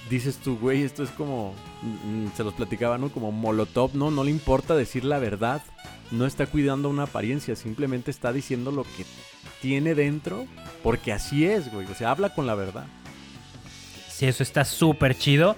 dices 0.09 0.37
tú, 0.37 0.57
güey, 0.57 0.83
esto 0.83 1.03
es 1.03 1.09
como, 1.11 1.53
mm, 1.81 2.35
se 2.35 2.43
los 2.43 2.53
platicaba, 2.53 2.97
¿no? 2.97 3.09
Como 3.09 3.31
Molotov, 3.31 3.95
¿no? 3.95 4.11
No 4.11 4.23
le 4.23 4.31
importa 4.31 4.75
decir 4.75 5.03
la 5.03 5.19
verdad, 5.19 5.63
no 6.11 6.25
está 6.25 6.45
cuidando 6.45 6.89
una 6.89 7.03
apariencia, 7.03 7.55
simplemente 7.55 8.11
está 8.11 8.31
diciendo 8.31 8.71
lo 8.71 8.83
que 8.83 9.05
tiene 9.61 9.95
dentro, 9.95 10.45
porque 10.83 11.11
así 11.11 11.45
es, 11.45 11.71
güey, 11.71 11.87
o 11.87 11.95
sea, 11.95 12.11
habla 12.11 12.33
con 12.33 12.45
la 12.45 12.55
verdad. 12.55 12.85
Sí, 14.09 14.27
eso 14.27 14.43
está 14.43 14.63
súper 14.63 15.17
chido. 15.17 15.55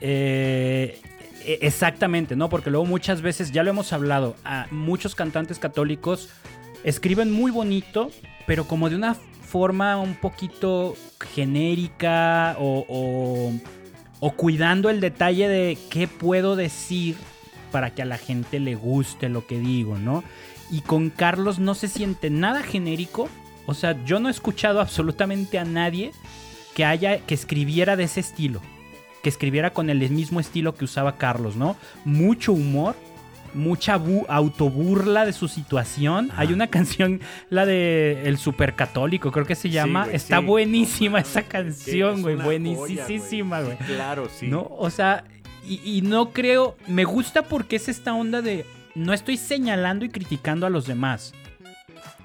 Eh, 0.00 1.00
e, 1.44 1.58
exactamente, 1.62 2.36
¿no? 2.36 2.48
Porque 2.48 2.70
luego 2.70 2.86
muchas 2.86 3.22
veces, 3.22 3.52
ya 3.52 3.62
lo 3.62 3.70
hemos 3.70 3.92
hablado, 3.92 4.36
a 4.44 4.66
muchos 4.70 5.14
cantantes 5.14 5.58
católicos 5.58 6.30
escriben 6.82 7.30
muy 7.30 7.50
bonito, 7.50 8.10
pero 8.46 8.66
como 8.66 8.90
de 8.90 8.96
una 8.96 9.14
forma 9.54 9.96
un 9.98 10.16
poquito 10.16 10.96
genérica 11.32 12.56
o, 12.58 12.84
o, 12.88 13.52
cuidando 14.32 14.90
el 14.90 15.00
detalle 15.00 15.48
de 15.48 15.78
qué 15.90 16.08
puedo 16.08 16.56
decir 16.56 17.16
para 17.70 17.94
que 17.94 18.02
a 18.02 18.06
la 18.06 18.18
gente 18.18 18.60
le 18.60 18.74
guste 18.74 19.28
lo 19.28 19.46
que 19.46 19.58
digo, 19.58 19.98
¿no? 19.98 20.24
Y 20.70 20.80
con 20.80 21.10
Carlos 21.10 21.58
no 21.58 21.74
se 21.74 21.88
siente 21.88 22.30
nada 22.30 22.62
genérico. 22.62 23.28
O 23.66 23.74
sea, 23.74 24.02
yo 24.04 24.20
no 24.20 24.28
he 24.28 24.30
escuchado 24.30 24.80
absolutamente 24.80 25.58
a 25.58 25.64
nadie 25.64 26.12
que 26.74 26.84
haya 26.84 27.18
que 27.18 27.34
escribiera 27.34 27.96
de 27.96 28.04
ese 28.04 28.20
estilo, 28.20 28.60
que 29.22 29.28
escribiera 29.28 29.72
con 29.72 29.90
el 29.90 30.08
mismo 30.10 30.40
estilo 30.40 30.74
que 30.74 30.84
usaba 30.84 31.16
Carlos, 31.16 31.56
¿no? 31.56 31.76
Mucho 32.04 32.52
humor, 32.52 32.94
mucha 33.54 34.00
autoburla 34.28 35.24
de 35.24 35.32
su 35.32 35.48
situación. 35.48 36.30
Hay 36.36 36.52
una 36.52 36.66
canción, 36.68 37.20
la 37.50 37.66
de 37.66 38.22
El 38.26 38.38
Supercatólico, 38.38 39.32
creo 39.32 39.46
que 39.46 39.54
se 39.54 39.70
llama. 39.70 40.06
Está 40.12 40.40
buenísima 40.40 41.20
esa 41.20 41.42
canción, 41.42 42.22
güey. 42.22 42.36
Buenísima, 42.36 43.60
güey. 43.62 43.76
claro, 43.78 44.28
sí. 44.28 44.48
¿No? 44.48 44.66
O 44.70 44.90
sea, 44.90 45.24
y, 45.66 45.80
y, 45.84 46.02
no 46.02 46.30
creo. 46.30 46.76
Me 46.86 47.04
gusta 47.04 47.42
porque 47.42 47.76
es 47.76 47.88
esta 47.88 48.14
onda 48.14 48.42
de. 48.42 48.66
No 48.94 49.12
estoy 49.12 49.36
señalando 49.36 50.04
y 50.04 50.10
criticando 50.10 50.66
a 50.66 50.70
los 50.70 50.86
demás. 50.86 51.32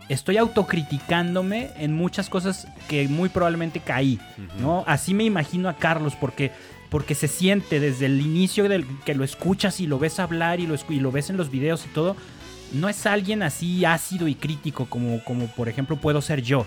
Estoy 0.09 0.37
autocriticándome 0.37 1.69
en 1.77 1.93
muchas 1.93 2.29
cosas 2.29 2.67
que 2.87 3.07
muy 3.07 3.29
probablemente 3.29 3.79
caí, 3.79 4.19
¿no? 4.59 4.83
Así 4.87 5.13
me 5.13 5.23
imagino 5.23 5.69
a 5.69 5.75
Carlos, 5.75 6.15
porque 6.19 6.51
porque 6.89 7.15
se 7.15 7.27
siente 7.27 7.79
desde 7.79 8.07
el 8.07 8.21
inicio 8.21 8.67
del 8.67 8.85
que 9.05 9.15
lo 9.15 9.23
escuchas 9.23 9.79
y 9.79 9.87
lo 9.87 9.99
ves 9.99 10.19
hablar 10.19 10.59
y 10.59 10.67
lo, 10.67 10.75
y 10.89 10.99
lo 10.99 11.11
ves 11.11 11.29
en 11.29 11.37
los 11.37 11.51
videos 11.51 11.85
y 11.85 11.89
todo, 11.89 12.15
no 12.73 12.89
es 12.89 13.05
alguien 13.05 13.43
así 13.43 13.85
ácido 13.85 14.27
y 14.27 14.35
crítico 14.35 14.85
como, 14.85 15.23
como 15.23 15.47
por 15.47 15.69
ejemplo 15.69 15.97
puedo 15.97 16.21
ser 16.21 16.41
yo. 16.41 16.65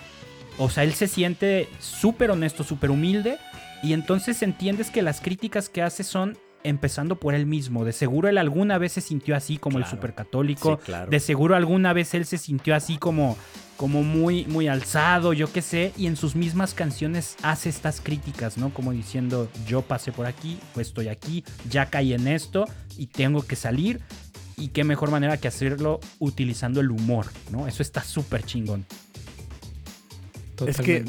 O 0.59 0.69
sea, 0.71 0.85
él 0.85 0.95
se 0.95 1.09
siente 1.09 1.69
súper 1.81 2.31
honesto, 2.31 2.65
súper 2.65 2.91
humilde, 2.91 3.39
Y 3.83 3.95
entonces 3.95 4.43
entiendes 4.43 4.91
que 4.91 5.03
las 5.03 5.21
críticas 5.21 5.69
que 5.69 5.83
hace 5.83 6.05
son 6.05 6.39
empezando 6.65 7.17
por 7.17 7.35
él 7.35 7.47
mismo. 7.47 7.85
De 7.85 7.93
seguro 7.93 8.29
él 8.29 8.39
alguna 8.39 8.79
vez 8.79 8.93
se 8.93 9.01
sintió 9.01 9.37
así 9.37 9.57
como 9.59 9.79
el 9.79 9.87
supercatólico. 9.87 10.81
De 11.09 11.21
seguro 11.21 11.57
alguna 11.57 11.93
vez 11.93 12.15
él 12.15 12.25
se 12.25 12.39
sintió 12.39 12.75
así 12.75 12.99
como, 12.99 13.37
como 13.77 14.03
muy, 14.03 14.45
muy 14.47 14.69
alzado, 14.69 15.33
yo 15.33 15.53
qué 15.53 15.63
sé. 15.63 15.93
Y 15.97 16.07
en 16.07 16.17
sus 16.17 16.35
mismas 16.37 16.75
canciones 16.75 17.37
hace 17.43 17.69
estas 17.69 18.01
críticas, 18.01 18.59
¿no? 18.59 18.71
Como 18.73 18.93
diciendo, 18.93 19.49
yo 19.67 19.83
pasé 19.83 20.13
por 20.13 20.27
aquí, 20.27 20.59
pues 20.75 20.89
estoy 20.89 21.09
aquí, 21.09 21.45
ya 21.69 21.87
caí 21.87 22.13
en 22.13 22.29
esto 22.29 22.67
y 22.97 23.07
tengo 23.07 23.43
que 23.43 23.57
salir. 23.57 24.01
Y 24.57 24.69
qué 24.69 24.85
mejor 24.85 25.11
manera 25.11 25.39
que 25.39 25.49
hacerlo 25.49 25.99
utilizando 26.19 26.81
el 26.81 26.91
humor, 26.91 27.27
¿no? 27.51 27.67
Eso 27.67 27.83
está 27.83 28.05
súper 28.05 28.45
chingón. 28.45 28.85
Es 30.67 30.77
que 30.79 31.05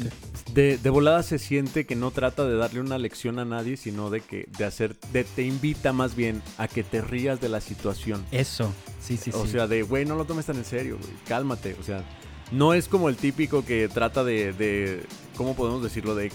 de, 0.54 0.90
volada 0.90 1.22
se 1.22 1.38
siente 1.38 1.84
que 1.84 1.96
no 1.96 2.10
trata 2.10 2.44
de 2.44 2.56
darle 2.56 2.80
una 2.80 2.98
lección 2.98 3.38
a 3.38 3.44
nadie, 3.44 3.76
sino 3.76 4.10
de 4.10 4.20
que 4.20 4.46
de 4.56 4.64
hacer, 4.64 4.94
de, 5.12 5.24
te 5.24 5.42
invita 5.42 5.92
más 5.92 6.14
bien 6.14 6.42
a 6.58 6.68
que 6.68 6.84
te 6.84 7.00
rías 7.00 7.40
de 7.40 7.48
la 7.48 7.60
situación. 7.60 8.24
Eso, 8.30 8.72
sí, 9.00 9.16
sí, 9.16 9.32
sí. 9.32 9.38
O 9.38 9.46
sea, 9.46 9.66
de, 9.66 9.82
güey, 9.82 10.04
no 10.04 10.14
lo 10.14 10.24
tomes 10.24 10.46
tan 10.46 10.56
en 10.56 10.64
serio, 10.64 10.98
güey, 11.00 11.12
cálmate. 11.26 11.76
O 11.80 11.82
sea, 11.82 12.04
no 12.52 12.72
es 12.72 12.88
como 12.88 13.08
el 13.08 13.16
típico 13.16 13.64
que 13.64 13.88
trata 13.88 14.22
de, 14.22 14.52
de 14.52 15.02
¿cómo 15.36 15.56
podemos 15.56 15.82
decirlo? 15.82 16.14
De, 16.14 16.30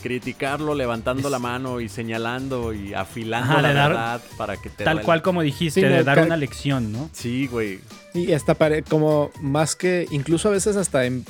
criticarlo 0.00 0.74
levantando 0.74 1.28
la 1.30 1.38
mano 1.38 1.80
y 1.80 1.88
señalando 1.88 2.72
y 2.72 2.94
afilando 2.94 3.60
la 3.60 3.72
verdad 3.72 4.22
para 4.36 4.56
que 4.56 4.70
te 4.70 4.84
Tal 4.84 5.02
cual 5.02 5.22
como 5.22 5.42
dijiste, 5.42 5.86
de 5.86 6.04
dar 6.04 6.20
una 6.20 6.36
lección, 6.36 6.92
¿no? 6.92 7.10
Sí, 7.12 7.46
güey. 7.48 7.80
Y 8.12 8.32
hasta 8.32 8.56
como 8.88 9.30
más 9.40 9.74
que, 9.74 10.06
incluso 10.10 10.48
a 10.48 10.52
veces 10.52 10.76
hasta 10.76 11.06
en 11.06 11.24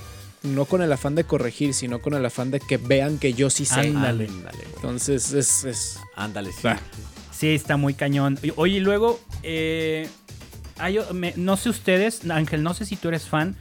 no 0.45 0.67
con 0.67 0.83
el 0.83 0.93
afán 0.93 1.15
de 1.15 1.25
corregir, 1.25 1.75
sino 1.75 2.01
con 2.01 2.15
el 2.15 2.25
afán 2.25 2.51
de 2.51 2.61
que 2.61 2.77
vean 2.77 3.19
que 3.19 3.33
yo 3.33 3.51
sí 3.51 3.65
sé. 3.65 3.81
Ándale. 3.81 4.29
Entonces 4.77 5.33
es, 5.33 5.99
Ándale, 6.15 6.53
sí. 6.53 6.69
Sí, 7.33 7.49
está 7.49 7.77
muy 7.77 7.95
cañón. 7.95 8.39
Oye, 8.57 8.77
y 8.77 8.81
luego, 8.81 9.21
eh, 9.43 10.09
no 11.37 11.57
sé 11.57 11.69
ustedes, 11.69 12.29
Ángel, 12.31 12.63
no 12.63 12.75
sé 12.75 12.87
si 12.87 12.97
tú 12.97 13.09
eres 13.09 13.27
fan. 13.27 13.57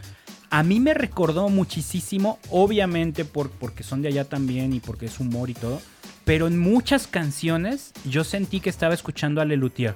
A 0.49 0.61
mí 0.61 0.79
me 0.79 0.93
recordó 0.93 1.49
muchísimo, 1.49 2.37
obviamente 2.51 3.25
por, 3.25 3.49
porque 3.49 3.81
son 3.81 4.03
de 4.03 4.09
allá 4.09 4.25
también 4.25 4.73
y 4.73 4.79
porque 4.79 5.07
es 5.07 5.19
humor 5.19 5.49
y 5.49 5.55
todo. 5.55 5.81
Pero 6.25 6.47
en 6.47 6.59
muchas 6.59 7.07
canciones 7.07 7.91
yo 8.05 8.23
sentí 8.23 8.59
que 8.59 8.69
estaba 8.69 8.93
escuchando 8.93 9.41
a 9.41 9.45
Lelutier. 9.45 9.95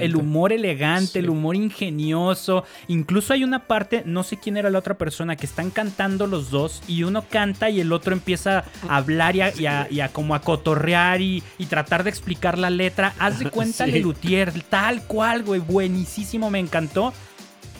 El 0.00 0.16
humor 0.16 0.52
elegante, 0.52 1.18
el 1.18 1.30
humor 1.30 1.56
ingenioso. 1.56 2.64
Incluso 2.88 3.32
hay 3.32 3.44
una 3.44 3.66
parte, 3.66 4.02
no 4.06 4.22
sé 4.22 4.38
quién 4.38 4.56
era 4.56 4.70
la 4.70 4.78
otra 4.78 4.94
persona, 4.94 5.36
que 5.36 5.46
están 5.46 5.70
cantando 5.70 6.26
los 6.26 6.50
dos 6.50 6.82
y 6.86 7.02
uno 7.02 7.24
canta 7.28 7.70
y 7.70 7.80
el 7.80 7.92
otro 7.92 8.12
empieza 8.12 8.64
a 8.88 8.96
hablar 8.96 9.36
y 9.36 9.40
a, 9.40 10.08
como 10.12 10.34
a 10.34 10.40
cotorrear 10.40 11.20
y, 11.20 11.42
tratar 11.68 12.04
de 12.04 12.10
explicar 12.10 12.58
la 12.58 12.70
letra. 12.70 13.14
Haz 13.18 13.38
de 13.38 13.50
cuenta 13.50 13.86
de 13.86 13.98
Luthier, 14.00 14.52
tal 14.62 15.02
cual, 15.04 15.42
güey, 15.42 15.60
buenísimo, 15.60 16.50
me 16.50 16.60
encantó 16.60 17.12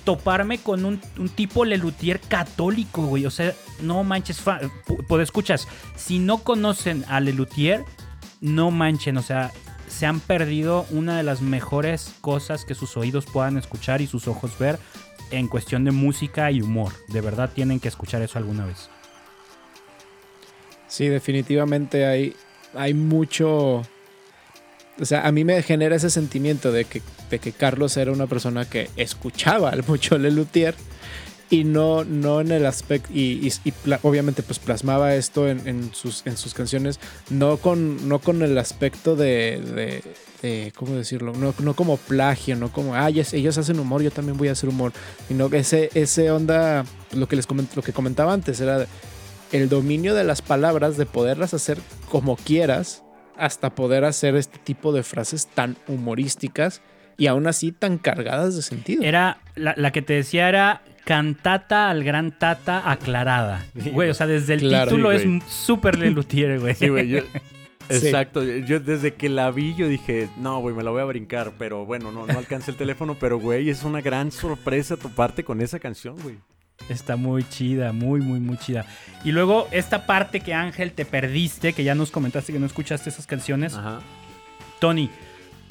toparme 0.05 0.59
con 0.59 0.85
un, 0.85 1.01
tipo 1.35 1.64
Lelutier 1.64 2.20
católico, 2.20 3.07
güey. 3.07 3.26
O 3.26 3.30
sea, 3.30 3.53
no 3.80 4.05
manches, 4.05 4.43
pues 5.09 5.22
escuchas, 5.22 5.66
si 5.97 6.18
no 6.18 6.39
conocen 6.39 7.05
a 7.09 7.20
Lelutier, 7.20 7.85
no 8.41 8.70
manchen, 8.70 9.16
o 9.16 9.22
sea, 9.22 9.53
se 9.95 10.07
han 10.07 10.19
perdido 10.19 10.87
una 10.91 11.17
de 11.17 11.23
las 11.23 11.41
mejores 11.41 12.15
cosas 12.21 12.65
que 12.65 12.75
sus 12.75 12.97
oídos 12.97 13.27
puedan 13.27 13.57
escuchar 13.57 14.01
y 14.01 14.09
sus 14.09 14.27
ojos 14.27 14.59
ver 14.59 14.79
en 15.31 15.47
cuestión 15.47 15.85
de 15.85 15.93
música 15.93 16.51
y 16.51 16.61
humor. 16.61 16.93
De 17.09 17.21
verdad 17.21 17.51
tienen 17.55 17.79
que 17.79 17.89
escuchar 17.89 18.21
eso 18.21 18.39
alguna 18.39 18.67
vez. 18.67 18.91
Sí, 20.89 21.09
definitivamente 21.09 22.07
hay, 22.07 22.35
hay 22.75 22.93
mucho... 22.93 23.83
O 25.01 25.05
sea, 25.05 25.27
a 25.27 25.33
mí 25.33 25.45
me 25.45 25.63
genera 25.63 25.97
ese 25.97 26.11
sentimiento 26.11 26.71
de 26.71 26.85
que, 26.85 27.01
de 27.31 27.39
que 27.39 27.53
Carlos 27.53 27.97
era 27.97 28.13
una 28.13 28.27
persona 28.27 28.69
que 28.69 28.91
escuchaba 28.97 29.73
mucho 29.87 30.19
Lelutier 30.19 30.75
y 31.51 31.65
no, 31.65 32.05
no 32.05 32.41
en 32.41 32.51
el 32.51 32.67
aspecto, 32.67 33.11
y, 33.13 33.53
obviamente 34.03 34.43
pues 34.43 34.59
plasmaba 34.59 35.15
esto 35.15 35.49
en, 35.49 35.93
sus, 35.93 36.27
en 36.27 36.37
sus 36.37 36.55
canciones, 36.55 37.01
no 37.31 37.59
con, 37.59 38.09
no 38.09 38.19
con 38.19 38.43
el 38.43 38.57
aspecto 38.59 39.15
de, 39.15 40.03
¿cómo 40.75 40.95
decirlo? 40.95 41.33
No, 41.35 41.55
no, 41.59 41.75
como 41.75 41.97
plagio, 41.97 42.57
no 42.57 42.73
como, 42.73 42.95
ah, 42.95 43.09
ellos 43.11 43.59
hacen 43.59 43.79
humor, 43.79 44.03
yo 44.03 44.11
también 44.11 44.37
voy 44.37 44.49
a 44.49 44.53
hacer 44.53 44.69
humor, 44.69 44.93
sino 45.29 45.47
ese, 45.47 45.91
ese 45.95 46.31
onda, 46.31 46.85
lo 47.13 47.29
que 47.29 47.37
les 47.37 47.47
lo 47.49 47.83
que 47.83 47.93
comentaba 47.93 48.33
antes, 48.33 48.61
era 48.61 48.87
el 49.53 49.69
dominio 49.69 50.15
de 50.15 50.25
las 50.25 50.43
palabras, 50.43 50.97
de 50.97 51.07
poderlas 51.07 51.55
hacer 51.55 51.79
como 52.11 52.37
quieras, 52.37 53.03
hasta 53.37 53.75
poder 53.75 54.05
hacer 54.05 54.37
este 54.37 54.59
tipo 54.59 54.93
de 54.93 55.03
frases 55.03 55.47
tan 55.47 55.77
humorísticas 55.89 56.83
y 57.17 57.27
aún 57.27 57.47
así 57.47 57.73
tan 57.73 57.99
cargadas 57.99 58.57
de 58.57 58.63
sentido. 58.63 59.03
Era, 59.03 59.39
la, 59.57 59.75
la 59.77 59.93
que 59.93 60.03
te 60.03 60.15
decía 60.15 60.49
era 60.49 60.83
cantata 61.05 61.91
al 61.91 62.03
gran 62.03 62.33
tata 62.33 62.91
aclarada. 62.91 63.65
Güey, 63.75 64.11
o 64.11 64.15
sea, 64.15 64.27
desde 64.27 64.55
el 64.55 64.61
título 64.61 65.13
es 65.13 65.25
súper 65.47 65.99
Lelutier, 65.99 66.59
güey. 66.61 66.75
Sí, 66.85 66.89
güey. 66.89 67.17
exacto. 67.89 68.43
Yo 68.43 68.81
desde 68.81 69.15
que 69.15 69.29
la 69.29 69.51
vi, 69.51 69.75
yo 69.75 69.89
dije, 69.89 70.29
no, 70.39 70.61
güey, 70.61 70.75
me 70.75 70.83
la 70.83 70.91
voy 70.91 71.03
a 71.03 71.05
brincar. 71.05 71.53
Pero 71.59 71.85
bueno, 71.85 72.11
no, 72.11 72.27
no 72.27 72.39
alcancé 72.39 72.71
el 72.71 72.77
teléfono. 72.77 73.17
Pero, 73.21 73.39
güey, 73.39 73.71
es 73.71 73.85
una 73.85 74.01
gran 74.01 74.33
sorpresa 74.33 74.97
toparte 74.97 75.45
con 75.45 75.61
esa 75.61 75.79
canción, 75.79 76.17
güey. 76.23 76.37
Está 76.89 77.17
muy 77.17 77.45
chida, 77.49 77.93
muy, 77.93 78.21
muy, 78.21 78.41
muy 78.41 78.57
chida. 78.59 78.85
Y 79.23 79.33
luego, 79.33 79.69
esta 79.71 80.07
parte 80.07 80.41
que 80.41 80.55
Ángel 80.55 80.93
te 80.93 81.05
perdiste, 81.05 81.73
que 81.73 81.85
ya 81.85 81.95
nos 81.95 82.11
comentaste 82.11 82.53
que 82.53 82.59
no 82.59 82.67
escuchaste 82.67 83.11
esas 83.11 83.27
canciones. 83.27 83.75
Ajá. 83.75 84.01
Tony, 84.81 85.09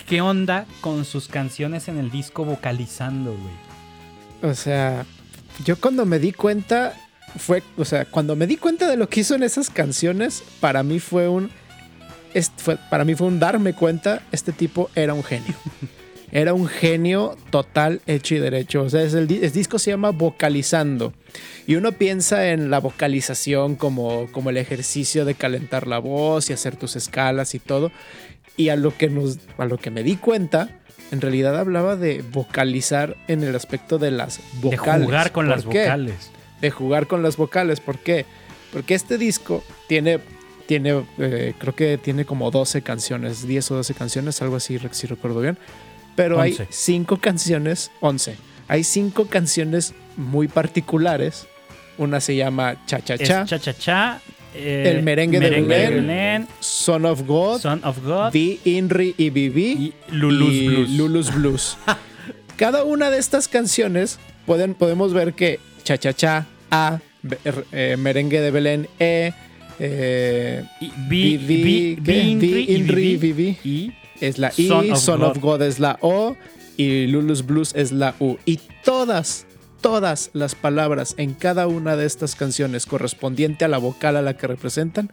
¿qué 0.07 0.21
onda 0.21 0.65
con 0.81 1.05
sus 1.05 1.27
canciones 1.27 1.87
en 1.87 1.97
el 1.97 2.09
disco 2.09 2.45
vocalizando, 2.45 3.31
güey? 3.31 4.51
O 4.51 4.55
sea, 4.55 5.05
yo 5.63 5.79
cuando 5.79 6.05
me 6.05 6.19
di 6.19 6.31
cuenta, 6.31 6.93
fue, 7.37 7.63
o 7.77 7.85
sea, 7.85 8.05
cuando 8.05 8.35
me 8.35 8.47
di 8.47 8.57
cuenta 8.57 8.87
de 8.87 8.97
lo 8.97 9.09
que 9.09 9.21
hizo 9.21 9.35
en 9.35 9.43
esas 9.43 9.69
canciones, 9.69 10.43
para 10.59 10.83
mí 10.83 10.99
fue 10.99 11.27
un, 11.27 11.49
fue, 12.57 12.77
para 12.89 13.05
mí 13.05 13.15
fue 13.15 13.27
un 13.27 13.39
darme 13.39 13.73
cuenta, 13.73 14.23
este 14.31 14.51
tipo 14.51 14.89
era 14.95 15.13
un 15.13 15.23
genio. 15.23 15.55
Era 16.35 16.55
un 16.55 16.67
genio 16.67 17.37
total, 17.51 18.01
hecho 18.07 18.33
y 18.33 18.39
derecho. 18.39 18.81
O 18.81 18.89
sea, 18.89 19.03
el, 19.03 19.27
disco 19.27 19.77
se 19.77 19.91
llama 19.91 20.09
Vocalizando. 20.09 21.13
Y 21.67 21.75
uno 21.75 21.91
piensa 21.91 22.47
en 22.47 22.71
la 22.71 22.79
vocalización 22.79 23.75
como, 23.75 24.27
como 24.31 24.49
el 24.49 24.57
ejercicio 24.57 25.25
de 25.25 25.35
calentar 25.35 25.85
la 25.85 25.99
voz 25.99 26.49
y 26.49 26.53
hacer 26.53 26.75
tus 26.75 26.95
escalas 26.95 27.53
y 27.53 27.59
todo. 27.59 27.91
Y 28.57 28.69
a 28.69 28.75
lo 28.75 28.97
que, 28.97 29.09
nos, 29.09 29.37
a 29.59 29.65
lo 29.65 29.77
que 29.77 29.91
me 29.91 30.01
di 30.01 30.15
cuenta 30.15 30.81
en 31.13 31.21
realidad 31.21 31.59
hablaba 31.59 31.95
de 31.95 32.23
vocalizar 32.23 33.15
en 33.27 33.43
el 33.43 33.55
aspecto 33.55 33.99
de 33.99 34.09
las 34.09 34.39
vocales. 34.61 34.99
De 34.99 35.05
jugar 35.05 35.31
con 35.31 35.47
las 35.47 35.63
vocales. 35.63 36.31
De 36.59 36.71
jugar 36.71 37.05
con 37.05 37.21
las 37.21 37.37
vocales. 37.37 37.79
¿Por 37.79 37.99
qué? 37.99 38.25
Porque 38.71 38.95
este 38.95 39.19
disco 39.19 39.63
tiene, 39.87 40.19
tiene 40.65 41.05
eh, 41.19 41.53
creo 41.59 41.75
que 41.75 41.99
tiene 41.99 42.25
como 42.25 42.49
12 42.49 42.81
canciones, 42.81 43.47
10 43.47 43.69
o 43.69 43.75
12 43.75 43.93
canciones, 43.93 44.41
algo 44.41 44.55
así, 44.55 44.79
si 44.89 45.05
recuerdo 45.05 45.39
bien. 45.39 45.59
Pero 46.15 46.41
hay 46.41 46.57
5 46.67 47.17
canciones, 47.17 47.91
11. 48.01 48.35
Hay 48.67 48.83
5 48.83 49.27
canciones 49.27 49.93
muy 50.17 50.47
particulares. 50.47 51.45
Una 51.99 52.21
se 52.21 52.35
llama 52.35 52.83
Cha 52.87 53.01
Cha 53.01 53.19
Cha. 53.19 53.45
Cha 53.45 53.59
Cha 53.59 53.73
Cha. 53.75 54.21
Eh, 54.55 54.93
el 54.95 55.03
merengue, 55.03 55.39
de, 55.39 55.61
Belén, 55.61 56.47
Son 56.59 57.05
of 57.05 57.23
God, 57.25 57.59
Son 57.59 57.83
of 57.83 58.03
God, 58.03 58.31
The 58.31 58.59
Inri 58.65 59.15
y 59.17 59.29
Vivi 59.29 59.71
y 59.71 59.93
Lulus 60.11 61.33
Blues. 61.33 61.77
Cada 62.55 62.83
una 62.83 63.09
de 63.09 63.17
estas 63.17 63.47
canciones 63.47 64.19
pueden, 64.45 64.75
podemos 64.75 65.13
ver 65.13 65.33
que 65.33 65.59
Cha 65.83 65.97
Cha 65.97 66.13
Cha, 66.13 66.45
A, 66.69 66.99
eh, 67.71 67.95
Merengue 67.97 68.41
de 68.41 68.51
Belén, 68.51 68.87
E, 68.99 69.33
eh, 69.79 70.63
Vivi, 71.09 71.97
Inri, 72.67 73.17
Vivi, 73.17 73.57
y 73.63 73.91
es 74.21 74.37
la 74.37 74.51
I, 74.55 74.67
Son, 74.95 75.23
of, 75.23 75.39
God 75.39 75.63
es 75.63 75.79
la 75.79 75.97
O 76.01 76.35
y 76.77 77.07
Lulus 77.07 77.45
Blues 77.45 77.73
es 77.75 77.91
la 77.91 78.15
U. 78.19 78.37
Y 78.45 78.59
todas, 78.83 79.47
todas 79.83 80.31
las 80.33 80.55
palabras 80.55 81.13
en 81.17 81.33
cada 81.33 81.67
una 81.67 81.97
de 81.97 82.05
estas 82.05 82.35
canciones 82.35 82.85
correspondiente 82.85 83.65
a 83.65 83.67
la 83.67 83.77
vocal 83.77 84.15
a 84.15 84.21
la 84.21 84.35
que 84.35 84.47
representan 84.47 85.11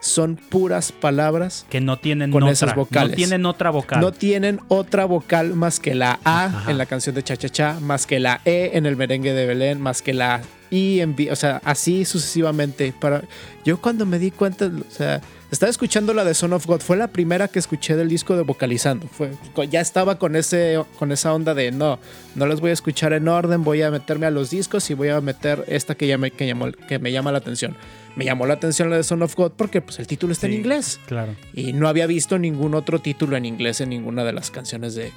son 0.00 0.36
puras 0.36 0.90
palabras 0.90 1.66
que 1.68 1.80
no 1.80 1.98
tienen 1.98 2.30
con 2.30 2.48
esas 2.48 2.74
vocales. 2.74 3.10
No 3.10 3.16
tienen 3.16 3.46
otra 3.46 3.70
vocal. 3.70 4.00
No 4.00 4.12
tienen 4.12 4.60
otra 4.68 5.04
vocal 5.04 5.54
más 5.54 5.80
que 5.80 5.94
la 5.94 6.18
A 6.24 6.64
en 6.66 6.78
la 6.78 6.86
canción 6.86 7.14
de 7.14 7.22
Cha 7.22 7.36
Cha 7.36 7.48
Cha, 7.50 7.80
más 7.80 8.06
que 8.06 8.18
la 8.18 8.40
E 8.46 8.70
en 8.74 8.86
el 8.86 8.96
merengue 8.96 9.34
de 9.34 9.46
Belén, 9.46 9.80
más 9.80 10.00
que 10.00 10.14
la 10.14 10.40
I 10.70 11.00
en 11.00 11.14
o 11.30 11.36
sea, 11.36 11.60
así 11.64 12.06
sucesivamente. 12.06 12.94
Para 12.98 13.22
yo 13.64 13.80
cuando 13.80 14.06
me 14.06 14.18
di 14.18 14.30
cuenta, 14.30 14.66
o 14.66 14.90
sea, 14.90 15.20
estaba 15.50 15.70
escuchando 15.70 16.12
la 16.12 16.24
de 16.24 16.34
Son 16.34 16.52
of 16.52 16.66
God. 16.66 16.80
Fue 16.80 16.96
la 16.96 17.08
primera 17.08 17.48
que 17.48 17.58
escuché 17.58 17.96
del 17.96 18.08
disco 18.08 18.36
de 18.36 18.42
vocalizando. 18.42 19.06
Fue, 19.06 19.30
ya 19.68 19.80
estaba 19.80 20.18
con, 20.18 20.36
ese, 20.36 20.82
con 20.98 21.12
esa 21.12 21.32
onda 21.32 21.54
de 21.54 21.70
no, 21.72 21.98
no 22.34 22.46
los 22.46 22.60
voy 22.60 22.70
a 22.70 22.72
escuchar 22.72 23.12
en 23.12 23.28
orden, 23.28 23.62
voy 23.62 23.82
a 23.82 23.90
meterme 23.90 24.26
a 24.26 24.30
los 24.30 24.50
discos 24.50 24.90
y 24.90 24.94
voy 24.94 25.08
a 25.08 25.20
meter 25.20 25.64
esta 25.68 25.94
que, 25.94 26.06
ya 26.06 26.18
me, 26.18 26.30
que, 26.30 26.54
que 26.88 26.98
me 26.98 27.12
llama 27.12 27.32
la 27.32 27.38
atención. 27.38 27.76
Me 28.16 28.24
llamó 28.24 28.46
la 28.46 28.54
atención 28.54 28.90
la 28.90 28.96
de 28.96 29.04
Son 29.04 29.22
of 29.22 29.34
God 29.36 29.52
porque 29.56 29.80
pues, 29.80 29.98
el 29.98 30.06
título 30.06 30.32
está 30.32 30.46
en 30.46 30.54
inglés. 30.54 30.98
Claro. 31.06 31.36
Y 31.52 31.72
no 31.72 31.88
había 31.88 32.06
visto 32.06 32.38
ningún 32.38 32.74
otro 32.74 32.98
título 33.00 33.36
en 33.36 33.44
inglés 33.44 33.80
en 33.80 33.90
ninguna 33.90 34.24
de 34.24 34.32
las 34.32 34.50
canciones 34.50 34.94
de, 34.94 35.12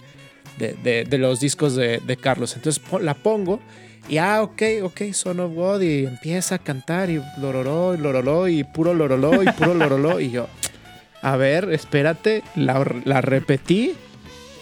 de, 0.58 1.18
los 1.18 1.40
discos 1.40 1.76
de, 1.76 2.00
de 2.06 2.18
Carlos. 2.18 2.56
Entonces 2.56 2.84
la 3.02 3.14
pongo 3.14 3.62
y 4.10 4.18
ah, 4.18 4.42
ok, 4.42 4.62
ok, 4.84 5.02
Son 5.14 5.40
of 5.40 5.54
God. 5.54 5.82
Y 5.82 6.06
empieza 6.06 6.56
a 6.56 6.60
cantar 6.60 7.10
y 7.10 7.22
loroló, 7.40 7.94
y 7.94 7.98
loroló, 7.98 8.48
y 8.48 8.64
puro 8.64 8.94
loroló, 8.94 9.44
y 9.44 9.52
puro 9.52 9.76
loroló. 9.76 10.20
y 10.20 10.32
yo, 10.32 10.48
a 11.22 11.38
ver, 11.38 11.72
espérate, 11.72 12.44
la, 12.56 12.84
repetí. 13.22 13.94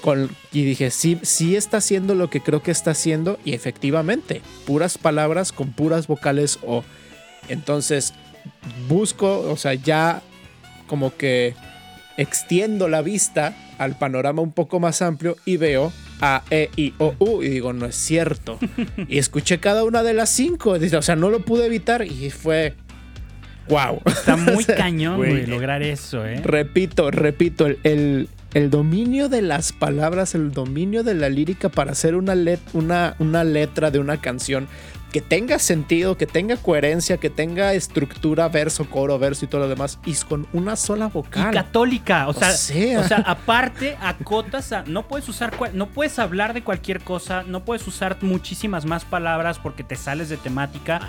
Con, 0.02 0.30
y 0.52 0.64
dije, 0.64 0.92
sí, 0.92 1.20
sí 1.24 1.56
está 1.56 1.78
haciendo 1.78 2.14
lo 2.14 2.30
que 2.30 2.42
creo 2.42 2.62
que 2.62 2.72
está 2.72 2.92
haciendo. 2.92 3.40
Y 3.46 3.54
efectivamente, 3.54 4.42
puras 4.66 4.98
palabras 4.98 5.52
con 5.52 5.72
puras 5.72 6.08
vocales 6.08 6.60
o. 6.66 6.84
Entonces, 7.48 8.14
busco, 8.90 9.40
o 9.50 9.56
sea, 9.56 9.74
ya 9.74 10.22
como 10.88 11.16
que 11.16 11.56
extiendo 12.18 12.90
la 12.90 13.02
vista 13.02 13.56
al 13.78 13.98
panorama 13.98 14.42
un 14.42 14.52
poco 14.52 14.80
más 14.80 15.02
amplio 15.02 15.38
y 15.46 15.58
veo 15.58 15.94
a, 16.22 16.44
E, 16.50 16.70
I, 16.76 16.94
O, 16.98 17.16
U. 17.20 17.44
Y 17.44 17.50
digo, 17.50 17.74
no 17.74 17.86
es 17.86 17.96
cierto. 17.96 18.60
y 19.08 19.18
escuché 19.18 19.60
cada 19.60 19.84
una 19.84 20.04
de 20.04 20.14
las 20.14 20.30
cinco. 20.30 20.72
O 20.72 21.02
sea, 21.02 21.16
no 21.16 21.30
lo 21.30 21.40
pude 21.42 21.66
evitar 21.66 22.06
y 22.06 22.30
fue. 22.30 22.74
¡Wow! 23.70 24.02
Está 24.06 24.38
muy 24.38 24.64
cañón, 24.64 25.18
güey, 25.18 25.46
lograr 25.46 25.84
eso, 25.84 26.26
¿eh? 26.26 26.42
Repito, 26.44 27.12
repito, 27.12 27.68
el, 27.84 28.30
el, 28.54 28.70
dominio 28.70 29.28
de 29.28 29.42
las 29.42 29.74
palabras, 29.74 30.36
el 30.36 30.52
dominio 30.52 31.04
de 31.04 31.14
la 31.16 31.28
lírica 31.28 31.68
para 31.68 31.92
hacer 31.92 32.16
una, 32.16 32.34
una, 32.72 33.16
una 33.20 33.44
letra 33.44 33.92
de 33.92 34.00
una 34.00 34.22
canción 34.22 34.70
que 35.12 35.22
tenga 35.22 35.58
sentido, 35.60 36.18
que 36.18 36.26
tenga 36.26 36.58
coherencia, 36.58 37.18
que 37.18 37.30
tenga 37.30 37.74
estructura, 37.74 38.50
verso, 38.50 38.90
coro, 38.90 39.18
verso 39.18 39.46
y 39.46 39.48
todo 39.48 39.62
lo 39.62 39.70
demás, 39.70 40.00
y 40.06 40.14
con 40.16 40.48
una 40.54 40.76
sola 40.76 41.08
vocal. 41.08 41.54
Y 41.54 41.56
católica, 41.56 42.28
o 42.28 42.34
sea, 42.34 42.50
o 42.50 43.04
sea, 43.04 43.24
aparte 43.26 43.98
acotas, 44.02 44.74
a, 44.74 44.84
no 44.84 45.08
puedes 45.08 45.30
usar, 45.30 45.54
no 45.74 45.88
puedes 45.88 46.20
hablar 46.20 46.54
de 46.54 46.64
cualquier 46.64 47.02
cosa, 47.02 47.44
no 47.44 47.64
puedes 47.64 47.88
usar 47.88 48.18
muchísimas 48.22 48.86
más 48.86 49.06
palabras 49.06 49.60
porque 49.60 49.84
te 49.84 49.96
sales 49.96 50.30
de 50.30 50.38
temática. 50.38 51.00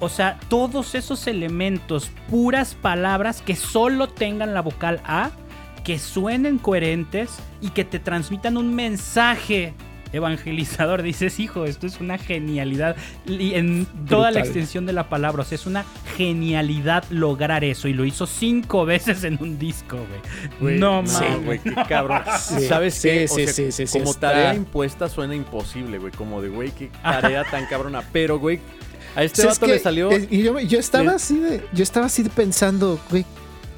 O 0.00 0.08
sea, 0.08 0.38
todos 0.48 0.94
esos 0.94 1.26
elementos, 1.26 2.10
puras 2.28 2.74
palabras 2.74 3.42
que 3.42 3.54
solo 3.54 4.08
tengan 4.08 4.54
la 4.54 4.62
vocal 4.62 5.00
A, 5.04 5.30
que 5.84 5.98
suenen 5.98 6.58
coherentes 6.58 7.30
y 7.60 7.70
que 7.70 7.84
te 7.84 7.98
transmitan 7.98 8.56
un 8.56 8.74
mensaje 8.74 9.74
evangelizador, 10.12 11.02
dices, 11.10 11.40
hijo, 11.40 11.64
esto 11.64 11.86
es 11.86 12.00
una 12.00 12.18
genialidad. 12.18 12.96
Y 13.26 13.54
en 13.54 13.86
toda 14.08 14.30
la 14.30 14.40
extensión 14.40 14.86
de 14.86 14.92
la 14.92 15.08
palabra, 15.08 15.42
o 15.42 15.44
sea, 15.44 15.56
es 15.56 15.66
una 15.66 15.84
genialidad 16.16 17.04
lograr 17.10 17.64
eso. 17.64 17.88
Y 17.88 17.92
lo 17.92 18.04
hizo 18.04 18.26
cinco 18.26 18.84
veces 18.86 19.24
en 19.24 19.38
un 19.40 19.58
disco, 19.58 19.98
güey. 20.58 20.78
No 20.78 21.02
mames. 21.02 21.44
güey, 21.44 21.58
qué 21.58 21.74
cabrón. 21.88 22.22
¿Sabes 22.68 23.00
qué? 23.00 23.26
como 23.92 24.14
tarea 24.14 24.54
impuesta 24.54 25.08
suena 25.08 25.34
imposible, 25.34 25.98
güey. 25.98 26.12
Como 26.12 26.42
de, 26.42 26.48
güey, 26.48 26.70
qué 26.70 26.90
tarea 27.02 27.44
tan 27.44 27.66
cabrona. 27.66 28.02
Pero, 28.12 28.38
güey, 28.38 28.60
a 29.16 29.24
este 29.24 29.44
vato 29.44 29.66
le 29.66 29.78
salió. 29.78 30.10
y 30.12 30.42
yo, 30.42 30.78
estaba 30.78 31.12
así 31.12 31.38
de. 31.38 31.62
Yo 31.72 31.82
estaba 31.82 32.06
así 32.06 32.22
pensando, 32.24 33.00
güey, 33.10 33.24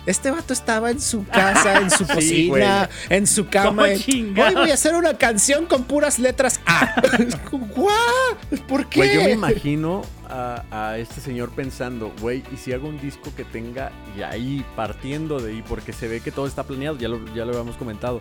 este 0.07 0.31
vato 0.31 0.53
estaba 0.53 0.91
en 0.91 1.01
su 1.01 1.25
casa, 1.27 1.81
en 1.81 1.91
su 1.91 2.07
cocina, 2.15 2.89
en 3.09 3.27
su 3.27 3.47
cama. 3.47 3.85
Hoy 3.85 4.35
voy 4.35 4.71
a 4.71 4.75
hacer 4.75 4.95
una 4.95 5.17
canción 5.17 5.67
con 5.67 5.85
puras 5.85 6.19
letras 6.19 6.61
A. 6.67 6.95
¿Por 8.69 8.87
qué? 8.87 9.01
Güey, 9.01 9.15
yo 9.15 9.23
me 9.23 9.31
imagino 9.33 10.03
a, 10.29 10.97
este 10.99 11.21
señor 11.21 11.51
pensando, 11.51 12.13
güey, 12.21 12.43
¿y 12.53 12.57
si 12.57 12.73
hago 12.73 12.89
un 12.89 13.01
disco 13.01 13.33
que 13.37 13.45
tenga 13.45 13.93
y 14.17 14.23
ahí 14.23 14.65
partiendo 14.75 15.39
de 15.39 15.53
ahí? 15.53 15.65
Porque 15.67 15.93
se 15.93 16.09
ve 16.09 16.21
que 16.21 16.33
todo 16.33 16.47
está 16.47 16.65
planeado, 16.65 16.97
ya 16.99 17.09
lo, 17.09 17.25
ya 17.35 17.45
lo 17.45 17.53
habíamos 17.53 17.77
comentado. 17.77 18.21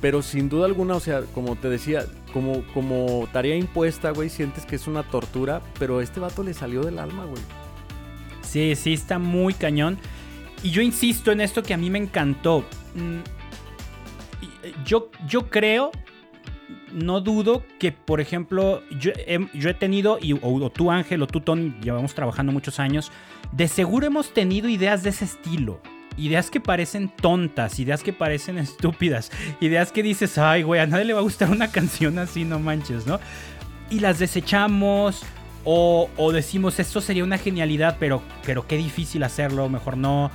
Pero 0.00 0.22
sin 0.22 0.48
duda 0.48 0.66
alguna, 0.66 0.94
o 0.94 1.00
sea, 1.00 1.22
como 1.34 1.56
te 1.56 1.68
decía, 1.68 2.06
como, 2.32 2.62
como 2.72 3.28
tarea 3.32 3.56
impuesta, 3.56 4.12
güey, 4.12 4.28
sientes 4.28 4.64
que 4.64 4.76
es 4.76 4.86
una 4.86 5.02
tortura, 5.02 5.60
pero 5.78 5.98
a 5.98 6.02
este 6.04 6.20
vato 6.20 6.44
le 6.44 6.54
salió 6.54 6.82
del 6.82 7.00
alma, 7.00 7.24
güey. 7.24 7.42
Sí, 8.42 8.76
sí, 8.76 8.94
está 8.94 9.18
muy 9.18 9.54
cañón. 9.54 9.98
Y 10.62 10.70
yo 10.70 10.82
insisto 10.82 11.30
en 11.32 11.40
esto 11.40 11.62
que 11.62 11.74
a 11.74 11.76
mí 11.76 11.90
me 11.90 11.98
encantó. 11.98 12.64
Mm, 12.94 13.18
yo, 14.84 15.10
yo 15.26 15.48
creo, 15.48 15.92
no 16.92 17.20
dudo 17.20 17.64
que, 17.78 17.92
por 17.92 18.20
ejemplo, 18.20 18.82
yo 18.98 19.12
he, 19.14 19.74
tenido, 19.74 20.18
y, 20.20 20.32
o, 20.32 20.70
tú 20.70 20.90
Ángel 20.90 21.22
o 21.22 21.26
tú 21.26 21.40
Tony, 21.40 21.74
llevamos 21.82 22.14
trabajando 22.14 22.52
muchos 22.52 22.80
años, 22.80 23.12
de 23.52 23.68
seguro 23.68 24.06
hemos 24.06 24.32
tenido 24.32 24.68
ideas 24.68 25.02
de 25.02 25.10
ese 25.10 25.24
estilo. 25.24 25.80
Ideas 26.16 26.50
que 26.50 26.60
parecen 26.60 27.10
tontas, 27.10 27.78
ideas 27.78 28.02
que 28.02 28.12
parecen 28.12 28.58
estúpidas, 28.58 29.30
ideas 29.60 29.92
que 29.92 30.02
dices, 30.02 30.38
ay, 30.38 30.62
güey, 30.62 30.80
a 30.80 30.86
nadie 30.86 31.04
le 31.04 31.12
va 31.12 31.20
a 31.20 31.22
gustar 31.22 31.50
una 31.50 31.70
canción 31.70 32.18
así, 32.18 32.44
no 32.44 32.58
manches, 32.58 33.06
¿no? 33.06 33.20
Y 33.90 34.00
las 34.00 34.18
desechamos, 34.18 35.24
o, 35.64 36.30
decimos, 36.32 36.78
esto 36.78 37.00
sería 37.00 37.24
una 37.24 37.38
genialidad, 37.38 37.96
pero, 38.00 38.22
pero 38.44 38.66
qué 38.66 38.76
difícil 38.76 39.22
hacerlo, 39.22 39.68
mejor 39.68 39.96
no. 39.96 40.30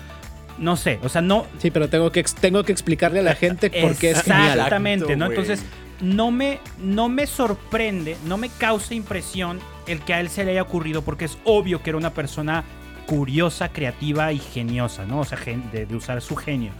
No 0.60 0.78
sé, 0.78 1.00
o 1.02 1.10
sea, 1.10 1.22
no. 1.22 1.48
Sí, 1.58 1.72
pero 1.72 1.90
tengo 1.90 2.12
que, 2.12 2.24
tengo 2.40 2.64
que 2.64 2.72
explicarle 2.72 3.20
a 3.20 3.24
la 3.24 3.34
gente 3.34 3.72
por 3.72 3.96
qué 3.96 4.12
es 4.12 4.22
genial. 4.22 4.52
Exactamente, 4.52 5.16
¿no? 5.16 5.26
Entonces, 5.26 5.64
no 6.00 6.30
me, 6.30 6.60
no 6.78 7.10
me 7.10 7.26
sorprende, 7.26 8.18
no 8.26 8.38
me 8.38 8.50
causa 8.50 8.94
impresión 8.94 9.60
el 9.88 10.02
que 10.02 10.14
a 10.14 10.20
él 10.20 10.30
se 10.30 10.46
le 10.46 10.52
haya 10.52 10.62
ocurrido, 10.62 11.02
porque 11.02 11.26
es 11.26 11.40
obvio 11.44 11.82
que 11.82 11.90
era 11.90 11.98
una 11.98 12.14
persona 12.14 12.64
curiosa, 13.08 13.70
creativa 13.70 14.32
y 14.32 14.38
geniosa, 14.38 15.06
¿no? 15.06 15.22
O 15.22 15.26
sea, 15.26 15.40
de, 15.72 15.88
de 15.88 15.96
usar 15.96 16.22
su 16.22 16.36
genio. 16.36 16.72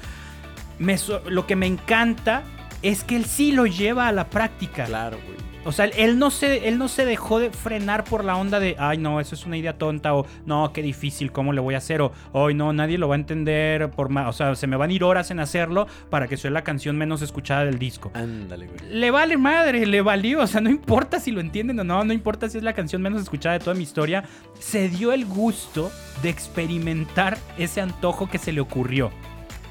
Me, 0.78 0.98
lo 1.26 1.48
que 1.48 1.56
me 1.56 1.66
encanta 1.66 2.44
es 2.84 3.04
que 3.04 3.16
él 3.16 3.26
sí 3.26 3.52
lo 3.52 3.66
lleva 3.66 4.08
a 4.08 4.12
la 4.12 4.30
práctica. 4.30 4.86
Claro, 4.86 5.18
güey. 5.26 5.43
O 5.66 5.72
sea, 5.72 5.86
él 5.86 6.20
no, 6.20 6.30
se, 6.30 6.68
él 6.68 6.78
no 6.78 6.88
se 6.88 7.06
dejó 7.06 7.40
de 7.40 7.50
frenar 7.50 8.04
por 8.04 8.26
la 8.26 8.36
onda 8.36 8.60
de, 8.60 8.76
ay, 8.78 8.98
no, 8.98 9.20
eso 9.20 9.36
es 9.36 9.46
una 9.46 9.58
idea 9.58 9.78
tonta, 9.78 10.14
o 10.14 10.26
no, 10.46 10.72
qué 10.74 10.82
difícil, 10.82 11.32
¿cómo 11.32 11.54
le 11.54 11.62
voy 11.62 11.76
a 11.76 11.78
hacer? 11.78 12.02
O, 12.02 12.12
ay, 12.34 12.54
no, 12.54 12.74
nadie 12.74 12.98
lo 12.98 13.08
va 13.08 13.16
a 13.16 13.18
entender, 13.18 13.90
por 13.92 14.10
más, 14.10 14.28
o 14.28 14.34
sea, 14.34 14.56
se 14.56 14.68
me 14.68 14.76
van 14.76 14.90
a 14.90 14.94
ir 14.94 15.04
horas 15.04 15.32
en 15.32 15.40
hacerlo 15.40 15.88
para 16.10 16.28
que 16.28 16.36
sea 16.36 16.52
la 16.52 16.64
canción 16.64 16.98
menos 16.98 17.22
escuchada 17.22 17.66
del 17.66 17.80
disco. 17.80 18.12
Ándale, 18.14 18.68
güey. 18.68 18.80
Le 18.92 19.12
vale 19.12 19.38
madre, 19.38 19.86
le 19.86 20.02
valió, 20.02 20.42
o 20.42 20.48
sea, 20.48 20.60
no 20.60 20.70
importa 20.70 21.20
si 21.20 21.32
lo 21.32 21.40
entienden 21.40 21.80
o 21.80 21.84
no, 21.84 22.04
no 22.04 22.14
importa 22.14 22.50
si 22.50 22.58
es 22.58 22.64
la 22.64 22.74
canción 22.74 23.02
menos 23.02 23.22
escuchada 23.22 23.58
de 23.58 23.64
toda 23.64 23.76
mi 23.76 23.84
historia, 23.84 24.24
se 24.60 24.90
dio 24.90 25.14
el 25.14 25.26
gusto 25.26 25.92
de 26.22 26.30
experimentar 26.30 27.38
ese 27.58 27.82
antojo 27.82 28.30
que 28.30 28.38
se 28.38 28.52
le 28.52 28.62
ocurrió. 28.62 29.12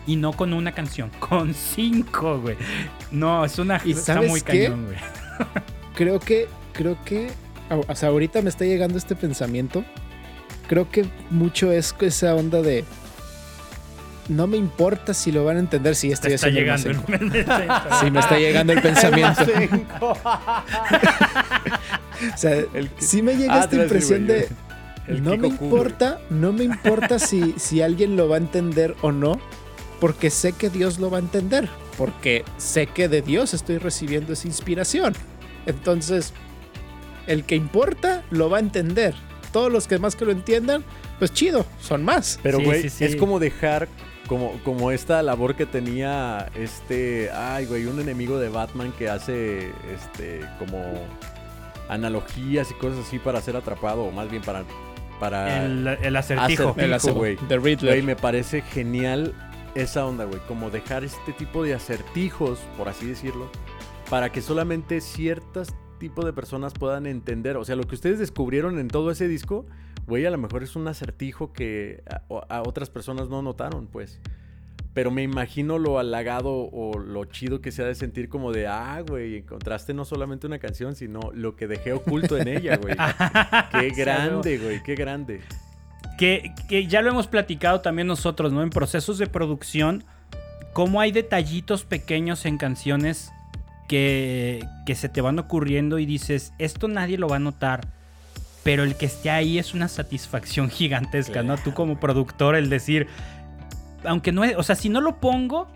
Y 0.06 0.16
no 0.16 0.32
con 0.32 0.52
una 0.52 0.72
canción, 0.72 1.10
con 1.20 1.54
cinco, 1.54 2.40
güey. 2.40 2.56
No, 3.12 3.44
es 3.44 3.58
una... 3.58 3.80
¿Y 3.84 3.92
está 3.92 4.20
muy 4.20 4.40
cañón, 4.40 4.86
güey. 4.86 4.96
creo 5.94 6.20
que, 6.20 6.48
creo 6.72 6.96
que, 7.04 7.30
o 7.70 7.94
sea, 7.94 8.10
ahorita 8.10 8.42
me 8.42 8.50
está 8.50 8.64
llegando 8.64 8.98
este 8.98 9.16
pensamiento. 9.16 9.84
Creo 10.68 10.90
que 10.90 11.04
mucho 11.30 11.72
es 11.72 11.94
esa 12.00 12.34
onda 12.34 12.62
de, 12.62 12.84
no 14.28 14.46
me 14.46 14.56
importa 14.56 15.14
si 15.14 15.32
lo 15.32 15.44
van 15.44 15.56
a 15.56 15.60
entender 15.60 15.94
si 15.94 16.12
estoy 16.12 16.32
está 16.32 16.48
llegando 16.48 16.90
el 16.90 16.96
Sí, 18.00 18.10
me 18.10 18.20
está 18.20 18.38
llegando 18.38 18.72
el 18.72 18.80
pensamiento. 18.80 19.42
o 20.02 20.16
sea, 22.36 22.64
sí 22.98 23.22
me 23.22 23.36
llega 23.36 23.54
ah, 23.54 23.64
esta 23.64 23.76
impresión 23.76 24.26
de 24.26 24.48
no 25.08 25.36
me 25.36 25.48
importa, 25.48 26.20
no 26.30 26.52
me 26.52 26.64
importa 26.64 27.18
si, 27.18 27.54
si 27.58 27.82
alguien 27.82 28.16
lo 28.16 28.28
va 28.28 28.36
a 28.36 28.38
entender 28.38 28.94
o 29.02 29.12
no, 29.12 29.38
porque 30.00 30.30
sé 30.30 30.52
que 30.52 30.70
Dios 30.70 30.98
lo 30.98 31.10
va 31.10 31.18
a 31.18 31.20
entender, 31.20 31.68
porque 31.98 32.44
sé 32.56 32.86
que 32.86 33.08
de 33.08 33.22
Dios 33.22 33.54
estoy 33.54 33.78
recibiendo 33.78 34.32
esa 34.32 34.46
inspiración. 34.46 35.14
Entonces, 35.66 36.32
el 37.26 37.44
que 37.44 37.56
importa 37.56 38.22
lo 38.30 38.50
va 38.50 38.58
a 38.58 38.60
entender. 38.60 39.14
Todos 39.52 39.70
los 39.70 39.86
que 39.86 39.98
más 39.98 40.16
que 40.16 40.24
lo 40.24 40.32
entiendan, 40.32 40.84
pues 41.18 41.32
chido, 41.32 41.66
son 41.80 42.04
más. 42.04 42.40
Pero, 42.42 42.60
güey, 42.60 42.86
es 42.86 43.16
como 43.16 43.38
dejar 43.38 43.88
como, 44.26 44.52
como 44.64 44.90
esta 44.90 45.22
labor 45.22 45.54
que 45.54 45.66
tenía 45.66 46.48
este, 46.54 47.30
ay, 47.30 47.66
güey, 47.66 47.86
un 47.86 48.00
enemigo 48.00 48.38
de 48.38 48.48
Batman 48.48 48.92
que 48.98 49.10
hace, 49.10 49.72
este, 49.92 50.40
como 50.58 50.82
analogías 51.88 52.70
y 52.70 52.74
cosas 52.74 53.06
así 53.06 53.18
para 53.18 53.40
ser 53.42 53.56
atrapado, 53.56 54.04
o 54.04 54.10
más 54.10 54.30
bien 54.30 54.42
para... 54.42 54.64
para 55.20 55.66
el, 55.66 55.86
el 55.86 56.16
acertijo. 56.16 56.74
el 56.78 56.98
güey. 57.12 57.36
De 57.48 57.58
Riddler. 57.58 58.02
me 58.02 58.16
parece 58.16 58.62
genial 58.62 59.34
esa 59.74 60.06
onda, 60.06 60.24
güey, 60.24 60.40
como 60.48 60.70
dejar 60.70 61.04
este 61.04 61.32
tipo 61.32 61.62
de 61.62 61.74
acertijos, 61.74 62.58
por 62.78 62.88
así 62.88 63.06
decirlo, 63.06 63.50
para 64.12 64.30
que 64.30 64.42
solamente 64.42 65.00
ciertos 65.00 65.68
tipos 65.98 66.26
de 66.26 66.34
personas 66.34 66.74
puedan 66.74 67.06
entender. 67.06 67.56
O 67.56 67.64
sea, 67.64 67.76
lo 67.76 67.84
que 67.84 67.94
ustedes 67.94 68.18
descubrieron 68.18 68.78
en 68.78 68.88
todo 68.88 69.10
ese 69.10 69.26
disco, 69.26 69.64
güey, 70.06 70.26
a 70.26 70.30
lo 70.30 70.36
mejor 70.36 70.62
es 70.62 70.76
un 70.76 70.86
acertijo 70.86 71.54
que 71.54 72.02
a, 72.28 72.60
otras 72.60 72.90
personas 72.90 73.30
no 73.30 73.40
notaron, 73.40 73.86
pues. 73.86 74.20
pero 74.92 75.10
me 75.10 75.22
imagino 75.22 75.78
lo 75.78 75.98
halagado 75.98 76.52
o 76.52 76.98
lo 76.98 77.24
chido 77.24 77.62
que 77.62 77.72
se 77.72 77.84
ha 77.84 77.86
de 77.86 77.94
sentir 77.94 78.28
como 78.28 78.52
de, 78.52 78.66
ah, 78.66 79.00
güey, 79.00 79.38
encontraste 79.38 79.94
no 79.94 80.04
solamente 80.04 80.46
una 80.46 80.58
canción, 80.58 80.94
sino 80.94 81.30
lo 81.32 81.56
que 81.56 81.66
dejé 81.66 81.94
oculto 81.94 82.36
en 82.36 82.48
ella, 82.48 82.76
güey. 82.76 82.94
qué 83.80 83.88
grande, 83.96 84.58
güey, 84.58 84.82
qué 84.82 84.94
grande. 84.94 85.40
Que, 86.18 86.54
que 86.68 86.86
ya 86.86 87.00
lo 87.00 87.08
hemos 87.08 87.28
platicado 87.28 87.80
también 87.80 88.08
nosotros, 88.08 88.52
¿no? 88.52 88.62
En 88.62 88.68
procesos 88.68 89.16
de 89.16 89.26
producción, 89.26 90.04
cómo 90.74 91.00
hay 91.00 91.12
detallitos 91.12 91.86
pequeños 91.86 92.44
en 92.44 92.58
canciones 92.58 93.32
que, 93.92 94.66
que 94.86 94.94
se 94.94 95.10
te 95.10 95.20
van 95.20 95.38
ocurriendo 95.38 95.98
y 95.98 96.06
dices, 96.06 96.54
esto 96.58 96.88
nadie 96.88 97.18
lo 97.18 97.28
va 97.28 97.36
a 97.36 97.40
notar 97.40 97.86
pero 98.62 98.84
el 98.84 98.94
que 98.94 99.04
esté 99.06 99.28
ahí 99.28 99.58
es 99.58 99.74
una 99.74 99.88
satisfacción 99.88 100.70
gigantesca, 100.70 101.42
¿no? 101.42 101.58
Tú 101.58 101.74
como 101.74 101.98
productor, 101.98 102.54
el 102.54 102.70
decir, 102.70 103.08
aunque 104.04 104.30
no 104.32 104.44
es, 104.44 104.56
o 104.56 104.62
sea, 104.62 104.76
si 104.76 104.88
no 104.88 105.00
lo 105.00 105.20
pongo, 105.20 105.68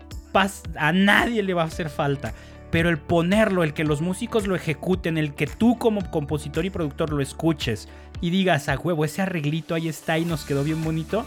a 0.77 0.91
nadie 0.93 1.43
le 1.43 1.53
va 1.53 1.63
a 1.63 1.65
hacer 1.65 1.89
falta. 1.89 2.33
Pero 2.71 2.89
el 2.89 2.97
ponerlo, 2.97 3.63
el 3.63 3.73
que 3.73 3.83
los 3.83 4.01
músicos 4.01 4.47
lo 4.47 4.55
ejecuten, 4.55 5.17
el 5.17 5.35
que 5.35 5.47
tú 5.47 5.77
como 5.77 6.09
compositor 6.09 6.65
y 6.65 6.69
productor 6.69 7.11
lo 7.11 7.21
escuches 7.21 7.89
y 8.21 8.29
digas, 8.29 8.69
a 8.69 8.77
huevo, 8.77 9.03
ese 9.03 9.21
arreglito 9.21 9.75
ahí 9.75 9.89
está 9.89 10.17
y 10.17 10.23
nos 10.23 10.45
quedó 10.45 10.63
bien 10.63 10.81
bonito, 10.81 11.25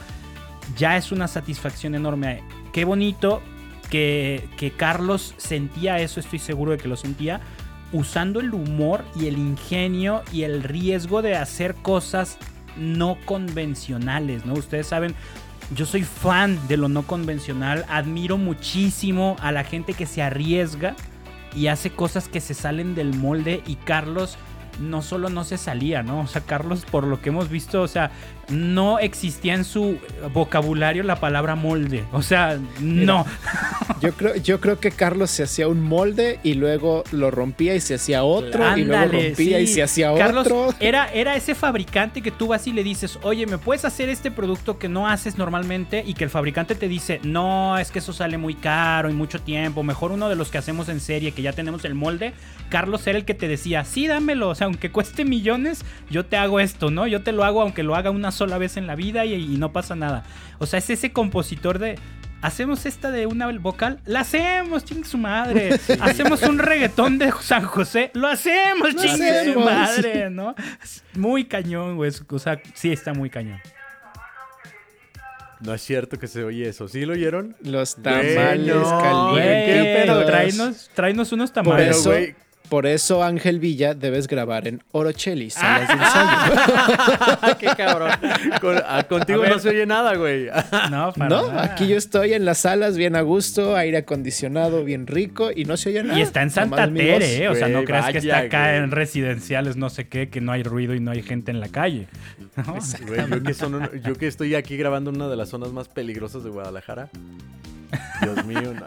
ya 0.78 0.96
es 0.96 1.12
una 1.12 1.28
satisfacción 1.28 1.94
enorme. 1.94 2.42
Qué 2.72 2.86
bonito 2.86 3.42
que, 3.90 4.72
Carlos 4.76 5.34
sentía 5.36 5.98
eso, 5.98 6.20
estoy 6.20 6.38
seguro 6.38 6.72
de 6.72 6.78
que 6.78 6.88
lo 6.88 6.96
sentía, 6.96 7.40
usando 7.92 8.40
el 8.40 8.54
humor 8.54 9.04
y 9.16 9.26
el 9.26 9.36
ingenio 9.36 10.22
y 10.32 10.44
el 10.44 10.62
riesgo 10.62 11.22
de 11.22 11.36
hacer 11.36 11.74
cosas 11.74 12.38
no 12.76 13.16
convencionales, 13.24 14.46
¿no? 14.46 14.54
Ustedes 14.54 14.86
saben, 14.86 15.14
yo 15.74 15.86
soy 15.86 16.04
fan 16.04 16.58
de 16.68 16.76
lo 16.76 16.88
no 16.88 17.02
convencional, 17.02 17.84
admiro 17.88 18.38
muchísimo 18.38 19.36
a 19.40 19.50
la 19.50 19.64
gente 19.64 19.94
que 19.94 20.06
se 20.06 20.22
arriesga 20.22 20.94
y 21.54 21.66
hace 21.66 21.90
cosas 21.90 22.28
que 22.28 22.40
se 22.40 22.54
salen 22.54 22.94
del 22.94 23.14
molde 23.14 23.62
y 23.66 23.74
Carlos 23.74 24.38
no 24.80 25.02
solo 25.02 25.28
no 25.28 25.44
se 25.44 25.58
salía, 25.58 26.02
¿no? 26.02 26.20
O 26.20 26.26
sea, 26.26 26.42
Carlos, 26.42 26.84
por 26.90 27.04
lo 27.04 27.20
que 27.20 27.30
hemos 27.30 27.48
visto, 27.48 27.82
o 27.82 27.88
sea, 27.88 28.12
no 28.50 28.98
existía 28.98 29.54
en 29.54 29.64
su 29.64 29.98
vocabulario 30.32 31.02
la 31.02 31.16
palabra 31.16 31.54
molde. 31.54 32.04
O 32.12 32.22
sea, 32.22 32.58
no. 32.80 33.26
yo, 34.00 34.12
creo, 34.12 34.36
yo 34.36 34.60
creo 34.60 34.80
que 34.80 34.90
Carlos 34.90 35.30
se 35.30 35.42
hacía 35.42 35.68
un 35.68 35.80
molde 35.80 36.40
y 36.42 36.54
luego 36.54 37.04
lo 37.12 37.30
rompía 37.30 37.74
y 37.74 37.80
se 37.80 37.94
hacía 37.94 38.24
otro. 38.24 38.76
y 38.76 38.84
luego 38.84 39.12
rompía 39.12 39.60
y 39.60 39.66
se 39.66 39.82
hacía 39.82 40.14
Carlos 40.14 40.46
otro. 40.46 40.74
Era, 40.80 41.10
era 41.12 41.36
ese 41.36 41.54
fabricante 41.54 42.22
que 42.22 42.30
tú 42.30 42.48
vas 42.48 42.66
y 42.66 42.72
le 42.72 42.82
dices, 42.82 43.18
oye, 43.22 43.46
¿me 43.46 43.58
puedes 43.58 43.84
hacer 43.84 44.08
este 44.08 44.30
producto 44.30 44.78
que 44.78 44.88
no 44.88 45.08
haces 45.08 45.38
normalmente? 45.38 46.02
Y 46.06 46.14
que 46.14 46.24
el 46.24 46.30
fabricante 46.30 46.74
te 46.74 46.88
dice, 46.88 47.20
no, 47.22 47.78
es 47.78 47.90
que 47.90 48.00
eso 48.00 48.12
sale 48.12 48.38
muy 48.38 48.54
caro 48.54 49.10
y 49.10 49.12
mucho 49.12 49.40
tiempo. 49.40 49.82
Mejor 49.82 50.12
uno 50.12 50.28
de 50.28 50.36
los 50.36 50.50
que 50.50 50.58
hacemos 50.58 50.88
en 50.88 51.00
serie, 51.00 51.32
que 51.32 51.42
ya 51.42 51.52
tenemos 51.52 51.84
el 51.84 51.94
molde. 51.94 52.32
Carlos 52.68 53.06
era 53.06 53.18
el 53.18 53.24
que 53.24 53.34
te 53.34 53.48
decía, 53.48 53.84
sí, 53.84 54.06
dámelo. 54.06 54.48
O 54.48 54.54
sea, 54.54 54.66
aunque 54.66 54.90
cueste 54.90 55.24
millones, 55.24 55.84
yo 56.08 56.24
te 56.24 56.36
hago 56.36 56.60
esto, 56.60 56.90
¿no? 56.90 57.06
Yo 57.06 57.22
te 57.22 57.32
lo 57.32 57.44
hago 57.44 57.62
aunque 57.62 57.82
lo 57.82 57.94
haga 57.94 58.10
una 58.10 58.30
sola 58.30 58.39
vez 58.58 58.76
en 58.76 58.86
la 58.86 58.94
vida 58.94 59.24
y, 59.24 59.56
no 59.56 59.72
pasa 59.72 59.94
nada. 59.94 60.24
O 60.58 60.66
sea, 60.66 60.78
es 60.78 60.90
ese 60.90 61.12
compositor 61.12 61.78
de 61.78 61.98
hacemos 62.42 62.86
esta 62.86 63.10
de 63.10 63.26
una 63.26 63.50
vocal, 63.58 64.00
la 64.06 64.20
hacemos, 64.20 64.84
ching 64.84 65.04
su 65.04 65.18
madre. 65.18 65.78
Hacemos 66.00 66.42
un 66.42 66.58
reggaetón 66.58 67.18
de 67.18 67.30
San 67.42 67.64
José, 67.64 68.10
lo 68.14 68.28
hacemos, 68.28 68.96
ching 68.96 69.52
su 69.52 69.60
madre, 69.60 70.30
¿no? 70.30 70.54
Muy 71.14 71.44
cañón, 71.44 71.96
güey. 71.96 72.10
O 72.28 72.38
sea, 72.38 72.60
sí 72.74 72.90
está 72.92 73.12
muy 73.12 73.28
cañón. 73.28 73.60
No 75.60 75.74
es 75.74 75.82
cierto 75.82 76.18
que 76.18 76.26
se 76.26 76.42
oye 76.42 76.68
eso. 76.68 76.88
¿Sí 76.88 77.04
lo 77.04 77.12
oyeron? 77.12 77.54
Los 77.62 77.96
tamales 77.96 78.88
calientes. 78.88 79.94
pero 79.94 80.24
tráenos, 80.94 81.32
unos 81.32 81.52
tamales. 81.52 82.06
güey, 82.06 82.34
por 82.70 82.86
eso, 82.86 83.24
Ángel 83.24 83.58
Villa, 83.58 83.94
debes 83.94 84.28
grabar 84.28 84.68
en 84.68 84.80
Orochelis, 84.92 85.54
salas 85.54 85.88
de 85.88 85.94
ensayo. 85.94 87.56
¡Qué 87.58 87.66
cabrón! 87.76 88.12
Ah, 88.86 89.04
contigo 89.08 89.44
no 89.44 89.58
se 89.58 89.70
oye 89.70 89.86
nada, 89.86 90.14
güey. 90.14 90.46
no, 90.90 91.12
para 91.12 91.28
No, 91.28 91.50
aquí 91.58 91.88
yo 91.88 91.96
estoy 91.96 92.32
en 92.32 92.44
las 92.44 92.58
salas 92.58 92.96
bien 92.96 93.16
a 93.16 93.22
gusto, 93.22 93.76
aire 93.76 93.98
acondicionado 93.98 94.84
bien 94.84 95.08
rico 95.08 95.50
y 95.54 95.64
no 95.64 95.76
se 95.76 95.90
oye 95.90 96.04
nada. 96.04 96.18
Y 96.18 96.22
está 96.22 96.42
en 96.42 96.50
Santa 96.50 96.88
Tere, 96.92 97.42
¿eh? 97.42 97.48
O 97.48 97.56
sea, 97.56 97.68
no 97.68 97.84
creas 97.84 98.10
que 98.12 98.18
está 98.18 98.38
acá 98.38 98.76
en 98.76 98.92
residenciales, 98.92 99.76
no 99.76 99.90
sé 99.90 100.08
qué, 100.08 100.28
que 100.28 100.40
no 100.40 100.52
hay 100.52 100.62
ruido 100.62 100.94
y 100.94 101.00
no 101.00 101.10
hay 101.10 101.22
gente 101.22 101.50
en 101.50 101.58
la 101.58 101.68
calle. 101.68 102.06
yo, 102.56 103.42
que 103.42 104.00
yo 104.00 104.14
que 104.14 104.28
estoy 104.28 104.54
aquí 104.54 104.76
grabando 104.76 105.10
en 105.10 105.16
una 105.16 105.28
de 105.28 105.36
las 105.36 105.48
zonas 105.48 105.72
más 105.72 105.88
peligrosas 105.88 106.44
de 106.44 106.50
Guadalajara. 106.50 107.10
Dios 108.22 108.46
mío, 108.46 108.72
no. 108.74 108.86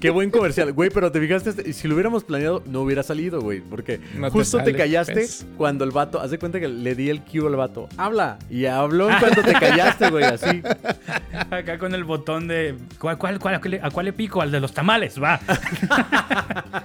Qué 0.00 0.10
buen 0.10 0.30
comercial, 0.30 0.72
güey, 0.72 0.90
pero 0.90 1.10
te 1.10 1.20
fijaste, 1.20 1.72
si 1.72 1.88
lo 1.88 1.94
hubiéramos 1.94 2.24
planeado, 2.24 2.62
no 2.66 2.82
hubiera 2.82 3.02
salido, 3.02 3.40
güey, 3.40 3.60
porque 3.60 4.00
justo 4.30 4.62
te, 4.62 4.74
callaste 4.74 5.14
pues. 5.14 5.46
cuando 5.56 5.84
el 5.84 5.90
vato, 5.90 6.20
haz 6.20 6.30
de 6.30 6.38
cuenta 6.38 6.60
que 6.60 6.68
le 6.68 6.94
di 6.94 7.08
el 7.08 7.22
cue 7.22 7.46
al 7.46 7.56
vato, 7.56 7.88
habla, 7.96 8.38
y 8.50 8.66
habló 8.66 9.10
en 9.10 9.18
cuanto 9.18 9.42
te 9.42 9.52
callaste, 9.52 10.10
güey, 10.10 10.24
así. 10.24 10.62
Acá 11.50 11.78
con 11.78 11.94
el 11.94 12.04
botón 12.04 12.46
de, 12.46 12.74
¿cuál, 12.98 13.16
cuál, 13.16 13.38
cuál, 13.38 13.54
a 13.54 13.90
cuál 13.90 14.06
le 14.06 14.12
pico? 14.12 14.42
Al 14.42 14.50
de 14.50 14.60
los 14.60 14.72
tamales, 14.72 15.20
va. 15.22 15.40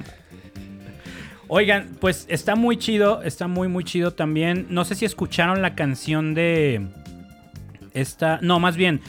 Oigan, 1.54 1.98
pues 2.00 2.26
está 2.30 2.56
muy 2.56 2.78
chido, 2.78 3.24
está 3.24 3.48
muy, 3.48 3.68
muy 3.68 3.84
chido 3.84 4.12
también. 4.12 4.68
No 4.70 4.86
sé 4.86 4.96
si 4.96 5.04
escucharon 5.04 5.62
la 5.62 5.76
canción 5.76 6.34
de 6.34 6.88
esta, 7.94 8.40
no, 8.42 8.62
más 8.62 8.78
bien, 8.78 9.02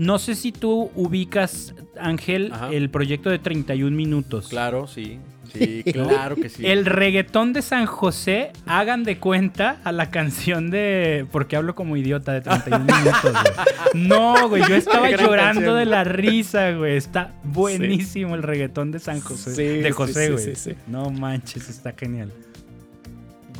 no 0.00 0.18
sé 0.18 0.34
si 0.34 0.50
tú 0.50 0.90
ubicas, 0.94 1.74
Ángel, 2.00 2.54
el 2.70 2.88
proyecto 2.88 3.28
de 3.28 3.38
31 3.38 3.94
minutos. 3.94 4.48
Claro, 4.48 4.86
sí. 4.86 5.18
Sí, 5.52 5.82
claro 5.82 6.36
que 6.36 6.48
sí. 6.48 6.64
El 6.64 6.86
reggaetón 6.86 7.52
de 7.52 7.60
San 7.62 7.84
José, 7.84 8.52
hagan 8.66 9.02
de 9.02 9.18
cuenta 9.18 9.80
a 9.82 9.90
la 9.90 10.12
canción 10.12 10.70
de. 10.70 11.26
Porque 11.32 11.56
hablo 11.56 11.74
como 11.74 11.96
idiota 11.96 12.32
de 12.32 12.40
31 12.42 12.84
minutos, 12.84 13.32
güey. 13.32 14.06
No, 14.06 14.48
güey, 14.48 14.62
yo 14.68 14.76
estaba 14.76 15.10
llorando 15.10 15.74
de 15.74 15.86
la 15.86 16.04
risa, 16.04 16.70
güey. 16.70 16.96
Está 16.96 17.32
buenísimo 17.42 18.36
el 18.36 18.44
reggaetón 18.44 18.92
de 18.92 19.00
San 19.00 19.20
José. 19.20 19.56
Sí, 19.56 19.82
de 19.82 19.90
José, 19.90 20.30
güey. 20.30 20.76
No 20.86 21.10
manches, 21.10 21.68
está 21.68 21.94
genial. 21.98 22.32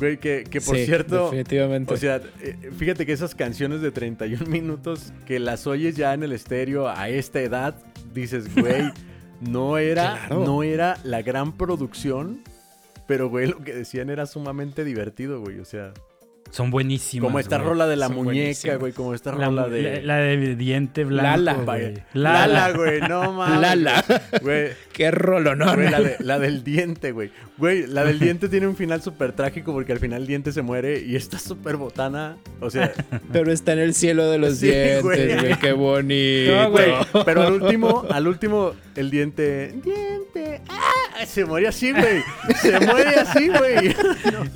Güey, 0.01 0.17
que, 0.17 0.43
por 0.65 0.77
cierto. 0.77 1.25
Definitivamente. 1.25 1.93
O 1.93 1.97
sea, 1.97 2.19
eh, 2.41 2.71
fíjate 2.75 3.05
que 3.05 3.13
esas 3.13 3.35
canciones 3.35 3.81
de 3.81 3.91
31 3.91 4.43
minutos 4.49 5.13
que 5.27 5.39
las 5.39 5.67
oyes 5.67 5.95
ya 5.95 6.15
en 6.15 6.23
el 6.23 6.31
estéreo 6.31 6.89
a 6.89 7.07
esta 7.09 7.39
edad, 7.39 7.75
dices, 8.11 8.53
güey, 8.55 8.91
no 9.41 9.77
era, 9.77 10.27
no 10.29 10.63
era 10.63 10.97
la 11.03 11.21
gran 11.21 11.55
producción, 11.55 12.41
pero 13.05 13.29
güey, 13.29 13.45
lo 13.45 13.59
que 13.59 13.75
decían 13.75 14.09
era 14.09 14.25
sumamente 14.25 14.83
divertido, 14.83 15.39
güey. 15.39 15.59
O 15.59 15.65
sea. 15.65 15.93
Son 16.51 16.69
buenísimas. 16.69 17.27
Como 17.27 17.39
esta 17.39 17.57
rola 17.57 17.87
de 17.87 17.95
la 17.95 18.09
muñeca, 18.09 18.75
güey. 18.75 18.91
Como 18.91 19.13
esta 19.13 19.31
rola 19.31 19.69
de. 19.69 20.01
La, 20.01 20.17
de 20.17 20.55
diente 20.55 21.05
blanco. 21.05 21.41
Lala, 21.41 21.53
güey. 21.63 21.93
Lala, 22.13 22.71
güey. 22.73 22.99
No 23.01 23.31
mames. 23.33 23.59
Lala. 23.61 24.05
Güey. 24.41 24.71
Qué 24.91 25.11
rolo, 25.11 25.55
¿no? 25.55 25.73
Güey, 25.73 25.89
la, 26.19 26.39
del 26.39 26.63
diente, 26.65 27.13
güey. 27.13 27.31
Güey, 27.57 27.87
la 27.87 28.03
del 28.03 28.19
diente 28.19 28.49
tiene 28.49 28.67
un 28.67 28.75
final 28.75 29.01
súper 29.01 29.31
trágico 29.31 29.71
porque 29.71 29.93
al 29.93 29.99
final 29.99 30.21
el 30.21 30.27
diente 30.27 30.51
se 30.51 30.61
muere 30.61 31.01
y 31.01 31.15
está 31.15 31.39
súper 31.39 31.77
botana. 31.77 32.37
O 32.59 32.69
sea. 32.69 32.91
Pero 33.31 33.51
está 33.51 33.71
en 33.71 33.79
el 33.79 33.93
cielo 33.93 34.29
de 34.29 34.37
los 34.37 34.59
dientes, 34.59 35.03
güey. 35.03 35.57
Qué 35.59 35.71
bonito. 35.71 36.53
No, 36.53 36.71
güey. 36.71 36.91
Pero 37.25 37.43
al 37.43 37.53
último, 37.53 38.05
al 38.09 38.27
último, 38.27 38.73
el 38.95 39.09
diente. 39.09 39.73
Diente. 39.83 40.61
¡Ah! 40.67 41.25
Se 41.25 41.45
muere 41.45 41.67
así, 41.67 41.91
güey. 41.91 42.23
Se 42.61 42.79
muere 42.79 43.15
así, 43.15 43.47
güey. 43.47 43.95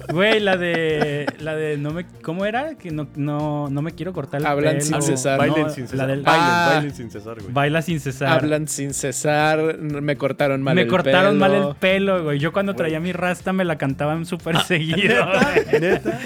Güey, 0.09 0.39
la 0.39 0.57
de. 0.57 1.25
La 1.39 1.55
de 1.55 1.77
no 1.85 1.91
me, 1.91 2.03
¿cómo 2.23 2.47
era? 2.47 2.73
Que 2.73 2.89
no, 2.89 3.07
no, 3.15 3.69
no 3.69 3.81
me 3.83 3.91
quiero 3.91 4.11
cortar 4.11 4.41
el 4.41 4.47
Hablan 4.47 4.81
sin 4.81 5.03
cesar. 5.03 5.37
Bailen 5.37 5.69
sin 5.69 5.87
cesar. 5.87 6.07
bailen, 6.07 6.25
ah. 6.25 6.71
bailen, 6.73 6.95
sin 6.95 7.11
cesar, 7.11 7.39
güey. 7.39 7.53
Baila 7.53 7.81
sin 7.83 7.99
cesar. 7.99 8.29
Hablan 8.29 8.67
sin 8.67 8.91
cesar. 8.91 9.77
Me 9.77 10.17
cortaron 10.17 10.63
mal 10.63 10.79
el 10.79 10.87
pelo. 10.87 10.97
Me 10.97 11.03
cortaron 11.03 11.37
mal 11.37 11.53
el 11.53 11.75
pelo, 11.75 12.23
güey. 12.23 12.39
Yo 12.39 12.51
cuando 12.51 12.73
traía 12.73 12.99
mi 12.99 13.11
rasta 13.11 13.53
me 13.53 13.63
la 13.65 13.77
cantaban 13.77 14.25
súper 14.25 14.57
ah, 14.57 14.63
seguido. 14.63 15.27
¿Neta? 15.79 16.19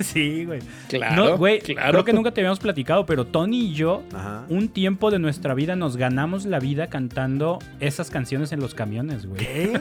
sí, 0.00 0.44
güey. 0.44 0.58
Claro, 0.88 1.38
güey, 1.38 1.60
claro. 1.60 1.92
Creo 1.92 2.04
que 2.04 2.12
nunca 2.12 2.32
te 2.32 2.40
habíamos 2.40 2.58
platicado, 2.58 3.06
pero 3.06 3.26
Tony 3.26 3.66
y 3.66 3.74
yo, 3.74 4.02
un 4.48 4.68
tiempo 4.68 5.12
de 5.12 5.20
nuestra 5.20 5.54
vida 5.54 5.76
nos 5.76 5.96
ganamos 5.96 6.46
la 6.46 6.58
vida 6.58 6.88
cantando 6.88 7.60
esas 7.78 8.10
canciones 8.10 8.50
en 8.50 8.58
los 8.58 8.74
camiones, 8.74 9.24
güey. 9.24 9.38
¿Qué? 9.38 9.80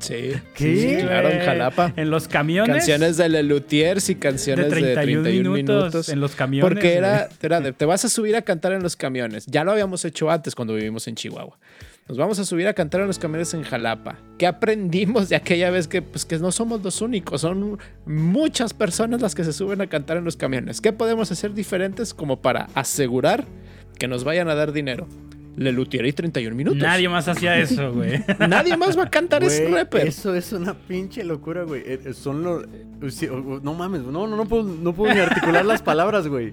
sí. 0.00 0.32
¿Qué? 0.54 0.76
Sí, 0.76 1.02
claro, 1.02 1.30
en 1.30 1.40
Jalapa. 1.40 1.94
En 1.96 2.10
los 2.10 2.28
camiones. 2.28 2.76
Canciones 2.76 3.16
de 3.16 3.30
Lelutiers 3.30 4.10
y 4.10 4.16
canciones 4.16 4.65
de 4.68 4.94
31, 4.94 5.50
minutos, 5.50 6.08
En 6.08 6.20
los 6.20 6.34
camiones. 6.34 6.68
Porque 6.68 6.94
era, 6.94 7.28
era 7.40 7.72
te 7.72 7.84
vas 7.84 8.04
a 8.04 8.08
subir 8.08 8.36
a 8.36 8.42
cantar 8.42 8.72
en 8.72 8.82
los 8.82 8.96
camiones. 8.96 9.46
Ya 9.46 9.64
lo 9.64 9.72
habíamos 9.72 10.04
hecho 10.04 10.30
antes 10.30 10.54
cuando 10.54 10.74
vivimos 10.74 11.06
en 11.08 11.14
Chihuahua. 11.14 11.58
Nos 12.08 12.18
vamos 12.18 12.38
a 12.38 12.44
subir 12.44 12.68
a 12.68 12.72
cantar 12.72 13.00
en 13.00 13.08
los 13.08 13.18
camiones 13.18 13.52
en 13.54 13.64
Jalapa. 13.64 14.18
¿Qué 14.38 14.46
aprendimos 14.46 15.28
de 15.28 15.34
aquella 15.34 15.70
vez 15.70 15.88
que, 15.88 16.02
pues, 16.02 16.24
que 16.24 16.38
no 16.38 16.52
somos 16.52 16.80
los 16.82 17.00
únicos? 17.00 17.40
Son 17.40 17.78
muchas 18.04 18.74
personas 18.74 19.20
las 19.20 19.34
que 19.34 19.42
se 19.42 19.52
suben 19.52 19.80
a 19.80 19.88
cantar 19.88 20.16
en 20.16 20.24
los 20.24 20.36
camiones. 20.36 20.80
¿Qué 20.80 20.92
podemos 20.92 21.32
hacer 21.32 21.52
diferentes 21.52 22.14
como 22.14 22.40
para 22.40 22.68
asegurar 22.74 23.44
que 23.98 24.06
nos 24.06 24.22
vayan 24.22 24.48
a 24.48 24.54
dar 24.54 24.72
dinero? 24.72 25.08
Lelutier 25.56 26.04
y 26.06 26.12
31 26.12 26.54
minutos. 26.54 26.82
Nadie 26.82 27.08
más 27.08 27.26
hacía 27.28 27.58
eso, 27.58 27.92
güey. 27.94 28.22
Nadie 28.48 28.76
más 28.76 28.96
va 28.98 29.04
a 29.04 29.10
cantar 29.10 29.42
ese 29.42 29.68
rapper. 29.68 30.06
Eso 30.06 30.34
es 30.34 30.52
una 30.52 30.74
pinche 30.74 31.24
locura, 31.24 31.62
güey. 31.64 31.82
Eh, 31.86 32.00
eh, 32.04 32.12
Son 32.12 32.42
los. 32.42 32.64
eh, 33.22 33.30
No 33.62 33.74
mames, 33.74 34.02
no, 34.02 34.26
no, 34.26 34.36
no 34.36 34.44
puedo, 34.46 34.64
no 34.64 34.92
puedo 34.94 35.12
ni 35.14 35.20
articular 35.20 35.64
las 35.64 35.82
palabras, 35.82 36.28
güey. 36.28 36.52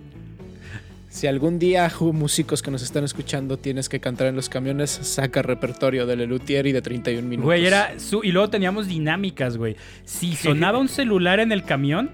Si 1.09 1.27
algún 1.27 1.59
día, 1.59 1.87
ju, 1.91 2.11
músicos 2.11 2.63
que 2.63 2.71
nos 2.71 2.81
están 2.81 3.03
escuchando, 3.03 3.57
tienes 3.57 3.87
que 3.87 3.99
cantar 3.99 4.25
en 4.27 4.35
los 4.35 4.49
camiones, 4.49 4.89
saca 4.89 5.43
repertorio 5.43 6.07
de 6.07 6.15
Lelutier 6.15 6.65
y 6.65 6.71
de 6.71 6.81
31 6.81 7.27
minutos. 7.27 7.45
Güey, 7.45 7.67
era 7.67 7.99
su... 7.99 8.23
Y 8.23 8.31
luego 8.31 8.49
teníamos 8.49 8.87
dinámicas, 8.87 9.57
güey. 9.57 9.75
Si 10.05 10.35
sonaba 10.35 10.79
un 10.79 10.87
celular 10.87 11.39
en 11.39 11.51
el 11.51 11.65
camión, 11.65 12.09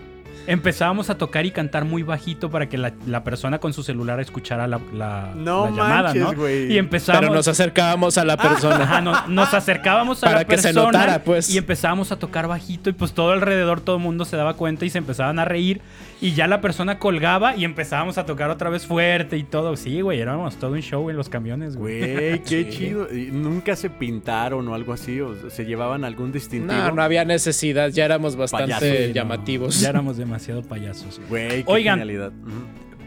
empezábamos 0.51 1.09
a 1.09 1.17
tocar 1.17 1.45
y 1.45 1.51
cantar 1.51 1.85
muy 1.85 2.03
bajito 2.03 2.49
para 2.49 2.67
que 2.67 2.77
la, 2.77 2.93
la 3.07 3.23
persona 3.23 3.59
con 3.59 3.71
su 3.73 3.83
celular 3.83 4.19
escuchara 4.19 4.67
la, 4.67 4.79
la- 4.93 5.31
No 5.35 5.65
la 5.65 5.71
llamada, 5.71 6.03
manches, 6.03 6.23
¿no? 6.23 6.33
güey. 6.33 6.73
Y 6.73 6.77
empezamos... 6.77 7.21
Pero 7.21 7.33
nos 7.33 7.47
acercábamos 7.47 8.17
a 8.17 8.25
la 8.25 8.35
persona. 8.37 8.83
Ajá, 8.83 9.01
no- 9.01 9.27
nos 9.27 9.53
acercábamos 9.53 10.23
a 10.23 10.27
Para 10.27 10.39
la 10.39 10.45
que 10.45 10.57
se 10.57 10.63
persona 10.73 10.85
notara, 10.85 11.23
pues. 11.23 11.49
y 11.49 11.57
empezábamos 11.57 12.11
a 12.11 12.17
tocar 12.19 12.47
bajito 12.47 12.89
y 12.89 12.93
pues 12.93 13.13
todo 13.13 13.31
alrededor 13.31 13.81
todo 13.81 13.97
el 13.97 14.01
mundo 14.01 14.25
se 14.25 14.35
daba 14.37 14.55
cuenta 14.55 14.85
y 14.85 14.89
se 14.89 14.97
empezaban 14.97 15.39
a 15.39 15.45
reír 15.45 15.81
y 16.21 16.33
ya 16.33 16.47
la 16.47 16.59
persona 16.59 16.99
colgaba 16.99 17.55
y 17.55 17.63
empezábamos 17.63 18.17
a 18.17 18.25
tocar 18.25 18.49
otra 18.49 18.69
vez 18.69 18.85
fuerte 18.85 19.37
y 19.37 19.43
todo. 19.43 19.75
Sí, 19.77 20.01
güey, 20.01 20.19
éramos 20.19 20.57
todo 20.57 20.71
un 20.73 20.81
show 20.81 21.09
en 21.09 21.15
los 21.15 21.29
camiones, 21.29 21.77
güey. 21.77 21.99
Güey, 22.13 22.39
qué 22.43 22.63
Sí. 22.65 22.69
chido. 22.69 23.07
¿Y 23.13 23.31
¿Nunca 23.31 23.75
se 23.75 23.89
pintaron 23.89 24.67
o 24.67 24.75
algo 24.75 24.91
así? 24.93 25.21
¿O 25.21 25.49
se 25.49 25.65
llevaban 25.65 26.03
algún 26.03 26.31
distintivo? 26.31 26.73
No, 26.73 26.91
no 26.91 27.01
había 27.01 27.23
necesidad, 27.23 27.89
ya 27.89 28.03
éramos 28.05 28.35
bastante 28.35 28.73
Payasos, 28.73 29.07
No, 29.07 29.13
llamativos. 29.13 29.79
ya 29.79 29.89
éramos 29.89 30.17
demasiado 30.17 30.61
payasos. 30.63 31.21
Güey, 31.29 31.63
qué 31.63 31.71
Oigan. 31.71 31.99
genialidad. 31.99 32.31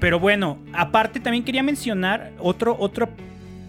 Pero 0.01 0.19
bueno, 0.19 0.59
aparte 0.73 1.21
también 1.21 1.45
quería 1.45 1.63
mencionar 1.63 2.33
otro, 2.41 2.75
otro, 2.79 3.09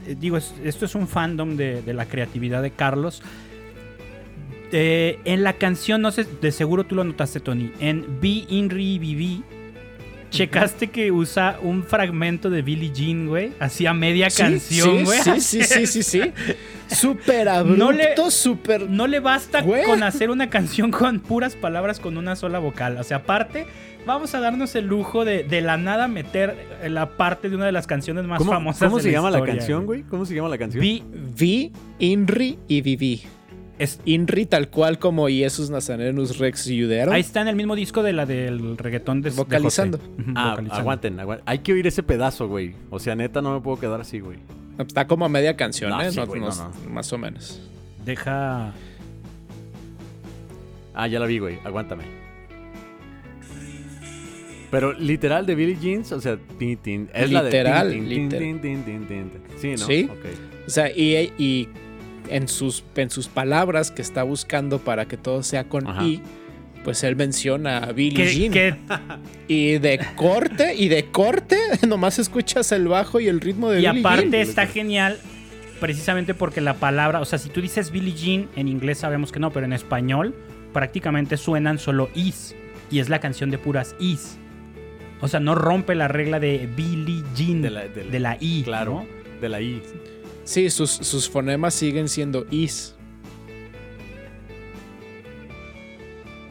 eh, 0.07 0.15
digo, 0.19 0.37
es- 0.37 0.55
esto 0.63 0.85
es 0.85 0.95
un 0.95 1.07
fandom 1.07 1.57
de, 1.57 1.81
de 1.81 1.93
la 1.93 2.05
creatividad 2.05 2.61
de 2.61 2.71
Carlos. 2.71 3.21
Eh, 4.75 5.19
en 5.25 5.43
la 5.43 5.53
canción, 5.53 6.01
no 6.01 6.11
sé, 6.11 6.25
de 6.41 6.51
seguro 6.51 6.83
tú 6.83 6.95
lo 6.95 7.03
notaste, 7.03 7.39
Tony, 7.39 7.71
en 7.79 8.19
Be 8.19 8.43
Inri 8.49 8.97
BB, 8.97 9.43
checaste 10.31 10.87
que 10.89 11.11
usa 11.11 11.59
un 11.61 11.83
fragmento 11.83 12.49
de 12.49 12.63
Billie 12.63 12.91
Jean, 12.91 13.27
güey, 13.27 13.51
hacía 13.59 13.93
media 13.93 14.31
Sí, 14.31 14.41
canción, 14.41 14.97
sí, 14.99 15.03
güey. 15.03 15.19
Sí, 15.21 15.39
sí, 15.41 15.63
sí, 15.63 15.85
sí, 15.85 16.01
sí. 16.03 16.21
Súper 16.87 17.49
abrupto, 17.49 17.77
No 17.85 17.91
le- 17.91 18.15
súper... 18.31 18.89
No 18.89 19.05
le 19.07 19.19
basta 19.19 19.61
Güey. 19.61 19.83
con 19.83 20.01
hacer 20.03 20.31
una 20.31 20.49
canción 20.49 20.89
con 20.91 21.19
puras 21.19 21.55
palabras 21.55 21.99
con 21.99 22.17
una 22.17 22.35
sola 22.35 22.57
vocal. 22.59 22.97
O 22.97 23.03
sea, 23.03 23.17
aparte, 23.17 23.67
vamos 24.07 24.33
a 24.35 24.39
darnos 24.39 24.73
el 24.75 24.87
lujo 24.87 25.23
de, 25.23 25.43
de 25.43 25.61
la 25.61 25.77
nada 25.77 26.07
meter 26.07 26.55
la 26.87 27.11
parte 27.11 27.49
de 27.49 27.55
una 27.55 27.65
de 27.67 27.71
las 27.71 27.85
canciones 27.87 28.25
más 28.25 28.39
¿Cómo, 28.39 28.51
famosas 28.51 28.87
cómo 28.89 28.97
de 28.97 29.03
se 29.03 29.11
llama 29.11 29.29
la 29.31 29.43
canción, 29.43 29.85
güey? 29.85 30.01
¿Cómo 30.03 30.25
se 30.25 30.33
llama 30.35 30.49
la 30.49 30.57
canción? 30.57 30.81
Vi 30.81 31.03
Vi, 31.35 31.71
Inri 31.99 32.57
y 32.67 32.81
Vivi. 32.81 33.21
Es- 33.79 33.99
Inri 34.05 34.45
tal 34.45 34.69
cual 34.69 34.99
como 34.99 35.27
Iesus 35.29 35.69
Nazarenus 35.69 36.37
Rex 36.37 36.63
Judero. 36.65 37.11
ahí 37.11 37.21
está 37.21 37.41
en 37.41 37.47
el 37.47 37.55
mismo 37.55 37.75
disco 37.75 38.03
de 38.03 38.13
la 38.13 38.25
del 38.25 38.77
reggaetón 38.77 39.21
de 39.21 39.29
de 39.31 39.35
Vocalizando. 39.35 39.97
José. 39.97 40.09
Ah, 40.35 40.51
vocalizando. 40.51 40.79
aguanten, 40.81 41.19
aguanten. 41.19 41.43
Hay 41.47 41.59
que 41.59 41.73
oír 41.73 41.87
ese 41.87 42.03
pedazo, 42.03 42.47
güey. 42.47 42.75
O 42.89 42.99
sea, 42.99 43.15
neta, 43.15 43.41
no 43.41 43.53
me 43.53 43.61
puedo 43.61 43.79
quedar 43.79 43.99
así, 44.01 44.19
güey. 44.19 44.37
Está 44.77 45.05
como 45.07 45.25
a 45.25 45.29
media 45.29 45.55
canción, 45.55 45.91
No, 45.91 46.01
¿eh? 46.01 46.11
sí, 46.11 46.17
No- 46.19 46.25
güey, 46.27 46.41
no- 46.41 46.49
no, 46.49 46.71
no. 46.85 46.89
Más 46.89 47.11
o 47.13 47.17
menos. 47.17 47.61
Deja. 48.05 48.73
Ah, 50.95 51.07
ya 51.07 51.19
la 51.19 51.25
vi, 51.25 51.39
güey. 51.39 51.57
Aguántame. 51.63 52.03
Pero 54.71 54.93
literal 54.93 55.45
de 55.45 55.53
Billie 55.55 55.77
Jeans, 55.79 56.11
o 56.11 56.19
sea, 56.19 56.37
tin, 56.57 56.77
tin, 56.77 57.09
es 57.13 57.31
la 57.31 57.43
de 57.43 57.49
Literal, 57.51 57.91
tin, 57.91 57.99
tin, 57.99 58.09
literal. 58.09 58.39
tin, 58.39 58.61
tin, 58.61 58.83
tin, 58.83 59.07
tin, 59.07 59.29
tin. 59.29 59.41
Sí, 59.59 59.71
¿no? 59.71 59.77
Sí. 59.85 60.07
Ok. 60.11 60.25
O 60.65 60.69
sea, 60.71 60.89
y, 60.89 61.31
y 61.37 61.69
en, 62.29 62.47
sus, 62.47 62.83
en 62.95 63.09
sus 63.09 63.27
palabras 63.27 63.91
que 63.91 64.01
está 64.01 64.23
buscando 64.23 64.79
para 64.79 65.05
que 65.07 65.17
todo 65.17 65.43
sea 65.43 65.65
con 65.65 65.87
Ajá. 65.87 66.03
I, 66.03 66.21
pues 66.83 67.03
él 67.03 67.15
menciona 67.15 67.77
a 67.77 67.91
Billie 67.93 68.25
Jean. 68.51 68.77
Y 69.47 69.77
de 69.79 69.99
corte, 70.15 70.75
y 70.75 70.89
de 70.89 71.05
corte, 71.11 71.57
nomás 71.87 72.19
escuchas 72.19 72.71
el 72.71 72.87
bajo 72.87 73.19
y 73.19 73.27
el 73.27 73.39
ritmo 73.39 73.69
de 73.69 73.81
y 73.81 73.85
Billie 73.87 73.99
aparte 74.01 74.29
Jean. 74.31 74.33
está 74.41 74.67
genial 74.67 75.19
precisamente 75.79 76.33
porque 76.33 76.61
la 76.61 76.75
palabra, 76.75 77.19
o 77.21 77.25
sea, 77.25 77.37
si 77.39 77.49
tú 77.49 77.61
dices 77.61 77.91
Billie 77.91 78.13
Jean, 78.13 78.49
en 78.55 78.67
inglés 78.67 78.99
sabemos 78.99 79.31
que 79.31 79.39
no, 79.39 79.51
pero 79.51 79.65
en 79.65 79.73
español 79.73 80.33
prácticamente 80.73 81.37
suenan 81.37 81.77
solo 81.79 82.09
is. 82.15 82.55
Y 82.91 82.99
es 82.99 83.09
la 83.09 83.19
canción 83.19 83.49
de 83.51 83.57
puras 83.57 83.95
is. 83.99 84.37
O 85.21 85.27
sea, 85.27 85.39
no 85.39 85.55
rompe 85.55 85.95
la 85.95 86.07
regla 86.07 86.39
de 86.39 86.69
Billie 86.75 87.23
Jean 87.35 87.61
De 87.61 87.69
de 87.69 87.73
la- 87.73 87.83
la, 87.85 87.87
de 88.11 88.19
la- 88.19 88.37
I. 88.39 88.61
Claro. 88.63 88.91
¿no? 88.93 89.39
De 89.41 89.49
la 89.49 89.61
I. 89.61 89.81
Sí, 90.43 90.69
sus, 90.69 90.91
sus 90.91 91.29
fonemas 91.29 91.73
siguen 91.73 92.09
siendo 92.09 92.45
is. 92.51 92.95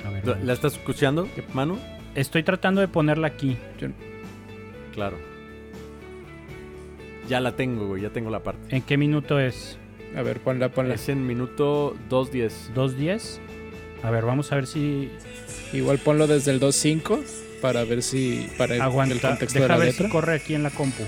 A 0.05 0.11
ver, 0.11 0.45
¿La 0.45 0.53
estás 0.53 0.75
escuchando, 0.75 1.29
Manu? 1.53 1.79
Estoy 2.15 2.43
tratando 2.43 2.81
de 2.81 2.89
ponerla 2.89 3.29
aquí. 3.29 3.57
Claro. 4.93 5.19
Ya 7.29 7.41
la 7.41 7.55
tengo, 7.57 7.87
güey. 7.89 8.03
Ya 8.03 8.11
tengo 8.11 8.31
la 8.31 8.43
parte. 8.43 8.75
¿En 8.75 8.83
qué 8.83 8.97
minuto 8.97 9.39
es? 9.39 9.79
A 10.17 10.23
ver, 10.23 10.41
ponla, 10.41 10.69
ponla. 10.71 10.95
Es 10.95 11.09
en 11.09 11.27
minuto 11.27 11.97
2.10. 12.11 12.75
¿2.10? 12.75 13.39
A 14.03 14.11
ver, 14.11 14.25
vamos 14.25 14.51
a 14.53 14.57
ver 14.57 14.67
si 14.67 15.11
Igual 15.73 15.99
ponlo 15.99 16.27
desde 16.27 16.51
el 16.51 16.61
2.5 16.61 17.23
para 17.63 17.85
ver 17.85 18.03
si. 18.03 18.49
Para 18.59 18.75
el, 18.75 18.83
aguanta. 18.83 19.15
el 19.15 19.21
contexto 19.21 19.59
de 19.59 19.63
Deja 19.63 19.75
la 19.75 19.79
ver 19.79 19.89
letra. 19.93 20.07
si 20.07 20.13
corre 20.13 20.35
aquí 20.35 20.55
en 20.55 20.65
la 20.65 20.71
compu. 20.71 21.03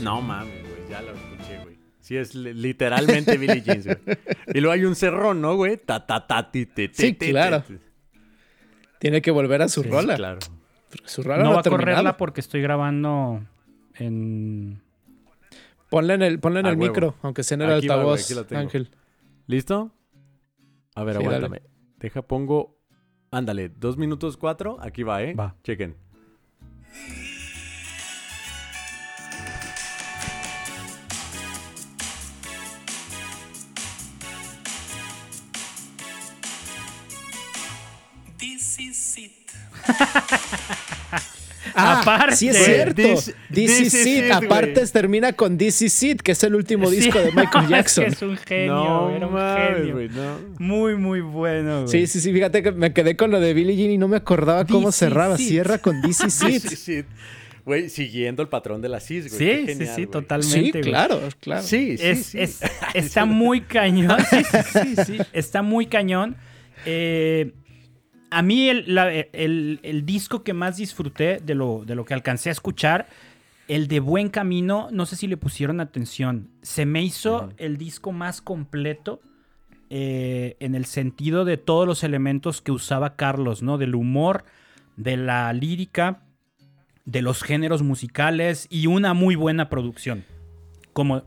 No 0.00 0.20
mames, 0.22 0.62
güey. 0.62 0.88
Ya 0.90 1.02
la 1.02 1.12
escuché, 1.12 1.58
güey. 1.62 1.78
Sí, 2.00 2.16
es 2.16 2.34
li- 2.34 2.54
literalmente 2.54 3.36
Billie 3.36 3.60
Jeans, 3.62 3.84
güey. 3.86 3.98
Y 4.54 4.60
luego 4.60 4.72
hay 4.72 4.84
un 4.84 4.94
cerrón, 4.94 5.40
¿no, 5.40 5.56
güey? 5.56 5.76
Ta, 5.76 6.06
ta, 6.06 6.26
ta, 6.26 6.50
ti, 6.50 6.66
ti, 6.66 6.88
ti, 6.88 6.94
Sí, 6.94 7.12
ti, 7.12 7.30
claro. 7.30 7.62
ti, 7.62 7.74
ti. 7.74 7.80
Tiene 8.98 9.20
que 9.22 9.30
volver 9.30 9.62
a 9.62 9.68
su 9.68 9.82
Sí, 9.82 9.88
rola. 9.90 10.16
claro. 10.16 10.38
Su 11.04 11.22
rola 11.22 11.38
No 11.42 11.50
no, 11.50 11.54
va 11.54 11.60
a 11.60 11.62
correrla 11.64 12.16
porque 12.16 12.40
estoy 12.40 12.62
grabando 12.62 13.44
en... 13.96 14.80
Ponla 15.90 16.14
en 16.14 16.22
el, 16.22 16.38
ponla 16.40 16.60
en 16.60 16.66
A 16.66 16.70
el 16.70 16.76
huevo. 16.76 16.92
micro, 16.92 17.14
aunque 17.22 17.42
sea 17.42 17.54
en 17.56 17.62
el 17.62 17.72
Aquí 17.74 17.88
va, 17.88 18.02
güey, 18.02 18.16
altavoz. 18.18 18.52
Ángel. 18.52 18.90
¿Listo? 19.46 19.92
A 20.94 21.04
ver, 21.04 21.16
Sí, 21.16 21.24
aguántame. 21.24 21.62
Deja, 21.98 22.22
pongo. 22.22 22.78
Ándale, 23.30 23.68
dos 23.68 23.96
minutos 23.98 24.36
cuatro. 24.36 24.78
Aquí 24.80 25.02
va, 25.02 25.22
¿eh? 25.22 25.34
Va. 25.34 25.54
Chequen. 25.62 25.94
Ah, 41.74 42.00
Aparte. 42.02 42.36
sí 42.36 42.48
es 42.48 42.56
cierto. 42.64 42.94
This- 43.02 43.24
This, 43.24 43.34
this 43.52 43.80
is 43.80 43.94
is 43.94 44.06
it. 44.06 44.24
it, 44.26 44.30
Aparte 44.32 44.86
termina 44.86 45.32
con 45.32 45.58
This 45.58 45.82
is 45.82 46.02
it, 46.02 46.22
que 46.22 46.32
es 46.32 46.42
el 46.42 46.54
último 46.54 46.88
Sí. 46.90 46.96
disco 46.96 47.18
de 47.18 47.32
Michael 47.32 47.64
Es 47.64 47.70
Jackson. 47.70 48.04
que 48.04 48.10
es 48.10 48.22
un 48.22 48.36
genio, 48.38 48.74
no 48.74 49.10
era 49.16 49.26
un 49.26 49.32
mames, 49.34 49.76
genio. 49.76 49.94
güey, 49.94 50.08
no. 50.08 50.38
Muy, 50.58 50.96
muy 50.96 51.20
bueno, 51.20 51.82
güey. 51.84 51.88
Sí, 51.88 52.06
sí, 52.06 52.20
sí. 52.20 52.32
Fíjate 52.32 52.62
que 52.62 52.72
me 52.72 52.92
quedé 52.92 53.16
con 53.16 53.30
lo 53.30 53.40
de 53.40 53.54
Billie 53.54 53.76
Jean 53.76 53.90
y 53.90 53.98
no 53.98 54.08
me 54.08 54.16
acordaba 54.16 54.64
cómo 54.64 54.88
This 54.88 54.96
cerraba. 54.96 55.34
it. 55.34 55.40
Cierra 55.46 55.78
con 55.78 56.00
This 56.02 56.20
is 56.24 56.34
Sí, 56.34 56.46
it. 56.56 56.62
sí, 56.68 56.76
sí. 56.76 57.04
Güey, 57.64 57.90
siguiendo 57.90 58.40
el 58.42 58.48
patrón 58.48 58.80
de 58.80 58.88
la 58.88 58.98
CIS, 58.98 59.28
güey. 59.28 59.38
Sí, 59.38 59.44
Qué 59.44 59.60
sí, 59.60 59.78
genial, 59.78 59.94
sí, 59.96 60.06
totalmente. 60.06 60.72
Sí, 60.82 60.88
claro, 60.88 61.20
claro. 61.38 61.62
Sí, 61.62 61.98
sí, 61.98 62.06
Es, 62.06 62.26
sí. 62.26 62.38
es- 62.40 62.60
está 62.94 63.26
muy 63.26 63.60
cañón. 63.60 64.16
Sí, 64.30 64.36
sí, 64.42 64.58
sí, 64.72 65.04
sí. 65.04 65.18
Está 65.34 65.60
muy 65.60 65.84
cañón. 65.86 66.36
Eh, 66.86 67.52
a 68.30 68.42
mí 68.42 68.68
el, 68.68 68.94
la- 68.94 69.12
el- 69.12 69.80
el 69.82 70.04
disco 70.06 70.42
que 70.42 70.52
más 70.52 70.76
disfruté 70.76 71.38
de 71.38 71.54
lo, 71.54 71.84
de 71.84 71.94
lo 71.94 72.04
que 72.04 72.14
alcancé 72.14 72.48
a 72.48 72.52
escuchar, 72.52 73.06
el 73.68 73.86
de 73.88 74.00
Buen 74.00 74.28
Camino, 74.30 74.88
no 74.92 75.04
sé 75.06 75.16
si 75.16 75.26
le 75.26 75.36
pusieron 75.36 75.80
atención. 75.80 76.48
Se 76.62 76.86
me 76.86 77.02
hizo 77.02 77.52
el 77.58 77.76
disco 77.76 78.12
más 78.12 78.40
completo 78.40 79.20
eh, 79.90 80.56
en 80.60 80.74
el 80.74 80.84
sentido 80.84 81.44
de 81.44 81.56
todos 81.58 81.86
los 81.86 82.02
elementos 82.04 82.60
que 82.62 82.72
usaba 82.72 83.16
Carlos, 83.16 83.62
¿no? 83.62 83.76
Del 83.78 83.94
humor, 83.94 84.44
de 84.96 85.16
la 85.16 85.52
lírica, 85.52 86.22
de 87.04 87.22
los 87.22 87.42
géneros 87.42 87.82
musicales 87.82 88.66
y 88.70 88.86
una 88.86 89.14
muy 89.14 89.34
buena 89.34 89.68
producción. 89.70 90.24
Como 90.92 91.22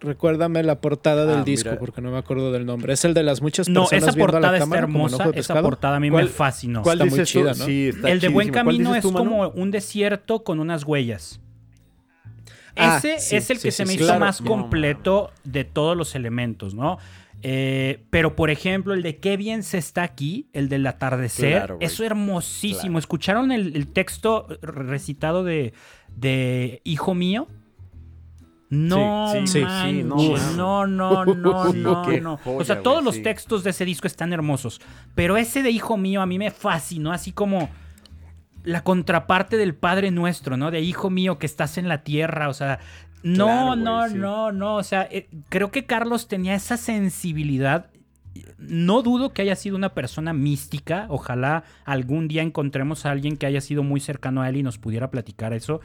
Recuérdame 0.00 0.62
la 0.62 0.80
portada 0.80 1.26
del 1.26 1.38
Ah, 1.38 1.44
disco 1.44 1.70
mira. 1.70 1.80
porque 1.80 2.00
no 2.00 2.12
me 2.12 2.18
acuerdo 2.18 2.52
del 2.52 2.64
nombre. 2.66 2.92
Es 2.92 3.04
el 3.04 3.14
de 3.14 3.24
las 3.24 3.42
muchas 3.42 3.68
No, 3.68 3.82
personas 3.82 4.02
esa 4.04 4.12
viendo 4.12 4.22
a 4.22 4.26
portada 4.26 4.52
la 4.52 4.58
está 4.58 4.64
cámara 4.64 4.82
hermosa. 4.82 5.30
Esa 5.34 5.60
portada 5.60 5.96
a 5.96 6.00
mí 6.00 6.08
¿Cuál- 6.10 6.24
me 6.26 6.30
fascinó. 6.30 6.82
¿Cuál 6.82 7.00
Está 7.00 7.10
muy 7.10 7.18
dices 7.18 7.32
tú? 7.32 7.38
chida, 7.40 7.54
¿no? 7.54 7.64
Sí, 7.66 7.88
está 7.88 8.10
el 8.10 8.20
de 8.20 8.28
Buen 8.28 8.46
chidísimo. 8.46 8.64
¿Cuál 8.64 8.76
Camino 8.76 8.94
es 8.94 9.02
tú, 9.02 9.12
como 9.12 9.48
un 9.48 9.70
desierto 9.72 10.44
con 10.44 10.60
unas 10.60 10.84
huellas. 10.84 11.40
Ah, 12.76 12.98
Ese 12.98 13.18
sí, 13.18 13.34
es 13.36 13.50
el 13.50 13.56
sí, 13.56 13.62
que 13.64 13.70
sí, 13.72 13.76
se 13.78 13.84
me 13.86 13.88
sí, 13.90 13.96
hizo 13.96 14.04
claro. 14.04 14.20
más 14.20 14.40
No, 14.40 14.46
completo 14.46 15.32
de 15.42 15.64
todos 15.64 15.96
los 15.96 16.14
elementos, 16.14 16.74
¿no? 16.74 16.98
Eh, 17.42 18.04
pero, 18.10 18.36
por 18.36 18.50
ejemplo, 18.50 18.94
el 18.94 19.02
de 19.02 19.16
qué 19.16 19.36
bien 19.36 19.64
se 19.64 19.78
está 19.78 20.04
aquí, 20.04 20.48
el 20.52 20.68
del 20.68 20.86
atardecer, 20.86 21.52
Claro, 21.58 21.76
eso 21.80 22.04
hermosísimo. 22.04 22.82
Claro. 22.82 22.98
¿Escucharon 23.00 23.52
el, 23.52 23.74
el 23.74 23.88
texto 23.88 24.46
recitado 24.62 25.42
de, 25.42 25.72
de 26.16 26.80
Hijo 26.84 27.14
mío? 27.14 27.48
No, 28.70 29.32
Sí, 29.32 29.46
sí, 29.46 29.52
sí, 29.60 30.04
manches, 30.04 30.56
no, 30.56 30.86
no, 30.86 31.24
no, 31.24 31.34
no, 31.34 31.72
no, 31.72 32.02
qué 32.02 32.20
no. 32.20 32.36
joya, 32.36 32.58
o 32.58 32.64
sea, 32.64 32.82
todos 32.82 33.02
los 33.02 33.22
textos 33.22 33.64
de 33.64 33.70
ese 33.70 33.84
disco 33.84 34.06
están 34.06 34.32
hermosos. 34.32 34.80
Pero 35.14 35.36
ese 35.36 35.62
de 35.62 35.70
Hijo 35.70 35.96
mío 35.96 36.20
a 36.20 36.26
mí 36.26 36.38
me 36.38 36.50
fascinó, 36.50 37.12
así 37.12 37.32
como 37.32 37.70
la 38.64 38.82
contraparte 38.84 39.56
del 39.56 39.74
Padre 39.74 40.10
Nuestro, 40.10 40.58
¿no? 40.58 40.70
De 40.70 40.80
Hijo 40.80 41.08
mío 41.08 41.38
que 41.38 41.46
estás 41.46 41.78
en 41.78 41.88
la 41.88 42.02
tierra, 42.02 42.50
o 42.50 42.54
sea, 42.54 42.80
no, 43.22 43.46
Claro, 43.46 43.76
no, 43.76 44.08
no, 44.08 44.52
no, 44.52 44.76
o 44.76 44.82
sea, 44.82 45.08
eh, 45.10 45.28
creo 45.48 45.70
que 45.70 45.86
Carlos 45.86 46.28
tenía 46.28 46.54
esa 46.54 46.76
sensibilidad. 46.76 47.90
No 48.58 49.02
dudo 49.02 49.32
que 49.32 49.42
haya 49.42 49.56
sido 49.56 49.76
una 49.76 49.94
persona 49.94 50.32
mística, 50.32 51.06
ojalá 51.08 51.64
algún 51.84 52.28
día 52.28 52.42
encontremos 52.42 53.06
a 53.06 53.10
alguien 53.10 53.36
que 53.36 53.46
haya 53.46 53.60
sido 53.60 53.82
muy 53.82 54.00
cercano 54.00 54.42
a 54.42 54.48
él 54.48 54.58
y 54.58 54.62
nos 54.62 54.78
pudiera 54.78 55.10
platicar 55.10 55.52
eso, 55.52 55.80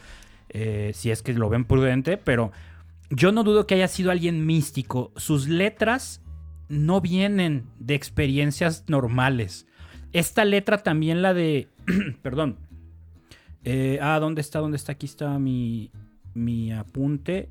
eh, 0.49 0.91
si 0.93 1.09
es 1.09 1.23
que 1.23 1.33
lo 1.33 1.49
ven 1.49 1.65
prudente, 1.65 2.17
pero 2.17 2.51
yo 3.15 3.31
no 3.31 3.43
dudo 3.43 3.67
que 3.67 3.75
haya 3.75 3.87
sido 3.87 4.11
alguien 4.11 4.45
místico. 4.45 5.11
Sus 5.15 5.47
letras 5.47 6.21
no 6.69 7.01
vienen 7.01 7.65
de 7.79 7.95
experiencias 7.95 8.85
normales. 8.87 9.67
Esta 10.11 10.45
letra 10.45 10.77
también 10.79 11.21
la 11.21 11.33
de... 11.33 11.67
perdón. 12.21 12.57
Eh, 13.63 13.99
ah, 14.01 14.19
¿dónde 14.19 14.41
está? 14.41 14.59
¿Dónde 14.59 14.77
está? 14.77 14.93
Aquí 14.93 15.05
está 15.05 15.37
mi, 15.39 15.91
mi 16.33 16.71
apunte. 16.71 17.49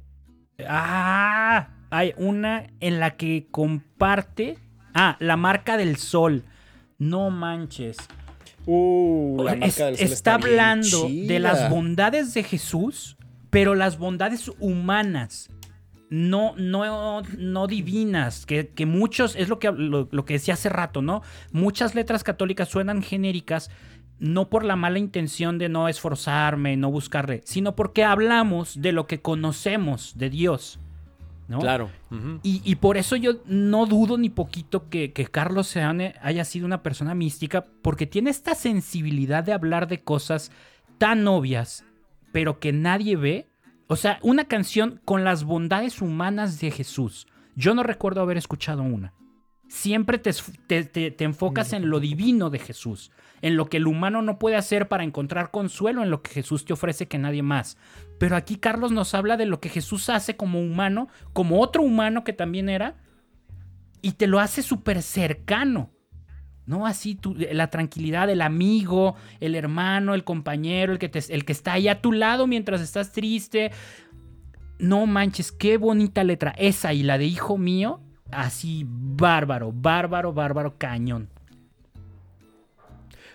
Ah, 0.66 1.68
hay 1.90 2.12
una 2.16 2.66
en 2.80 3.00
la 3.00 3.16
que 3.16 3.46
comparte... 3.50 4.58
Ah, 4.94 5.16
la 5.20 5.36
marca 5.36 5.76
del 5.78 5.96
sol. 5.96 6.42
No 6.98 7.30
manches. 7.30 7.96
Uh, 8.66 9.42
la 9.42 9.52
Es- 9.54 9.60
marca 9.60 9.86
del 9.86 9.96
sol 9.96 10.06
está 10.06 10.34
hablando 10.34 11.08
de 11.08 11.38
las 11.38 11.70
bondades 11.70 12.34
de 12.34 12.42
Jesús, 12.44 13.16
pero 13.52 13.74
las 13.74 13.98
bondades 13.98 14.50
humanas. 14.58 15.50
No, 16.08 16.54
no, 16.56 17.22
no 17.38 17.66
divinas, 17.66 18.44
que, 18.44 18.68
que 18.68 18.84
muchos, 18.84 19.34
es 19.36 19.48
lo 19.48 19.58
que, 19.58 19.70
lo, 19.70 20.08
lo 20.10 20.24
que 20.26 20.34
decía 20.34 20.54
hace 20.54 20.68
rato, 20.68 21.00
¿no? 21.00 21.22
Muchas 21.52 21.94
letras 21.94 22.22
católicas 22.22 22.68
suenan 22.68 23.02
genéricas, 23.02 23.70
no 24.18 24.50
por 24.50 24.64
la 24.64 24.76
mala 24.76 24.98
intención 24.98 25.56
de 25.58 25.70
no 25.70 25.88
esforzarme, 25.88 26.76
no 26.76 26.90
buscarle, 26.90 27.40
sino 27.44 27.74
porque 27.76 28.04
hablamos 28.04 28.80
de 28.80 28.92
lo 28.92 29.06
que 29.06 29.20
conocemos 29.20 30.12
de 30.16 30.28
Dios, 30.28 30.80
¿no? 31.48 31.58
Claro. 31.60 31.90
Y, 32.42 32.60
y 32.64 32.76
por 32.76 32.98
eso 32.98 33.16
yo 33.16 33.42
no 33.46 33.86
dudo 33.86 34.18
ni 34.18 34.28
poquito 34.28 34.90
que, 34.90 35.12
que 35.12 35.26
Carlos 35.26 35.66
Seane 35.66 36.14
haya 36.20 36.44
sido 36.44 36.66
una 36.66 36.82
persona 36.82 37.14
mística, 37.14 37.66
porque 37.82 38.06
tiene 38.06 38.30
esta 38.30 38.54
sensibilidad 38.54 39.44
de 39.44 39.54
hablar 39.54 39.88
de 39.88 40.02
cosas 40.02 40.52
tan 40.98 41.26
obvias, 41.26 41.86
pero 42.32 42.58
que 42.58 42.72
nadie 42.72 43.16
ve. 43.16 43.48
O 43.86 43.96
sea, 43.96 44.18
una 44.22 44.44
canción 44.46 45.00
con 45.04 45.22
las 45.24 45.44
bondades 45.44 46.00
humanas 46.00 46.60
de 46.60 46.70
Jesús. 46.70 47.26
Yo 47.54 47.74
no 47.74 47.82
recuerdo 47.82 48.22
haber 48.22 48.38
escuchado 48.38 48.82
una. 48.82 49.12
Siempre 49.68 50.18
te, 50.18 50.32
te- 50.84 51.10
te 51.10 51.24
enfocas 51.24 51.72
en 51.72 51.88
lo 51.88 51.98
divino 52.00 52.50
de 52.50 52.58
Jesús, 52.58 53.10
en 53.40 53.56
lo 53.56 53.66
que 53.66 53.78
el 53.78 53.86
humano 53.86 54.20
no 54.20 54.38
puede 54.38 54.56
hacer 54.56 54.88
para 54.88 55.04
encontrar 55.04 55.50
consuelo 55.50 56.02
en 56.02 56.10
lo 56.10 56.22
que 56.22 56.30
Jesús 56.30 56.64
te 56.66 56.74
ofrece 56.74 57.08
que 57.08 57.16
nadie 57.18 57.42
más. 57.42 57.78
Pero 58.18 58.36
aquí 58.36 58.56
Carlos 58.56 58.92
nos 58.92 59.14
habla 59.14 59.36
de 59.38 59.46
lo 59.46 59.60
que 59.60 59.70
Jesús 59.70 60.10
hace 60.10 60.36
como 60.36 60.60
humano, 60.60 61.08
como 61.32 61.60
otro 61.60 61.82
humano 61.82 62.22
que 62.22 62.34
también 62.34 62.68
era, 62.68 62.96
y 64.02 64.12
te 64.12 64.26
lo 64.26 64.40
hace 64.40 64.62
súper 64.62 65.00
cercano. 65.02 65.90
¿No? 66.64 66.86
Así 66.86 67.16
tú- 67.16 67.34
la 67.52 67.70
tranquilidad 67.70 68.28
del 68.28 68.40
amigo, 68.40 69.16
el 69.40 69.54
hermano, 69.56 70.14
el 70.14 70.22
compañero, 70.24 70.92
el 70.92 70.98
que, 70.98 71.08
te- 71.08 71.34
el 71.34 71.44
que 71.44 71.52
está 71.52 71.72
ahí 71.72 71.88
a 71.88 72.00
tu 72.00 72.12
lado 72.12 72.46
mientras 72.46 72.80
estás 72.80 73.10
triste. 73.12 73.72
No 74.78 75.06
manches, 75.06 75.50
qué 75.52 75.76
bonita 75.76 76.22
letra. 76.24 76.54
Esa 76.56 76.92
y 76.94 77.02
la 77.02 77.18
de 77.18 77.24
hijo 77.26 77.58
mío, 77.58 78.00
así 78.30 78.84
bárbaro, 78.88 79.72
bárbaro, 79.72 80.32
bárbaro, 80.32 80.76
cañón. 80.78 81.28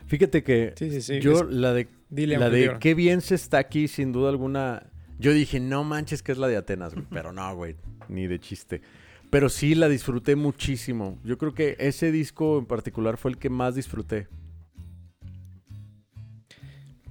Fíjate 0.07 0.43
que 0.43 0.73
Sí, 0.78 0.89
sí, 0.89 1.01
sí. 1.01 1.19
yo 1.19 1.34
Es- 1.34 1.45
la 1.49 1.73
de 1.73 1.88
Dile, 2.09 2.38
la 2.38 2.49
de 2.49 2.78
qué 2.80 2.93
bien 2.93 3.19
se 3.19 3.36
está 3.36 3.57
aquí, 3.57 3.89
sin 3.89 4.13
duda 4.13 4.30
alguna. 4.30 4.84
Yo 5.19 5.34
dije, 5.34 5.59
no 5.59 5.84
manches 5.84 6.23
que 6.23 6.32
es 6.32 6.38
la 6.38 6.47
de 6.47 6.55
Atenas, 6.55 6.93
güey. 6.93 7.05
Pero 7.09 7.34
no, 7.34 7.53
güey, 7.55 7.75
ni 8.07 8.28
de 8.28 8.39
chiste. 8.39 8.82
Pero 9.30 9.49
sí 9.49 9.75
la 9.75 9.89
disfruté 9.89 10.36
muchísimo. 10.36 11.19
Yo 11.23 11.38
creo 11.38 11.53
que 11.53 11.75
ese 11.80 12.11
disco 12.11 12.57
en 12.59 12.65
particular 12.65 13.17
fue 13.17 13.32
el 13.32 13.38
que 13.38 13.49
más 13.49 13.75
disfruté. 13.75 14.28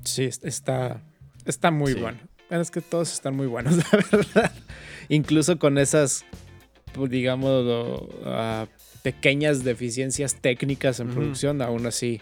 Sí, 0.05 0.25
es- 0.25 0.41
está, 0.45 1.03
está 1.45 1.71
muy 1.71 1.93
Sí. 1.95 2.01
bueno. 2.01 2.19
Es 2.49 2.71
que 2.71 2.81
todos 2.81 3.13
están 3.13 3.35
muy 3.37 3.47
buenos, 3.47 3.77
la 3.93 3.99
verdad. 4.11 4.53
Incluso 5.09 5.59
con 5.59 5.79
esas, 5.79 6.25
pues, 6.95 7.11
digamos, 7.11 8.09
ah, 8.25 8.67
pequeñas 9.03 9.65
deficiencias 9.65 10.37
técnicas 10.37 11.01
en 11.01 11.09
producción, 11.09 11.61
aún 11.61 11.87
así 11.87 12.21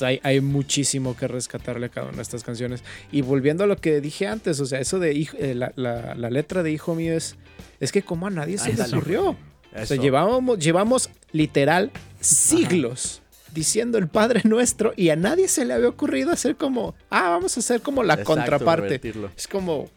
hay, 0.00 0.20
hay 0.22 0.40
muchísimo 0.40 1.16
que 1.16 1.28
rescatarle 1.28 1.86
a 1.86 1.88
cada 1.88 2.06
una 2.08 2.16
de 2.16 2.22
estas 2.22 2.42
canciones. 2.44 2.82
Y 3.12 3.20
volviendo 3.22 3.64
a 3.64 3.66
lo 3.66 3.76
que 3.76 4.00
dije 4.00 4.26
antes, 4.26 4.58
o 4.60 4.66
sea, 4.66 4.80
eso 4.80 4.98
de 4.98 5.12
hijo- 5.14 5.36
eh, 5.38 5.54
la, 5.54 5.72
la- 5.76 6.14
la 6.14 6.30
letra 6.30 6.62
de 6.62 6.72
Hijo 6.72 6.94
Mío 6.94 7.14
es, 7.14 7.36
es 7.80 7.92
que 7.92 8.02
como 8.02 8.26
a 8.26 8.30
nadie 8.30 8.58
se 8.58 8.72
le 8.72 8.82
ocurrió. 8.82 9.36
O 9.76 9.86
sea, 9.86 9.96
llevamos 9.96 11.10
literal 11.32 11.90
siglos 12.20 13.20
diciendo 13.52 13.98
el 13.98 14.08
Padre 14.08 14.40
Nuestro 14.44 14.92
y 14.96 15.10
a 15.10 15.16
nadie 15.16 15.48
se 15.48 15.64
le 15.64 15.74
había 15.74 15.88
ocurrido 15.88 16.30
hacer 16.32 16.56
como, 16.56 16.94
ah, 17.10 17.30
vamos 17.30 17.56
a 17.56 17.60
hacer 17.60 17.80
como 17.82 18.02
la 18.02 18.14
Exacto, 18.14 18.34
contraparte. 18.34 18.82
revertirlo. 18.82 19.30
Es 19.36 19.46
como, 19.48 19.88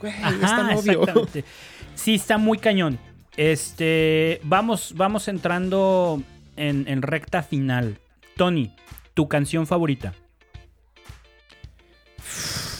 güey, 0.00 0.12
es 0.12 0.22
Ajá, 0.22 0.56
tan 0.68 0.76
obvio. 0.76 1.00
exactamente. 1.00 1.44
Sí, 1.94 2.14
está 2.14 2.38
muy 2.38 2.58
cañón. 2.58 2.98
Este, 3.36 4.40
vamos, 4.44 4.94
vamos 4.96 5.28
entrando 5.28 6.22
en, 6.56 6.86
en 6.88 7.02
recta 7.02 7.42
final. 7.42 7.98
Tony, 8.36 8.74
tu 9.14 9.28
canción 9.28 9.66
favorita. 9.66 10.14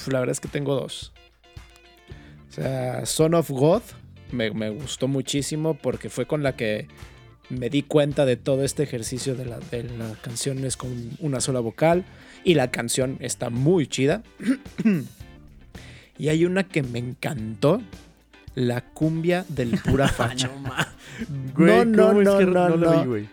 La 0.08 0.20
verdad 0.20 0.32
es 0.32 0.40
que 0.40 0.48
tengo 0.48 0.74
dos. 0.74 1.12
O 2.50 2.52
sea, 2.52 3.06
Son 3.06 3.34
of 3.34 3.50
God 3.50 3.82
me, 4.30 4.50
me 4.50 4.70
gustó 4.70 5.08
muchísimo 5.08 5.74
porque 5.74 6.10
fue 6.10 6.26
con 6.26 6.42
la 6.42 6.56
que 6.56 6.88
me 7.48 7.70
di 7.70 7.82
cuenta 7.82 8.24
de 8.24 8.36
todo 8.36 8.64
este 8.64 8.82
ejercicio 8.82 9.34
de 9.34 9.44
la, 9.44 9.58
de 9.58 9.84
la 9.84 10.14
canción 10.20 10.64
es 10.64 10.76
con 10.76 11.10
una 11.20 11.40
sola 11.40 11.60
vocal 11.60 12.04
y 12.42 12.54
la 12.54 12.70
canción 12.70 13.16
está 13.20 13.50
muy 13.50 13.86
chida. 13.86 14.22
y 16.18 16.28
hay 16.28 16.44
una 16.44 16.64
que 16.64 16.82
me 16.82 16.98
encantó, 16.98 17.80
la 18.54 18.82
cumbia 18.82 19.44
del 19.48 19.78
pura 19.78 20.08
facha. 20.08 20.50
No, 21.56 21.84
no, 21.84 22.08
¿cómo 22.08 22.20
es 22.20 22.26
no, 22.26 22.38
que 22.38 22.46
no, 22.46 22.68
lo 22.68 22.76
no. 22.76 23.00
vi, 23.00 23.08
güey? 23.08 23.28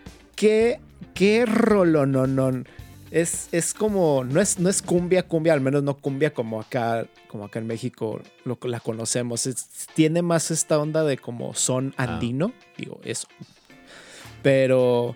Es, 3.12 3.48
es 3.52 3.74
como, 3.74 4.24
no 4.24 4.40
es, 4.40 4.58
no 4.58 4.70
es 4.70 4.80
cumbia, 4.80 5.22
cumbia, 5.24 5.52
al 5.52 5.60
menos 5.60 5.82
no 5.82 5.98
cumbia 5.98 6.32
como 6.32 6.60
acá, 6.60 7.06
como 7.28 7.44
acá 7.44 7.58
en 7.58 7.66
México 7.66 8.22
lo, 8.46 8.58
la 8.62 8.80
conocemos. 8.80 9.46
Es- 9.46 9.66
tiene 9.94 10.22
más 10.22 10.50
esta 10.50 10.78
onda 10.78 11.04
de 11.04 11.18
como 11.18 11.52
son 11.54 11.92
Ah. 11.98 12.04
andino, 12.04 12.52
digo, 12.78 12.98
eso. 13.04 13.28
Pero, 14.42 15.14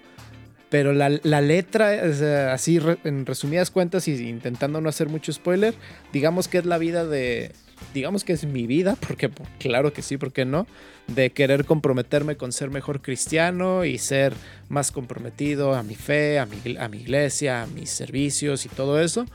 pero 0.68 0.92
la, 0.92 1.08
la 1.22 1.40
letra, 1.40 2.02
o 2.08 2.12
sea, 2.12 2.52
así 2.52 2.78
re- 2.78 2.98
en 3.04 3.24
resumidas 3.26 3.70
cuentas 3.70 4.06
y 4.08 4.28
intentando 4.28 4.80
no 4.80 4.88
hacer 4.88 5.08
mucho 5.08 5.32
spoiler, 5.32 5.74
digamos 6.12 6.48
que 6.48 6.58
es 6.58 6.66
la 6.66 6.78
vida 6.78 7.06
de, 7.06 7.52
digamos 7.94 8.24
que 8.24 8.32
es 8.32 8.44
mi 8.44 8.66
vida, 8.66 8.96
porque 9.06 9.30
claro 9.58 9.92
que 9.92 10.02
sí, 10.02 10.16
¿por 10.16 10.32
qué 10.32 10.44
no? 10.44 10.66
De 11.06 11.30
querer 11.30 11.64
comprometerme 11.64 12.36
con 12.36 12.52
ser 12.52 12.70
mejor 12.70 13.00
cristiano 13.00 13.84
y 13.84 13.98
ser 13.98 14.34
más 14.68 14.92
comprometido 14.92 15.74
a 15.74 15.82
mi 15.82 15.94
fe, 15.94 16.38
a 16.38 16.46
mi, 16.46 16.76
a 16.78 16.88
mi 16.88 16.98
iglesia, 16.98 17.62
a 17.62 17.66
mis 17.66 17.90
servicios 17.90 18.66
y 18.66 18.68
todo 18.68 19.00
eso. 19.00 19.26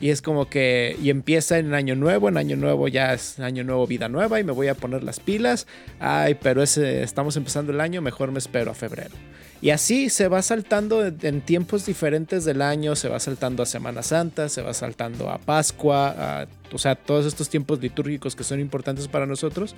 Y 0.00 0.10
es 0.10 0.20
como 0.20 0.48
que, 0.48 0.96
y 1.00 1.10
empieza 1.10 1.58
en 1.58 1.74
año 1.74 1.94
nuevo, 1.94 2.28
en 2.28 2.36
año 2.36 2.56
nuevo 2.56 2.88
ya 2.88 3.14
es 3.14 3.38
año 3.38 3.62
nuevo, 3.62 3.86
vida 3.86 4.08
nueva 4.08 4.40
y 4.40 4.44
me 4.44 4.52
voy 4.52 4.68
a 4.68 4.74
poner 4.74 5.04
las 5.04 5.20
pilas. 5.20 5.66
Ay, 6.00 6.36
pero 6.40 6.62
ese, 6.62 7.02
estamos 7.02 7.36
empezando 7.36 7.72
el 7.72 7.80
año, 7.80 8.02
mejor 8.02 8.32
me 8.32 8.38
espero 8.38 8.72
a 8.72 8.74
febrero. 8.74 9.14
Y 9.62 9.70
así 9.70 10.10
se 10.10 10.26
va 10.28 10.42
saltando 10.42 11.06
en 11.06 11.40
tiempos 11.40 11.86
diferentes 11.86 12.44
del 12.44 12.60
año, 12.62 12.96
se 12.96 13.08
va 13.08 13.20
saltando 13.20 13.62
a 13.62 13.66
Semana 13.66 14.02
Santa, 14.02 14.48
se 14.48 14.60
va 14.60 14.74
saltando 14.74 15.30
a 15.30 15.38
Pascua, 15.38 16.08
a- 16.42 16.46
o 16.72 16.78
sea, 16.78 16.96
todos 16.96 17.24
estos 17.26 17.48
tiempos 17.48 17.80
litúrgicos 17.80 18.34
que 18.34 18.42
son 18.42 18.58
importantes 18.58 19.06
para 19.06 19.24
nosotros. 19.24 19.76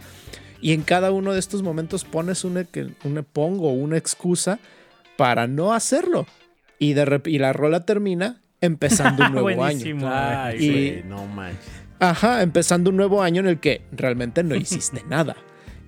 Y 0.62 0.72
en 0.72 0.80
cada 0.82 1.12
uno 1.12 1.34
de 1.34 1.38
estos 1.38 1.62
momentos 1.62 2.04
pones 2.04 2.44
una, 2.44 2.64
que- 2.64 2.88
una 3.04 3.22
pongo 3.22 3.72
una 3.72 3.98
excusa 3.98 4.58
para 5.18 5.46
no 5.46 5.74
hacerlo. 5.74 6.26
Y, 6.78 6.94
de 6.94 7.20
y 7.26 7.38
la 7.38 7.52
rola 7.52 7.84
termina 7.84 8.40
empezando 8.62 9.26
un 9.26 9.32
nuevo 9.34 9.62
año. 9.64 10.08
Ay, 10.10 10.64
Y- 10.64 10.70
güey, 10.70 11.02
no 11.04 11.26
manches. 11.26 11.60
Ajá, 12.00 12.42
empezando 12.42 12.88
un 12.90 12.96
nuevo 12.96 13.22
año 13.22 13.40
en 13.40 13.48
el 13.48 13.60
que 13.60 13.82
realmente 13.92 14.42
no 14.42 14.54
hiciste 14.56 15.02
nada. 15.10 15.36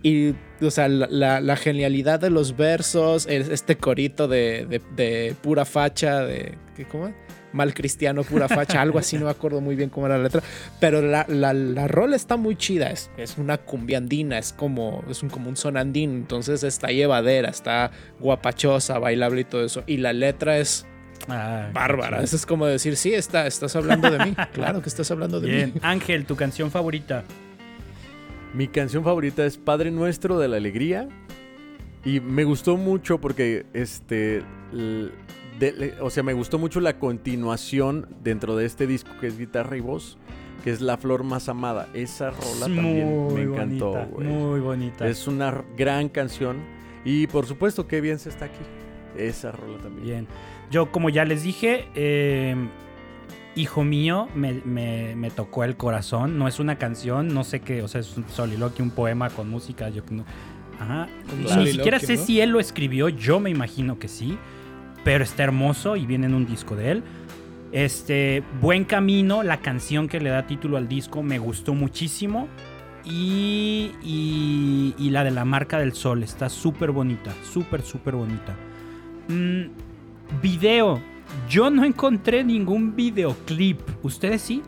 Y, 0.06 0.34
o 0.64 0.70
sea, 0.70 0.88
la, 0.88 1.40
la- 1.40 1.56
genialidad 1.56 2.20
de 2.20 2.30
los 2.30 2.56
versos, 2.56 3.26
este 3.26 3.76
corito 3.76 4.28
de, 4.28 4.66
de- 4.68 4.80
de 4.94 5.34
pura 5.42 5.64
facha, 5.64 6.20
de. 6.24 6.54
¿qué, 6.76 6.84
¿Cómo? 6.84 7.12
Mal 7.52 7.72
cristiano, 7.74 8.22
pura 8.22 8.48
facha, 8.48 8.82
algo 8.82 8.98
así, 8.98 9.16
no 9.18 9.24
me 9.24 9.30
acuerdo 9.30 9.60
muy 9.62 9.76
bien 9.76 9.88
cómo 9.88 10.06
era 10.06 10.18
la 10.18 10.24
letra. 10.24 10.42
Pero 10.78 11.00
la, 11.00 11.24
la, 11.28 11.54
la 11.54 11.88
rola 11.88 12.14
está 12.14 12.36
muy 12.36 12.54
chida, 12.54 12.90
es, 12.90 13.10
es 13.16 13.38
una 13.38 13.56
cumbiandina, 13.56 14.38
es 14.38 14.52
como, 14.52 15.02
es 15.10 15.22
un, 15.22 15.30
como 15.30 15.48
un 15.48 15.56
sonandín, 15.56 16.10
entonces 16.10 16.62
está 16.62 16.88
llevadera, 16.88 17.48
está 17.48 17.90
guapachosa, 18.20 18.98
bailable 18.98 19.40
y 19.40 19.44
todo 19.44 19.64
eso. 19.64 19.82
Y 19.86 19.96
la 19.96 20.12
letra 20.12 20.58
es 20.58 20.86
Ah, 21.28 21.70
bárbara, 21.72 22.22
eso 22.22 22.36
es 22.36 22.44
como 22.44 22.66
decir, 22.66 22.94
sí, 22.96 23.14
está, 23.14 23.46
estás 23.46 23.74
hablando 23.74 24.10
de 24.10 24.18
mí, 24.24 24.34
claro 24.52 24.82
que 24.82 24.88
estás 24.90 25.10
hablando 25.10 25.40
de 25.40 25.48
Bien. 25.50 25.72
mí. 25.74 25.80
Ángel, 25.82 26.26
tu 26.26 26.36
canción 26.36 26.70
favorita. 26.70 27.24
Mi 28.56 28.68
canción 28.68 29.04
favorita 29.04 29.44
es 29.44 29.58
Padre 29.58 29.90
Nuestro 29.90 30.38
de 30.38 30.48
la 30.48 30.56
Alegría. 30.56 31.08
Y 32.04 32.20
me 32.20 32.44
gustó 32.44 32.76
mucho 32.76 33.18
porque, 33.20 33.66
este, 33.74 34.42
de- 35.58 35.94
o 36.00 36.08
sea, 36.08 36.22
me 36.22 36.32
gustó 36.32 36.58
mucho 36.58 36.80
la 36.80 36.98
continuación 36.98 38.08
dentro 38.22 38.56
de 38.56 38.64
este 38.64 38.86
disco 38.86 39.10
que 39.20 39.26
es 39.26 39.36
guitarra 39.38 39.76
y 39.76 39.80
voz, 39.80 40.16
que 40.62 40.70
es 40.70 40.80
La 40.80 40.96
Flor 40.96 41.24
Más 41.24 41.48
Amada. 41.48 41.88
Esa 41.94 42.30
rola 42.30 42.60
también 42.60 43.34
me 43.34 43.42
encantó, 43.42 43.90
bonita. 43.92 44.30
Muy 44.32 44.60
bonita. 44.60 45.06
Es 45.08 45.26
una 45.26 45.64
gran 45.76 46.08
canción. 46.08 46.58
Y 47.04 47.26
por 47.26 47.46
supuesto, 47.46 47.86
qué 47.86 48.00
bien 48.00 48.18
se 48.18 48.28
está 48.28 48.46
aquí. 48.46 48.64
Esa 49.18 49.50
rola 49.52 49.78
también. 49.78 50.04
Bien. 50.06 50.26
Yo, 50.70 50.90
como 50.92 51.10
ya 51.10 51.24
les 51.24 51.42
dije, 51.42 51.88
eh, 51.94 52.54
hijo 53.56 53.82
mío, 53.82 54.28
me, 54.34 54.60
me- 54.64 55.16
me 55.16 55.30
tocó 55.30 55.64
el 55.64 55.76
corazón. 55.76 56.38
No 56.38 56.46
es 56.46 56.60
una 56.60 56.76
canción, 56.76 57.28
no 57.34 57.42
sé 57.42 57.60
qué, 57.60 57.82
o 57.82 57.88
sea, 57.88 58.00
es 58.00 58.16
un 58.16 58.24
soliloquio, 58.28 58.84
un 58.84 58.90
poema 58.92 59.30
con 59.30 59.50
música. 59.50 59.88
Yo 59.88 60.02
no. 60.10 60.24
Ajá. 60.78 61.08
Ni 61.58 61.66
siquiera 61.68 61.98
sé 61.98 62.16
¿no? 62.16 62.22
si 62.24 62.40
él 62.40 62.50
lo 62.50 62.60
escribió, 62.60 63.08
yo 63.08 63.40
me 63.40 63.50
imagino 63.50 63.98
que 63.98 64.08
sí. 64.08 64.38
Pero 65.04 65.24
está 65.24 65.42
hermoso 65.44 65.96
y 65.96 66.04
viene 66.06 66.26
en 66.26 66.34
un 66.34 66.46
disco 66.46 66.76
de 66.76 66.90
él. 66.92 67.02
Este, 67.72 68.42
Buen 68.60 68.84
Camino, 68.84 69.42
la 69.42 69.58
canción 69.60 70.08
que 70.08 70.20
le 70.20 70.30
da 70.30 70.46
título 70.46 70.76
al 70.76 70.88
disco, 70.88 71.22
me 71.22 71.38
gustó 71.38 71.74
muchísimo. 71.74 72.48
Y, 73.04 73.92
y, 74.02 74.94
y 74.98 75.10
la 75.10 75.22
de 75.22 75.30
la 75.30 75.44
marca 75.44 75.78
del 75.78 75.92
sol, 75.92 76.24
está 76.24 76.48
súper 76.48 76.90
bonita, 76.90 77.32
súper, 77.52 77.82
súper 77.82 78.16
bonita. 78.16 78.56
Mm, 79.28 79.66
video, 80.42 81.00
yo 81.48 81.70
no 81.70 81.84
encontré 81.84 82.44
ningún 82.44 82.94
videoclip. 82.96 83.80
¿Ustedes 84.02 84.42
sí? 84.42 84.62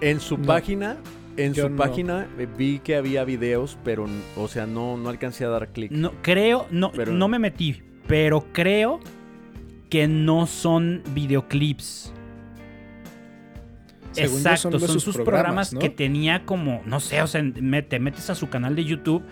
En 0.00 0.18
su 0.20 0.36
No. 0.36 0.46
página, 0.46 0.96
en 1.36 1.54
Yo 1.54 1.64
su 1.64 1.70
no. 1.70 1.76
página 1.76 2.26
eh, 2.38 2.46
vi 2.58 2.80
que 2.80 2.96
había 2.96 3.24
videos, 3.24 3.78
pero, 3.84 4.06
o 4.36 4.48
sea, 4.48 4.66
no, 4.66 4.96
no 4.96 5.08
alcancé 5.08 5.44
a 5.44 5.48
dar 5.48 5.68
clic. 5.68 5.92
No, 5.92 6.12
creo, 6.22 6.66
no, 6.70 6.90
Pero- 6.92 7.12
no 7.12 7.28
me 7.28 7.38
metí, 7.38 7.82
pero 8.08 8.44
creo 8.52 8.98
que 9.88 10.08
no 10.08 10.46
son 10.46 11.02
videoclips. 11.14 12.12
Según 14.10 14.38
Exacto, 14.38 14.78
son, 14.78 15.00
sus 15.00 15.16
programas, 15.16 15.72
¿no? 15.72 15.80
que 15.80 15.88
tenía 15.88 16.44
como, 16.44 16.82
no 16.84 17.00
sé, 17.00 17.22
o 17.22 17.26
sea, 17.26 17.42
te 17.88 17.98
metes 17.98 18.28
a 18.28 18.34
su 18.34 18.50
canal 18.50 18.76
de 18.76 18.84
YouTube 18.84 19.22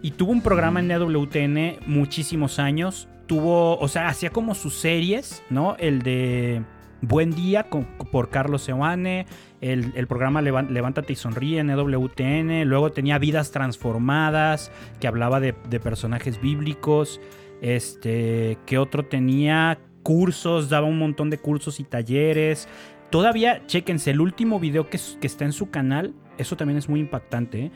y 0.00 0.12
tuvo 0.12 0.30
un 0.30 0.42
programa 0.42 0.78
en 0.78 0.90
EWTN 0.92 1.78
muchísimos 1.86 2.58
años. 2.60 3.08
Tuvo, 3.28 3.78
o 3.78 3.86
sea, 3.88 4.08
hacía 4.08 4.30
como 4.30 4.54
sus 4.56 4.74
series, 4.74 5.44
¿no? 5.50 5.76
El 5.78 6.02
de 6.02 6.62
Buen 7.02 7.30
Día 7.30 7.64
con- 7.64 7.84
por 8.10 8.30
Carlos 8.30 8.62
Seoane, 8.62 9.26
el, 9.60 9.92
el 9.94 10.06
programa 10.08 10.42
Levántate 10.42 11.12
y 11.12 11.16
Sonríe 11.16 11.60
en 11.60 11.70
EWTN, 11.70 12.64
luego 12.64 12.90
tenía 12.90 13.18
Vidas 13.18 13.52
Transformadas, 13.52 14.72
que 14.98 15.06
hablaba 15.06 15.38
de, 15.40 15.52
personajes 15.52 16.40
bíblicos, 16.40 17.20
este, 17.60 18.58
que 18.66 18.78
otro 18.78 19.04
tenía 19.04 19.78
cursos, 20.02 20.70
daba 20.70 20.86
un 20.86 20.98
montón 20.98 21.28
de 21.30 21.38
cursos 21.38 21.78
y 21.80 21.84
talleres. 21.84 22.66
Todavía, 23.10 23.66
chéquense, 23.66 24.10
el 24.10 24.20
último 24.20 24.58
video 24.58 24.88
que, 24.88 24.98
que 25.20 25.26
está 25.26 25.44
en 25.44 25.52
su 25.52 25.70
canal, 25.70 26.14
eso 26.38 26.56
también 26.56 26.78
es 26.78 26.88
muy 26.88 27.00
impactante, 27.00 27.66
¿eh? 27.66 27.70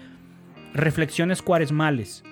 Reflexiones 0.75 1.43
cuaresmales. 1.43 2.25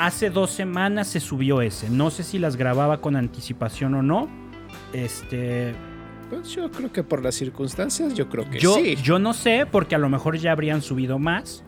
Hace 0.00 0.30
dos 0.30 0.50
semanas 0.50 1.08
se 1.08 1.20
subió 1.20 1.60
ese. 1.62 1.90
No 1.90 2.10
sé 2.10 2.22
si 2.22 2.38
las 2.38 2.56
grababa 2.56 3.00
con 3.00 3.16
anticipación 3.16 3.94
o 3.94 4.02
no. 4.02 4.28
Este. 4.92 5.74
Pues 6.30 6.48
yo 6.50 6.70
creo 6.70 6.92
que 6.92 7.02
por 7.02 7.22
las 7.22 7.34
circunstancias, 7.34 8.14
yo 8.14 8.28
creo 8.28 8.48
que 8.48 8.58
Yo, 8.60 8.74
sí. 8.76 8.96
yo 9.02 9.18
no 9.18 9.32
sé, 9.34 9.66
porque 9.70 9.94
a 9.96 9.98
lo 9.98 10.08
mejor 10.08 10.36
ya 10.38 10.52
habrían 10.52 10.80
subido 10.80 11.18
más. 11.18 11.64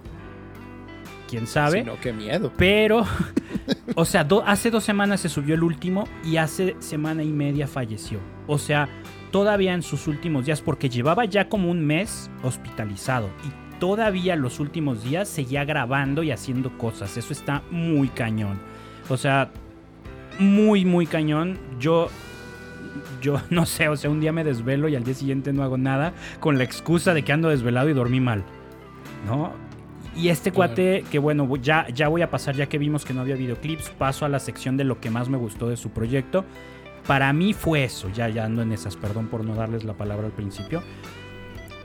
Quién 1.29 1.47
sabe. 1.47 1.81
Si 1.81 1.87
no, 1.87 1.99
qué 2.01 2.13
miedo. 2.13 2.53
Pero, 2.57 3.05
o 3.97 4.05
sea, 4.05 4.23
do- 4.25 4.45
hace 4.47 4.71
dos 4.71 4.85
semanas 4.85 5.21
se 5.21 5.29
subió 5.29 5.55
el 5.55 5.63
último 5.63 6.05
y 6.25 6.37
hace 6.37 6.77
semana 6.79 7.23
y 7.23 7.33
media 7.33 7.67
falleció. 7.67 8.19
O 8.47 8.59
sea, 8.59 8.89
todavía 9.31 9.73
en 9.75 9.83
sus 9.83 10.07
últimos 10.07 10.45
días, 10.47 10.61
porque 10.63 10.89
llevaba 10.89 11.25
ya 11.25 11.49
como 11.49 11.71
un 11.71 11.85
mes 11.85 12.31
hospitalizado 12.43 13.31
y 13.45 13.62
todavía 13.83 14.37
los 14.37 14.61
últimos 14.61 15.03
días 15.03 15.29
seguía 15.29 15.65
grabando 15.65 16.23
y 16.23 16.31
haciendo 16.31 16.79
cosas. 16.79 17.17
Eso 17.17 17.33
está 17.33 17.65
muy 17.73 18.07
cañón. 18.07 18.61
O 19.09 19.17
sea, 19.17 19.51
muy, 20.39 20.85
muy 20.85 21.05
cañón. 21.05 21.59
Yo, 21.81 22.09
yo 23.21 23.41
no 23.51 23.67
sé, 23.67 23.89
o 23.89 23.97
sea, 23.97 24.09
un 24.09 24.21
día 24.21 24.31
me 24.31 24.45
desvelo 24.45 24.89
y 24.89 24.95
al 24.95 25.03
día 25.03 25.15
siguiente 25.15 25.53
no 25.53 25.65
hago 25.65 25.79
nada 25.79 26.13
con 26.39 26.59
la 26.59 26.63
excusa 26.63 27.13
de 27.13 27.25
que 27.25 27.33
ando 27.33 27.49
desvelado 27.49 27.89
y 27.89 27.93
dormí 27.93 28.21
mal. 28.21 28.45
¿No? 29.27 29.53
Y 30.15 30.29
este 30.29 30.53
cuate, 30.53 31.05
que 31.11 31.19
bueno, 31.19 31.53
ya, 31.57 31.89
ya 31.89 32.07
voy 32.07 32.23
a 32.23 32.31
pasar, 32.31 32.55
ya 32.55 32.69
que 32.69 32.79
vimos 32.79 33.05
que 33.05 33.13
no 33.13 33.21
había 33.21 33.35
videoclips, 33.35 33.91
paso 33.91 34.25
a 34.25 34.29
la 34.29 34.39
sección 34.39 34.77
de 34.77 34.85
lo 34.85 35.01
que 35.01 35.11
más 35.11 35.29
me 35.29 35.39
gustó 35.39 35.69
de 35.69 35.77
su 35.77 35.91
proyecto. 35.91 36.45
Para 37.09 37.33
mí 37.33 37.53
fue 37.53 37.83
eso, 37.83 38.09
ya, 38.15 38.29
ya 38.29 38.45
ando 38.45 38.63
en 38.63 38.71
esas, 38.71 38.95
perdón 38.95 39.27
por 39.27 39.45
no 39.45 39.57
darles 39.57 39.83
la 39.83 39.95
palabra 39.95 40.27
al 40.27 40.33
principio. 40.33 40.85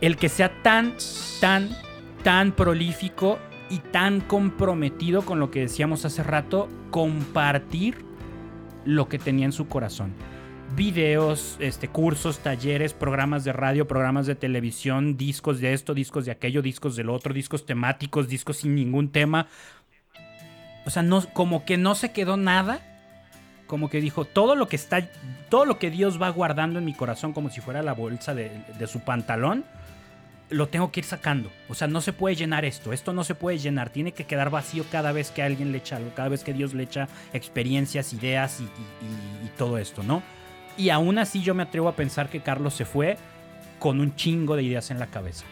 El 0.01 0.17
que 0.17 0.29
sea 0.29 0.61
tan, 0.61 0.93
tan, 1.39 1.69
tan 2.23 2.51
prolífico 2.51 3.39
y 3.69 3.79
tan 3.79 4.21
comprometido 4.21 5.23
con 5.23 5.39
lo 5.39 5.51
que 5.51 5.61
decíamos 5.61 6.05
hace 6.05 6.23
rato, 6.23 6.69
compartir 6.91 8.05
lo 8.85 9.09
que 9.09 9.19
tenía 9.19 9.45
en 9.45 9.51
su 9.51 9.67
corazón. 9.67 10.13
Videos, 10.75 11.57
este, 11.59 11.87
cursos, 11.87 12.39
talleres, 12.39 12.93
programas 12.93 13.43
de 13.43 13.53
radio, 13.53 13.87
programas 13.87 14.27
de 14.27 14.35
televisión, 14.35 15.17
discos 15.17 15.59
de 15.59 15.73
esto, 15.73 15.93
discos 15.93 16.25
de 16.25 16.31
aquello, 16.31 16.61
discos 16.61 16.95
del 16.95 17.09
otro, 17.09 17.33
discos 17.33 17.65
temáticos, 17.65 18.27
discos 18.27 18.57
sin 18.57 18.75
ningún 18.75 19.09
tema. 19.11 19.47
O 20.85 20.89
sea, 20.89 21.03
no, 21.03 21.25
como 21.33 21.65
que 21.65 21.77
no 21.77 21.95
se 21.95 22.11
quedó 22.11 22.37
nada. 22.37 22.81
Como 23.65 23.89
que 23.89 23.99
dijo, 23.99 24.23
todo 24.23 24.55
lo 24.55 24.69
que 24.69 24.77
está, 24.77 25.09
todo 25.49 25.65
lo 25.65 25.77
que 25.77 25.89
Dios 25.89 26.21
va 26.21 26.29
guardando 26.29 26.79
en 26.79 26.85
mi 26.85 26.93
corazón 26.93 27.33
como 27.33 27.49
si 27.49 27.59
fuera 27.59 27.81
la 27.81 27.93
bolsa 27.93 28.33
de, 28.33 28.49
de 28.79 28.87
su 28.87 29.01
pantalón, 29.01 29.65
lo 30.49 30.67
tengo 30.69 30.91
que 30.91 31.01
ir 31.01 31.05
sacando. 31.05 31.51
O 31.69 31.75
sea, 31.75 31.87
no 31.87 31.99
se 32.01 32.13
puede 32.13 32.35
llenar 32.35 32.63
esto. 32.65 32.93
Esto 32.93 33.11
no 33.13 33.23
se 33.23 33.35
puede 33.35 33.57
llenar. 33.57 33.89
Tiene 33.89 34.13
que 34.13 34.25
quedar 34.25 34.49
vacío 34.49 34.85
cada 34.91 35.11
vez 35.11 35.29
que 35.31 35.43
alguien 35.43 35.71
le 35.71 35.79
echa 35.79 35.97
algo, 35.97 36.11
cada 36.15 36.29
vez 36.29 36.43
que 36.43 36.53
Dios 36.53 36.73
le 36.73 36.83
echa 36.83 37.07
experiencias, 37.33 38.13
ideas 38.13 38.59
y, 38.61 38.63
y- 38.63 38.67
y- 38.67 39.45
y 39.47 39.49
todo 39.57 39.77
esto, 39.77 40.03
¿no? 40.03 40.23
Y 40.77 40.89
aún 40.89 41.17
así 41.17 41.41
yo 41.41 41.53
me 41.53 41.63
atrevo 41.63 41.89
a 41.89 41.95
pensar 41.95 42.29
que 42.29 42.41
Carlos 42.41 42.73
se 42.75 42.85
fue 42.85 43.17
con 43.79 43.99
un 43.99 44.15
chingo 44.15 44.55
de 44.55 44.63
ideas 44.63 44.89
en 44.91 44.99
la 44.99 45.07
cabeza. 45.07 45.43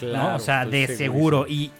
¿no? 0.00 0.34
O 0.34 0.38
sea, 0.40 0.66
de 0.66 0.86
seguro. 0.96 1.46
Y, 1.48 1.70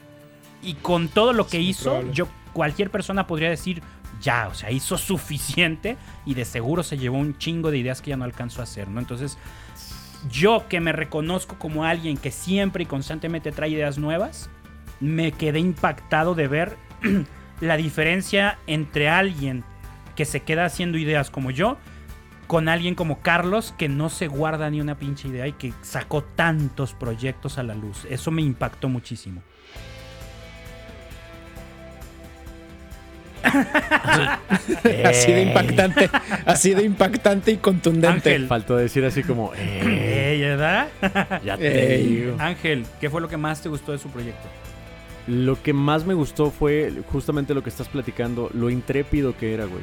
y 0.63 0.75
con 0.75 1.09
todo 1.09 1.33
lo 1.33 1.47
que 1.49 1.61
hizo, 1.61 1.91
probable. 1.91 2.13
yo 2.15 2.29
cualquier 2.53 2.91
persona 2.91 3.27
podría 3.27 3.51
decir, 3.51 3.83
ya, 4.21 4.47
o 4.49 4.55
sea, 4.55 4.71
hizo 4.71 4.97
suficiente 4.99 5.97
y 6.25 6.35
de 6.35 6.45
seguro 6.45 6.83
se 6.85 6.97
llevó 6.99 7.19
un 7.19 7.37
chingo 7.37 7.71
de 7.73 7.79
ideas 7.79 8.01
que 8.01 8.11
ya 8.11 8.17
no 8.17 8.25
alcanzó 8.25 8.61
a 8.61 8.65
hacer, 8.65 8.87
¿no? 8.89 9.01
Entonces, 9.01 9.37
yo 10.31 10.67
que 10.69 10.81
me 10.81 10.93
reconozco 10.93 11.59
como 11.59 11.85
alguien 11.85 12.17
que 12.17 12.31
siempre 12.31 12.85
y 12.85 12.87
constantemente 12.87 13.53
trae 13.53 13.71
ideas 13.71 13.99
nuevas, 13.99 14.51
me 15.01 15.33
quedé 15.33 15.59
impactado 15.59 16.35
de 16.35 16.49
ver 16.49 16.77
la 17.61 17.77
diferencia 17.77 18.59
entre 18.67 19.09
alguien 19.09 19.65
que 20.15 20.25
se 20.25 20.41
queda 20.41 20.65
haciendo 20.65 20.99
ideas 20.99 21.31
como 21.31 21.51
yo 21.51 21.79
con 22.47 22.69
alguien 22.69 22.95
como 22.95 23.21
Carlos 23.21 23.75
que 23.79 23.89
no 23.89 24.11
se 24.11 24.29
guarda 24.29 24.69
ni 24.69 24.81
una 24.81 24.99
pinche 24.99 25.29
idea 25.29 25.47
y 25.47 25.53
que 25.53 25.73
sacó 25.81 26.23
tantos 26.23 26.93
proyectos 26.93 27.57
a 27.57 27.63
la 27.63 27.75
luz. 27.75 28.07
Eso 28.11 28.31
me 28.31 28.43
impactó 28.43 28.91
muchísimo. 28.91 29.43
Así 35.05 35.33
de 35.33 35.43
impactante, 35.43 36.11
así 36.47 36.75
de 36.75 36.85
impactante 36.85 37.53
y 37.53 37.57
contundente. 37.57 38.31
Ángel. 38.31 38.47
Faltó 38.47 38.77
decir 38.77 39.05
así 39.05 39.23
como, 39.23 39.53
eh, 39.57 40.39
¿verdad? 40.41 40.89
ya 41.45 41.57
te 41.57 41.99
digo. 41.99 42.37
Ángel, 42.39 42.87
¿qué 43.01 43.11
fue 43.11 43.21
lo 43.21 43.29
que 43.29 43.37
más 43.37 43.61
te 43.63 43.69
gustó 43.69 43.93
de 43.93 43.99
su 43.99 44.09
proyecto? 44.11 44.49
Lo 45.27 45.61
que 45.61 45.73
más 45.73 46.05
me 46.05 46.15
gustó 46.15 46.51
fue 46.51 46.93
justamente 47.11 47.55
lo 47.55 47.63
que 47.63 47.71
estás 47.71 47.89
platicando, 47.89 48.51
lo 48.55 48.71
intrépido 48.71 49.37
que 49.37 49.55
era, 49.55 49.65
güey. 49.67 49.83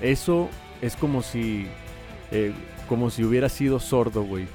Eso 0.00 0.48
es 0.80 0.94
como 0.96 1.22
si, 1.22 1.66
eh, 2.30 2.52
como 2.88 3.10
si 3.10 3.24
hubiera 3.24 3.48
sido 3.48 3.80
sordo, 3.80 4.22
güey. 4.22 4.46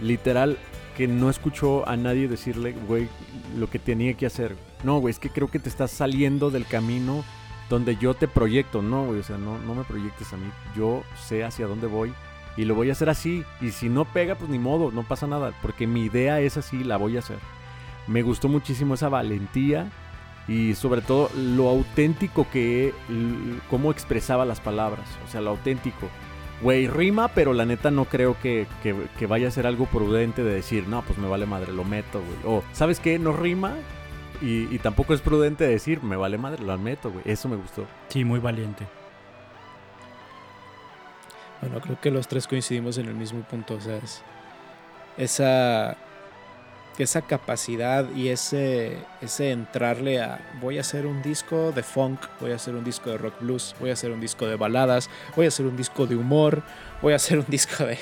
Literal, 0.00 0.56
que 0.96 1.08
no 1.08 1.30
escuchó 1.30 1.88
a 1.88 1.96
nadie 1.96 2.28
decirle, 2.28 2.74
güey, 2.86 3.08
lo 3.56 3.68
que 3.68 3.78
tenía 3.78 4.14
que 4.14 4.26
hacer. 4.26 4.54
No, 4.84 4.98
güey, 5.00 5.10
es 5.10 5.18
que 5.18 5.30
creo 5.30 5.48
que 5.48 5.58
te 5.58 5.68
estás 5.68 5.90
saliendo 5.90 6.50
del 6.50 6.66
camino 6.66 7.24
donde 7.68 7.96
yo 7.96 8.14
te 8.14 8.28
proyecto. 8.28 8.82
No, 8.82 9.04
güey, 9.04 9.20
o 9.20 9.22
sea, 9.22 9.38
no, 9.38 9.58
no 9.58 9.74
me 9.74 9.84
proyectes 9.84 10.32
a 10.32 10.36
mí. 10.36 10.50
Yo 10.76 11.02
sé 11.16 11.44
hacia 11.44 11.66
dónde 11.66 11.86
voy 11.86 12.12
y 12.56 12.64
lo 12.64 12.74
voy 12.74 12.88
a 12.88 12.92
hacer 12.92 13.08
así. 13.10 13.44
Y 13.60 13.70
si 13.70 13.88
no 13.88 14.04
pega, 14.04 14.34
pues 14.34 14.50
ni 14.50 14.58
modo, 14.58 14.90
no 14.90 15.02
pasa 15.02 15.26
nada, 15.26 15.52
porque 15.62 15.86
mi 15.86 16.04
idea 16.04 16.40
es 16.40 16.56
así, 16.56 16.82
la 16.84 16.96
voy 16.96 17.16
a 17.16 17.20
hacer. 17.20 17.38
Me 18.06 18.22
gustó 18.22 18.48
muchísimo 18.48 18.94
esa 18.94 19.08
valentía 19.08 19.90
y 20.48 20.74
sobre 20.74 21.02
todo 21.02 21.30
lo 21.36 21.68
auténtico 21.68 22.46
que, 22.50 22.94
cómo 23.68 23.90
expresaba 23.90 24.46
las 24.46 24.60
palabras, 24.60 25.06
o 25.26 25.30
sea, 25.30 25.42
lo 25.42 25.50
auténtico. 25.50 26.08
Güey, 26.62 26.88
rima, 26.88 27.28
pero 27.28 27.52
la 27.52 27.66
neta 27.66 27.90
no 27.90 28.06
creo 28.06 28.34
que, 28.40 28.66
que- 28.82 28.96
que 29.18 29.26
vaya 29.26 29.46
a 29.48 29.50
ser 29.52 29.66
algo 29.66 29.84
prudente 29.86 30.42
de 30.42 30.54
decir, 30.54 30.88
no, 30.88 31.02
pues 31.02 31.18
me 31.18 31.28
vale 31.28 31.44
madre, 31.46 31.72
lo 31.72 31.84
meto, 31.84 32.20
güey. 32.20 32.56
O, 32.56 32.64
¿sabes 32.72 32.98
qué? 32.98 33.18
No 33.18 33.32
rima 33.32 33.74
y, 34.40 34.74
y 34.74 34.78
tampoco 34.78 35.14
es 35.14 35.20
prudente 35.20 35.66
decir, 35.66 36.02
me 36.02 36.16
vale 36.16 36.38
madre, 36.38 36.64
lo 36.64 36.76
meto, 36.78 37.10
güey. 37.10 37.22
Eso 37.26 37.48
me 37.48 37.56
gustó. 37.56 37.86
Sí, 38.08 38.24
muy 38.24 38.40
valiente. 38.40 38.86
Bueno, 41.60 41.80
creo 41.80 42.00
que 42.00 42.10
los 42.10 42.28
tres 42.28 42.46
coincidimos 42.46 42.98
en 42.98 43.06
el 43.06 43.14
mismo 43.14 43.42
punto. 43.42 43.74
O 43.74 43.80
sea, 43.80 43.96
es 43.96 44.22
esa, 45.16 45.96
esa 46.96 47.22
capacidad 47.22 48.08
y 48.14 48.28
ese, 48.28 48.98
ese 49.20 49.50
entrarle 49.50 50.20
a 50.20 50.40
voy 50.60 50.78
a 50.78 50.82
hacer 50.82 51.06
un 51.06 51.22
disco 51.22 51.72
de 51.72 51.82
funk, 51.82 52.20
voy 52.40 52.52
a 52.52 52.54
hacer 52.54 52.74
un 52.74 52.84
disco 52.84 53.10
de 53.10 53.18
rock 53.18 53.40
blues, 53.40 53.74
voy 53.80 53.90
a 53.90 53.94
hacer 53.94 54.12
un 54.12 54.20
disco 54.20 54.46
de 54.46 54.56
baladas, 54.56 55.10
voy 55.36 55.46
a 55.46 55.48
hacer 55.48 55.66
un 55.66 55.76
disco 55.76 56.06
de 56.06 56.16
humor, 56.16 56.62
voy 57.02 57.12
a 57.12 57.16
hacer 57.16 57.38
un 57.38 57.46
disco 57.48 57.84
de 57.84 57.98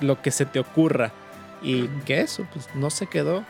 lo 0.00 0.22
que 0.22 0.30
se 0.30 0.46
te 0.46 0.60
ocurra. 0.60 1.12
Y 1.60 1.86
que 2.04 2.20
eso, 2.20 2.46
pues 2.52 2.68
no 2.74 2.90
se 2.90 3.06
quedó. 3.06 3.44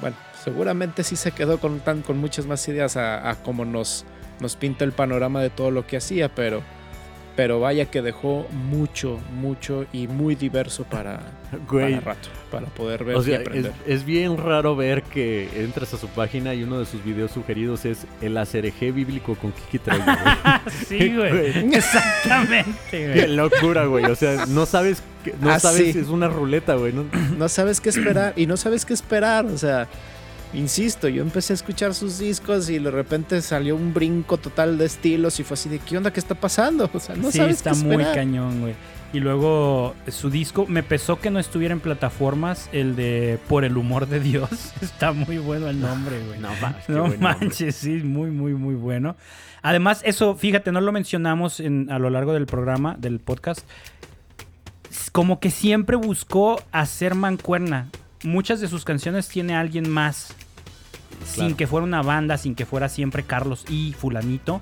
Bueno, 0.00 0.16
seguramente 0.44 1.04
sí 1.04 1.16
se 1.16 1.32
quedó 1.32 1.58
con, 1.58 1.80
tan, 1.80 2.02
con 2.02 2.18
muchas 2.18 2.46
más 2.46 2.66
ideas 2.68 2.96
a, 2.96 3.28
a 3.30 3.34
como 3.36 3.64
nos, 3.64 4.04
nos 4.40 4.56
pinta 4.56 4.84
el 4.84 4.92
panorama 4.92 5.40
de 5.42 5.50
todo 5.50 5.70
lo 5.70 5.86
que 5.86 5.96
hacía, 5.96 6.28
pero 6.34 6.62
pero 7.36 7.58
vaya 7.60 7.86
que 7.86 8.02
dejó 8.02 8.46
mucho, 8.52 9.18
mucho 9.40 9.86
y 9.92 10.08
muy 10.08 10.34
diverso 10.34 10.84
para, 10.84 11.20
Güey, 11.70 11.94
para 12.00 12.14
rato, 12.14 12.28
para 12.50 12.66
poder 12.66 13.04
ver 13.04 13.16
O 13.16 13.22
y 13.22 13.24
sea, 13.24 13.36
es, 13.36 13.46
aprender. 13.46 13.72
es 13.86 14.04
bien 14.04 14.36
raro 14.36 14.76
ver 14.76 15.02
que 15.04 15.48
entras 15.56 15.94
a 15.94 15.96
su 15.96 16.08
página 16.08 16.52
y 16.54 16.64
uno 16.64 16.80
de 16.80 16.84
sus 16.86 17.02
videos 17.02 17.30
sugeridos 17.30 17.86
es 17.86 18.04
el 18.20 18.36
acereje 18.36 18.92
bíblico 18.92 19.36
con 19.36 19.52
Kiki 19.52 19.78
güey. 19.78 20.00
sí, 20.86 21.14
güey. 21.16 21.74
Exactamente, 21.74 22.74
Qué 22.90 23.12
güey. 23.14 23.36
locura, 23.36 23.86
güey. 23.86 24.04
O 24.06 24.16
sea, 24.16 24.44
no 24.46 24.66
sabes, 24.66 25.02
que- 25.24 25.34
no 25.40 25.50
Ah, 25.50 25.60
sabes, 25.60 25.92
sí. 25.94 25.98
es 25.98 26.08
una 26.08 26.28
ruleta, 26.28 26.74
güey. 26.74 26.92
¿no? 26.92 27.04
No 27.38 27.48
sabes 27.48 27.80
qué 27.80 27.88
esperar 27.88 28.34
y 28.36 28.46
no 28.46 28.56
sabes 28.58 28.84
qué 28.84 28.92
esperar, 28.92 29.46
o 29.46 29.56
sea, 29.56 29.88
insisto, 30.54 31.08
yo 31.08 31.22
empecé 31.22 31.52
a 31.52 31.54
escuchar 31.54 31.94
sus 31.94 32.18
discos 32.18 32.68
y 32.70 32.78
de 32.78 32.90
repente 32.90 33.40
salió 33.42 33.76
un 33.76 33.94
brinco 33.94 34.36
total 34.36 34.78
de 34.78 34.86
estilos 34.86 35.38
y 35.40 35.44
fue 35.44 35.54
así 35.54 35.68
de 35.68 35.78
¿qué 35.78 35.96
onda? 35.96 36.12
¿Qué 36.12 36.20
está 36.20 36.34
pasando? 36.34 36.90
O 36.92 37.00
sea, 37.00 37.14
no 37.16 37.30
sí, 37.30 37.38
sabes 37.38 37.56
está 37.56 37.70
qué 37.72 37.76
muy 37.78 38.04
cañón, 38.04 38.60
güey. 38.60 38.74
Y 39.12 39.18
luego 39.18 39.96
su 40.08 40.30
disco, 40.30 40.66
me 40.68 40.84
pesó 40.84 41.18
que 41.18 41.30
no 41.32 41.40
estuviera 41.40 41.72
en 41.72 41.80
plataformas, 41.80 42.68
el 42.72 42.94
de 42.94 43.40
Por 43.48 43.64
el 43.64 43.76
humor 43.76 44.06
de 44.06 44.20
Dios. 44.20 44.48
Está 44.80 45.10
muy 45.12 45.38
bueno 45.38 45.68
el 45.68 45.80
nombre, 45.80 46.16
güey. 46.26 46.38
No, 46.38 46.48
No 46.50 47.00
buen 47.08 47.10
nombre. 47.10 47.18
manches, 47.18 47.74
sí, 47.74 47.90
muy, 48.04 48.30
muy, 48.30 48.54
muy 48.54 48.76
bueno. 48.76 49.16
Además, 49.62 50.00
eso, 50.04 50.36
fíjate, 50.36 50.70
no 50.70 50.80
lo 50.80 50.92
mencionamos 50.92 51.58
en- 51.58 51.90
a 51.90 51.98
lo 51.98 52.08
largo 52.08 52.32
del 52.32 52.46
programa, 52.46 52.94
del 53.00 53.18
podcast. 53.18 53.66
Como 55.12 55.40
que 55.40 55.50
siempre 55.50 55.96
buscó 55.96 56.62
hacer 56.70 57.16
mancuerna. 57.16 57.88
Muchas 58.22 58.60
de 58.60 58.68
sus 58.68 58.84
canciones 58.84 59.28
tiene 59.28 59.56
alguien 59.56 59.90
más. 59.90 60.34
Sin 61.24 61.54
que 61.54 61.66
fuera 61.66 61.84
una 61.84 62.02
banda, 62.02 62.38
sin 62.38 62.54
que 62.54 62.66
fuera 62.66 62.88
siempre 62.88 63.22
Carlos 63.22 63.64
y 63.68 63.92
Fulanito. 63.92 64.60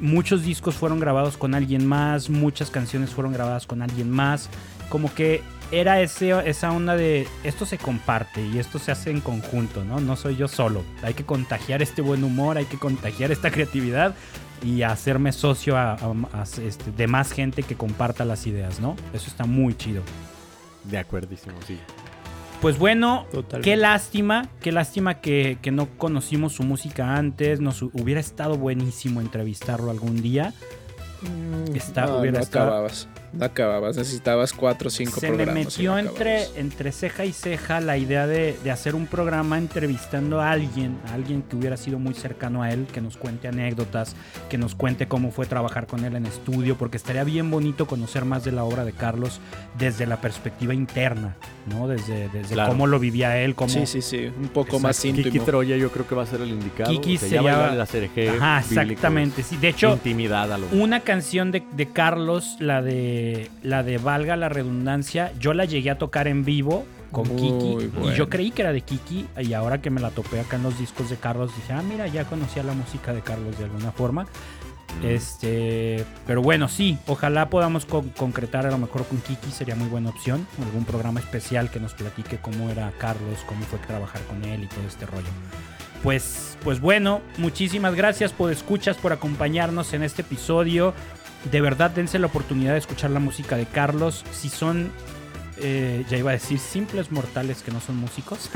Muchos 0.00 0.42
discos 0.42 0.74
fueron 0.74 1.00
grabados 1.00 1.36
con 1.36 1.54
alguien 1.54 1.86
más, 1.86 2.28
muchas 2.30 2.70
canciones 2.70 3.10
fueron 3.10 3.32
grabadas 3.32 3.66
con 3.66 3.80
alguien 3.82 4.10
más. 4.10 4.48
Como 4.90 5.12
que 5.14 5.42
era 5.72 6.00
ese, 6.00 6.32
esa 6.48 6.70
onda 6.70 6.96
de 6.96 7.26
esto 7.42 7.66
se 7.66 7.76
comparte 7.78 8.44
y 8.46 8.58
esto 8.58 8.78
se 8.78 8.92
hace 8.92 9.10
en 9.10 9.20
conjunto, 9.20 9.84
¿no? 9.84 9.98
No 10.00 10.14
soy 10.16 10.36
yo 10.36 10.48
solo. 10.48 10.84
Hay 11.02 11.14
que 11.14 11.24
contagiar 11.24 11.82
este 11.82 12.02
buen 12.02 12.22
humor, 12.24 12.56
hay 12.58 12.66
que 12.66 12.78
contagiar 12.78 13.32
esta 13.32 13.50
creatividad 13.52 14.14
y 14.62 14.82
hacerme 14.82 15.32
socio 15.32 15.76
a, 15.76 15.92
a- 15.94 15.96
a- 16.32 16.42
este, 16.62 16.92
de 16.92 17.06
más 17.08 17.32
gente 17.32 17.62
que 17.62 17.74
comparta 17.74 18.24
las 18.24 18.46
ideas, 18.46 18.78
¿no? 18.80 18.96
Eso 19.12 19.26
está 19.28 19.44
muy 19.44 19.74
chido. 19.76 20.02
De 20.84 20.98
acuerdísimo, 20.98 21.54
sí. 21.66 21.78
Pues 22.66 22.80
bueno, 22.80 23.26
Totalmente. 23.30 23.70
qué 23.70 23.76
lástima, 23.76 24.48
qué 24.60 24.72
lástima 24.72 25.20
que, 25.20 25.56
que 25.62 25.70
no 25.70 25.86
conocimos 25.98 26.54
su 26.54 26.64
música 26.64 27.14
antes. 27.14 27.60
Nos 27.60 27.80
hu- 27.80 27.92
hubiera 27.92 28.18
estado 28.20 28.56
buenísimo 28.58 29.20
entrevistarlo 29.20 29.88
algún 29.92 30.20
día. 30.20 30.52
Está- 31.74 32.06
no, 32.06 32.18
hubiera 32.20 32.38
no 32.38 32.42
estado- 32.44 32.66
acababas, 32.66 33.08
no 33.32 33.44
acababas, 33.44 33.96
necesitabas 33.96 34.52
cuatro 34.54 34.88
o 34.88 34.90
cinco 34.90 35.20
Se 35.20 35.30
me 35.30 35.36
programas. 35.36 35.62
y 35.62 35.66
metió 35.66 35.92
no 35.92 35.98
entre, 35.98 36.44
entre 36.58 36.90
ceja 36.92 37.24
y 37.26 37.32
ceja 37.32 37.80
la 37.80 37.98
idea 37.98 38.26
de, 38.26 38.56
de 38.64 38.70
hacer 38.70 38.94
un 38.94 39.06
programa 39.06 39.58
entrevistando 39.58 40.40
a 40.40 40.52
alguien, 40.52 40.96
a 41.10 41.14
alguien 41.14 41.42
que 41.42 41.56
hubiera 41.56 41.76
sido 41.76 41.98
muy 41.98 42.14
cercano 42.14 42.62
a 42.62 42.70
él, 42.70 42.86
que 42.90 43.02
nos 43.02 43.18
cuente 43.18 43.48
anécdotas, 43.48 44.16
que 44.48 44.56
nos 44.56 44.74
cuente 44.74 45.06
cómo 45.06 45.32
fue 45.32 45.44
trabajar 45.44 45.86
con 45.86 46.04
él 46.04 46.16
en 46.16 46.24
estudio, 46.24 46.78
porque 46.78 46.96
estaría 46.96 47.24
bien 47.24 47.50
bonito 47.50 47.86
conocer 47.86 48.24
más 48.24 48.42
de 48.44 48.52
la 48.52 48.64
obra 48.64 48.84
de 48.86 48.92
Carlos 48.92 49.40
desde 49.78 50.06
la 50.06 50.20
perspectiva 50.22 50.72
interna, 50.72 51.36
¿no? 51.66 51.88
Desde, 51.88 52.28
desde 52.30 52.54
Claro. 52.54 52.70
cómo 52.70 52.86
lo 52.86 52.98
vivía 52.98 53.36
él, 53.38 53.54
cómo... 53.54 53.68
Sí, 53.68 53.84
sí, 53.86 54.00
sí, 54.00 54.30
un 54.38 54.48
poco 54.48 54.76
Exacto. 54.76 54.80
más 54.80 55.04
íntimo. 55.04 55.24
Kiki 55.30 55.40
Troya 55.40 55.76
yo 55.76 55.90
creo 55.90 56.06
que 56.08 56.14
va 56.14 56.22
a 56.22 56.26
ser 56.26 56.40
el 56.40 56.48
indicado. 56.50 56.90
Kiki 56.90 57.16
o 57.16 57.18
sea, 57.18 57.28
sería- 57.28 57.42
ya 57.42 57.56
bailar 57.56 57.74
el 57.74 57.80
acereje 57.82 58.30
Ajá, 58.30 58.60
exactamente. 58.60 59.42
Sí, 59.42 59.56
de 59.58 59.68
hecho, 59.68 59.92
Intimidad 59.92 60.50
a 60.52 60.56
lo 60.58 60.66
una 60.68 61.00
canción 61.00 61.15
de, 61.52 61.62
de 61.76 61.86
Carlos, 61.92 62.56
la 62.60 62.82
de 62.82 63.50
la 63.62 63.82
de 63.82 63.98
Valga 63.98 64.36
la 64.36 64.48
redundancia, 64.48 65.32
yo 65.38 65.54
la 65.54 65.64
llegué 65.64 65.90
a 65.90 65.98
tocar 65.98 66.28
en 66.28 66.44
vivo 66.44 66.84
con 67.12 67.28
Muy 67.28 67.36
Kiki 67.40 67.86
bueno. 67.88 68.12
y 68.12 68.16
yo 68.16 68.28
creí 68.28 68.50
que 68.50 68.62
era 68.62 68.72
de 68.72 68.80
Kiki 68.82 69.26
y 69.40 69.52
ahora 69.54 69.80
que 69.80 69.90
me 69.90 70.00
la 70.00 70.10
topé 70.10 70.40
acá 70.40 70.56
en 70.56 70.62
los 70.64 70.78
discos 70.78 71.08
de 71.08 71.16
Carlos 71.16 71.54
dije, 71.56 71.72
ah, 71.72 71.82
mira, 71.82 72.06
ya 72.08 72.24
conocía 72.24 72.62
la 72.62 72.72
música 72.74 73.12
de 73.14 73.20
Carlos 73.22 73.56
de 73.58 73.64
alguna 73.64 73.92
forma. 73.92 74.26
Este, 75.02 76.04
pero 76.26 76.40
bueno, 76.42 76.68
sí, 76.68 76.98
ojalá 77.06 77.50
podamos 77.50 77.84
con- 77.84 78.08
concretar 78.10 78.66
a 78.66 78.70
lo 78.70 78.78
mejor 78.78 79.04
con 79.06 79.18
Kiki, 79.18 79.50
sería 79.50 79.74
muy 79.76 79.88
buena 79.88 80.08
opción. 80.10 80.46
Algún 80.64 80.84
programa 80.84 81.20
especial 81.20 81.70
que 81.70 81.80
nos 81.80 81.92
platique 81.94 82.38
cómo 82.38 82.70
era 82.70 82.90
Carlos, 82.98 83.38
cómo 83.46 83.64
fue 83.66 83.78
trabajar 83.80 84.22
con 84.22 84.42
él 84.44 84.64
y 84.64 84.66
todo 84.66 84.86
este 84.86 85.06
rollo. 85.06 85.26
Pues, 86.02 86.56
pues 86.62 86.80
bueno, 86.80 87.20
muchísimas 87.38 87.94
gracias 87.94 88.32
por 88.32 88.52
escuchas, 88.52 88.96
por 88.96 89.12
acompañarnos 89.12 89.92
en 89.92 90.02
este 90.02 90.22
episodio. 90.22 90.94
De 91.50 91.60
verdad, 91.60 91.90
dense 91.90 92.18
la 92.18 92.26
oportunidad 92.26 92.72
de 92.72 92.78
escuchar 92.78 93.10
la 93.10 93.20
música 93.20 93.56
de 93.56 93.66
Carlos. 93.66 94.24
Si 94.32 94.48
son, 94.48 94.90
eh, 95.58 96.04
ya 96.08 96.16
iba 96.16 96.30
a 96.30 96.34
decir, 96.34 96.58
simples 96.58 97.10
mortales 97.12 97.62
que 97.62 97.70
no 97.72 97.80
son 97.80 97.96
músicos. 97.96 98.50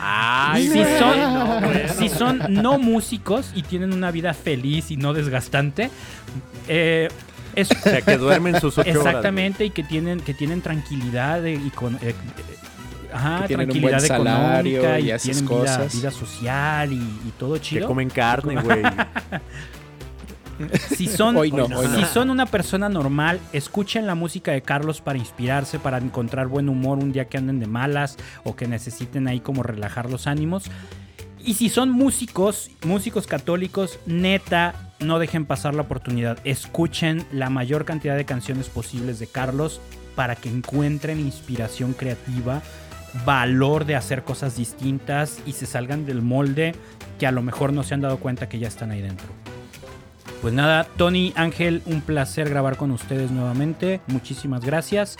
Ay, 0.00 0.68
si, 0.72 0.84
son, 0.98 1.18
no, 1.20 1.60
bueno. 1.60 1.80
si 1.98 2.08
son 2.08 2.42
no 2.48 2.78
músicos 2.78 3.50
y 3.54 3.62
tienen 3.62 3.92
una 3.92 4.10
vida 4.10 4.34
feliz 4.34 4.90
y 4.90 4.96
no 4.96 5.12
desgastante, 5.14 5.90
eh, 6.68 7.08
es, 7.54 7.70
O 7.72 7.74
sea, 7.74 8.02
que 8.02 8.16
duermen 8.18 8.60
sus 8.60 8.78
ocho 8.78 8.90
horas. 8.90 9.06
Exactamente, 9.06 9.64
y 9.64 9.70
que 9.70 9.82
tienen, 9.82 10.20
que 10.20 10.34
tienen 10.34 10.62
tranquilidad 10.62 11.42
de- 11.42 11.54
y 11.54 11.70
con, 11.70 11.96
eh, 11.96 11.98
eh, 12.02 12.14
ajá, 13.12 13.42
Que 13.42 13.48
tienen 13.48 13.66
un 13.68 13.72
tranquilidad 13.72 13.98
buen 13.98 14.08
salario 14.08 14.78
económica 14.80 15.00
y 15.00 15.04
y, 15.06 15.10
esas 15.10 15.22
tienen 15.22 15.44
vida, 15.46 15.58
cosas. 15.58 15.94
vida 15.94 16.10
social 16.10 16.92
y, 16.92 16.96
y 16.96 17.32
todo 17.38 17.54
Que 17.54 17.60
chido. 17.60 17.86
comen 17.88 18.10
carne, 18.10 18.60
güey. 18.62 18.82
Si 20.96 21.06
son, 21.06 21.36
Hoy 21.36 21.52
no, 21.52 21.66
hoy 21.66 21.86
si 21.94 22.00
no. 22.00 22.06
son 22.08 22.30
una 22.30 22.44
persona 22.44 22.88
normal, 22.88 23.38
escuchen 23.52 24.08
la 24.08 24.16
música 24.16 24.50
de 24.50 24.60
Carlos 24.60 25.00
para 25.00 25.16
inspirarse, 25.16 25.78
para 25.78 25.98
encontrar 25.98 26.48
buen 26.48 26.68
humor 26.68 26.98
un 26.98 27.12
día 27.12 27.26
que 27.28 27.38
anden 27.38 27.60
de 27.60 27.68
malas 27.68 28.16
o 28.42 28.56
que 28.56 28.66
necesiten 28.66 29.28
ahí 29.28 29.38
como 29.38 29.62
relajar 29.62 30.10
los 30.10 30.26
ánimos. 30.26 30.64
Y 31.38 31.54
si 31.54 31.68
son 31.68 31.90
músicos, 31.90 32.72
músicos 32.84 33.28
católicos, 33.28 34.00
neta, 34.06 34.74
no 34.98 35.20
dejen 35.20 35.46
pasar 35.46 35.74
la 35.76 35.82
oportunidad. 35.82 36.38
Escuchen 36.42 37.24
la 37.30 37.50
mayor 37.50 37.84
cantidad 37.84 38.16
de 38.16 38.24
canciones 38.24 38.68
posibles 38.68 39.20
de 39.20 39.28
Carlos 39.28 39.80
para 40.16 40.34
que 40.34 40.48
encuentren 40.48 41.20
inspiración 41.20 41.92
creativa, 41.92 42.62
valor 43.24 43.84
de 43.84 43.96
hacer 43.96 44.22
cosas 44.22 44.56
distintas 44.56 45.40
y 45.46 45.52
se 45.52 45.66
salgan 45.66 46.06
del 46.06 46.22
molde 46.22 46.74
que 47.18 47.26
a 47.26 47.32
lo 47.32 47.42
mejor 47.42 47.72
no 47.72 47.82
se 47.82 47.94
han 47.94 48.00
dado 48.00 48.18
cuenta 48.18 48.48
que 48.48 48.58
ya 48.58 48.68
están 48.68 48.90
ahí 48.90 49.00
dentro. 49.00 49.26
Pues 50.40 50.54
nada, 50.54 50.86
Tony, 50.96 51.32
Ángel, 51.34 51.82
un 51.86 52.00
placer 52.00 52.48
grabar 52.48 52.76
con 52.76 52.92
ustedes 52.92 53.30
nuevamente. 53.30 54.00
Muchísimas 54.06 54.64
gracias. 54.64 55.16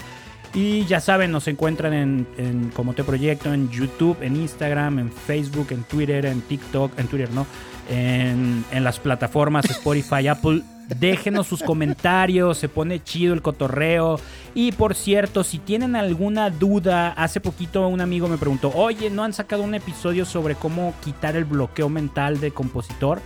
Y 0.54 0.84
ya 0.86 1.00
saben, 1.00 1.32
nos 1.32 1.48
encuentran 1.48 1.92
en, 1.92 2.26
en 2.38 2.70
Como 2.70 2.94
Te 2.94 3.04
Proyecto, 3.04 3.52
en 3.52 3.68
YouTube, 3.68 4.16
en 4.22 4.36
Instagram, 4.36 4.98
en 4.98 5.12
Facebook, 5.12 5.68
en 5.70 5.82
Twitter, 5.82 6.24
en 6.24 6.40
TikTok, 6.40 6.98
en 6.98 7.06
Twitter 7.08 7.30
no, 7.32 7.46
en, 7.90 8.64
en 8.70 8.84
las 8.84 8.98
plataformas 8.98 9.64
Spotify, 9.70 10.28
Apple 10.28 10.62
Déjenos 10.88 11.46
sus 11.46 11.62
comentarios, 11.62 12.56
se 12.56 12.68
pone 12.68 13.02
chido 13.02 13.34
el 13.34 13.42
cotorreo. 13.42 14.18
Y 14.54 14.72
por 14.72 14.94
cierto, 14.94 15.44
si 15.44 15.58
tienen 15.58 15.96
alguna 15.96 16.50
duda, 16.50 17.10
hace 17.10 17.40
poquito 17.40 17.86
un 17.88 18.00
amigo 18.00 18.26
me 18.26 18.38
preguntó, 18.38 18.72
oye, 18.74 19.10
¿no 19.10 19.22
han 19.22 19.34
sacado 19.34 19.62
un 19.62 19.74
episodio 19.74 20.24
sobre 20.24 20.54
cómo 20.54 20.94
quitar 21.04 21.36
el 21.36 21.44
bloqueo 21.44 21.88
mental 21.88 22.40
de 22.40 22.52
compositor? 22.52 23.20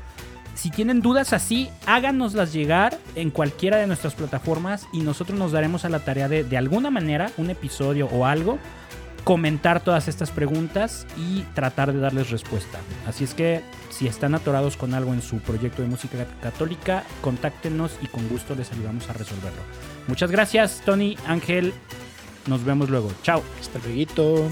Si 0.54 0.70
tienen 0.70 1.00
dudas 1.00 1.32
así, 1.32 1.70
háganoslas 1.86 2.52
llegar 2.52 2.98
en 3.14 3.30
cualquiera 3.30 3.78
de 3.78 3.86
nuestras 3.86 4.14
plataformas 4.14 4.86
y 4.92 5.00
nosotros 5.00 5.38
nos 5.38 5.52
daremos 5.52 5.84
a 5.84 5.88
la 5.88 6.00
tarea 6.00 6.28
de, 6.28 6.44
de 6.44 6.56
alguna 6.56 6.90
manera, 6.90 7.30
un 7.38 7.48
episodio 7.48 8.06
o 8.12 8.26
algo, 8.26 8.58
comentar 9.24 9.82
todas 9.82 10.08
estas 10.08 10.30
preguntas 10.30 11.06
y 11.16 11.42
tratar 11.54 11.92
de 11.92 12.00
darles 12.00 12.30
respuesta. 12.30 12.78
Así 13.06 13.24
es 13.24 13.34
que 13.34 13.62
si 13.90 14.06
están 14.06 14.34
atorados 14.34 14.76
con 14.76 14.94
algo 14.94 15.12
en 15.12 15.22
su 15.22 15.38
proyecto 15.38 15.82
de 15.82 15.88
música 15.88 16.26
católica, 16.42 17.04
contáctenos 17.20 17.92
y 18.00 18.06
con 18.06 18.28
gusto 18.28 18.54
les 18.54 18.72
ayudamos 18.72 19.08
a 19.08 19.12
resolverlo. 19.12 19.62
Muchas 20.08 20.30
gracias, 20.30 20.82
Tony, 20.84 21.16
Ángel. 21.26 21.72
Nos 22.46 22.64
vemos 22.64 22.90
luego. 22.90 23.12
Chao. 23.22 23.42
Hasta 23.60 23.78
luego. 23.80 24.48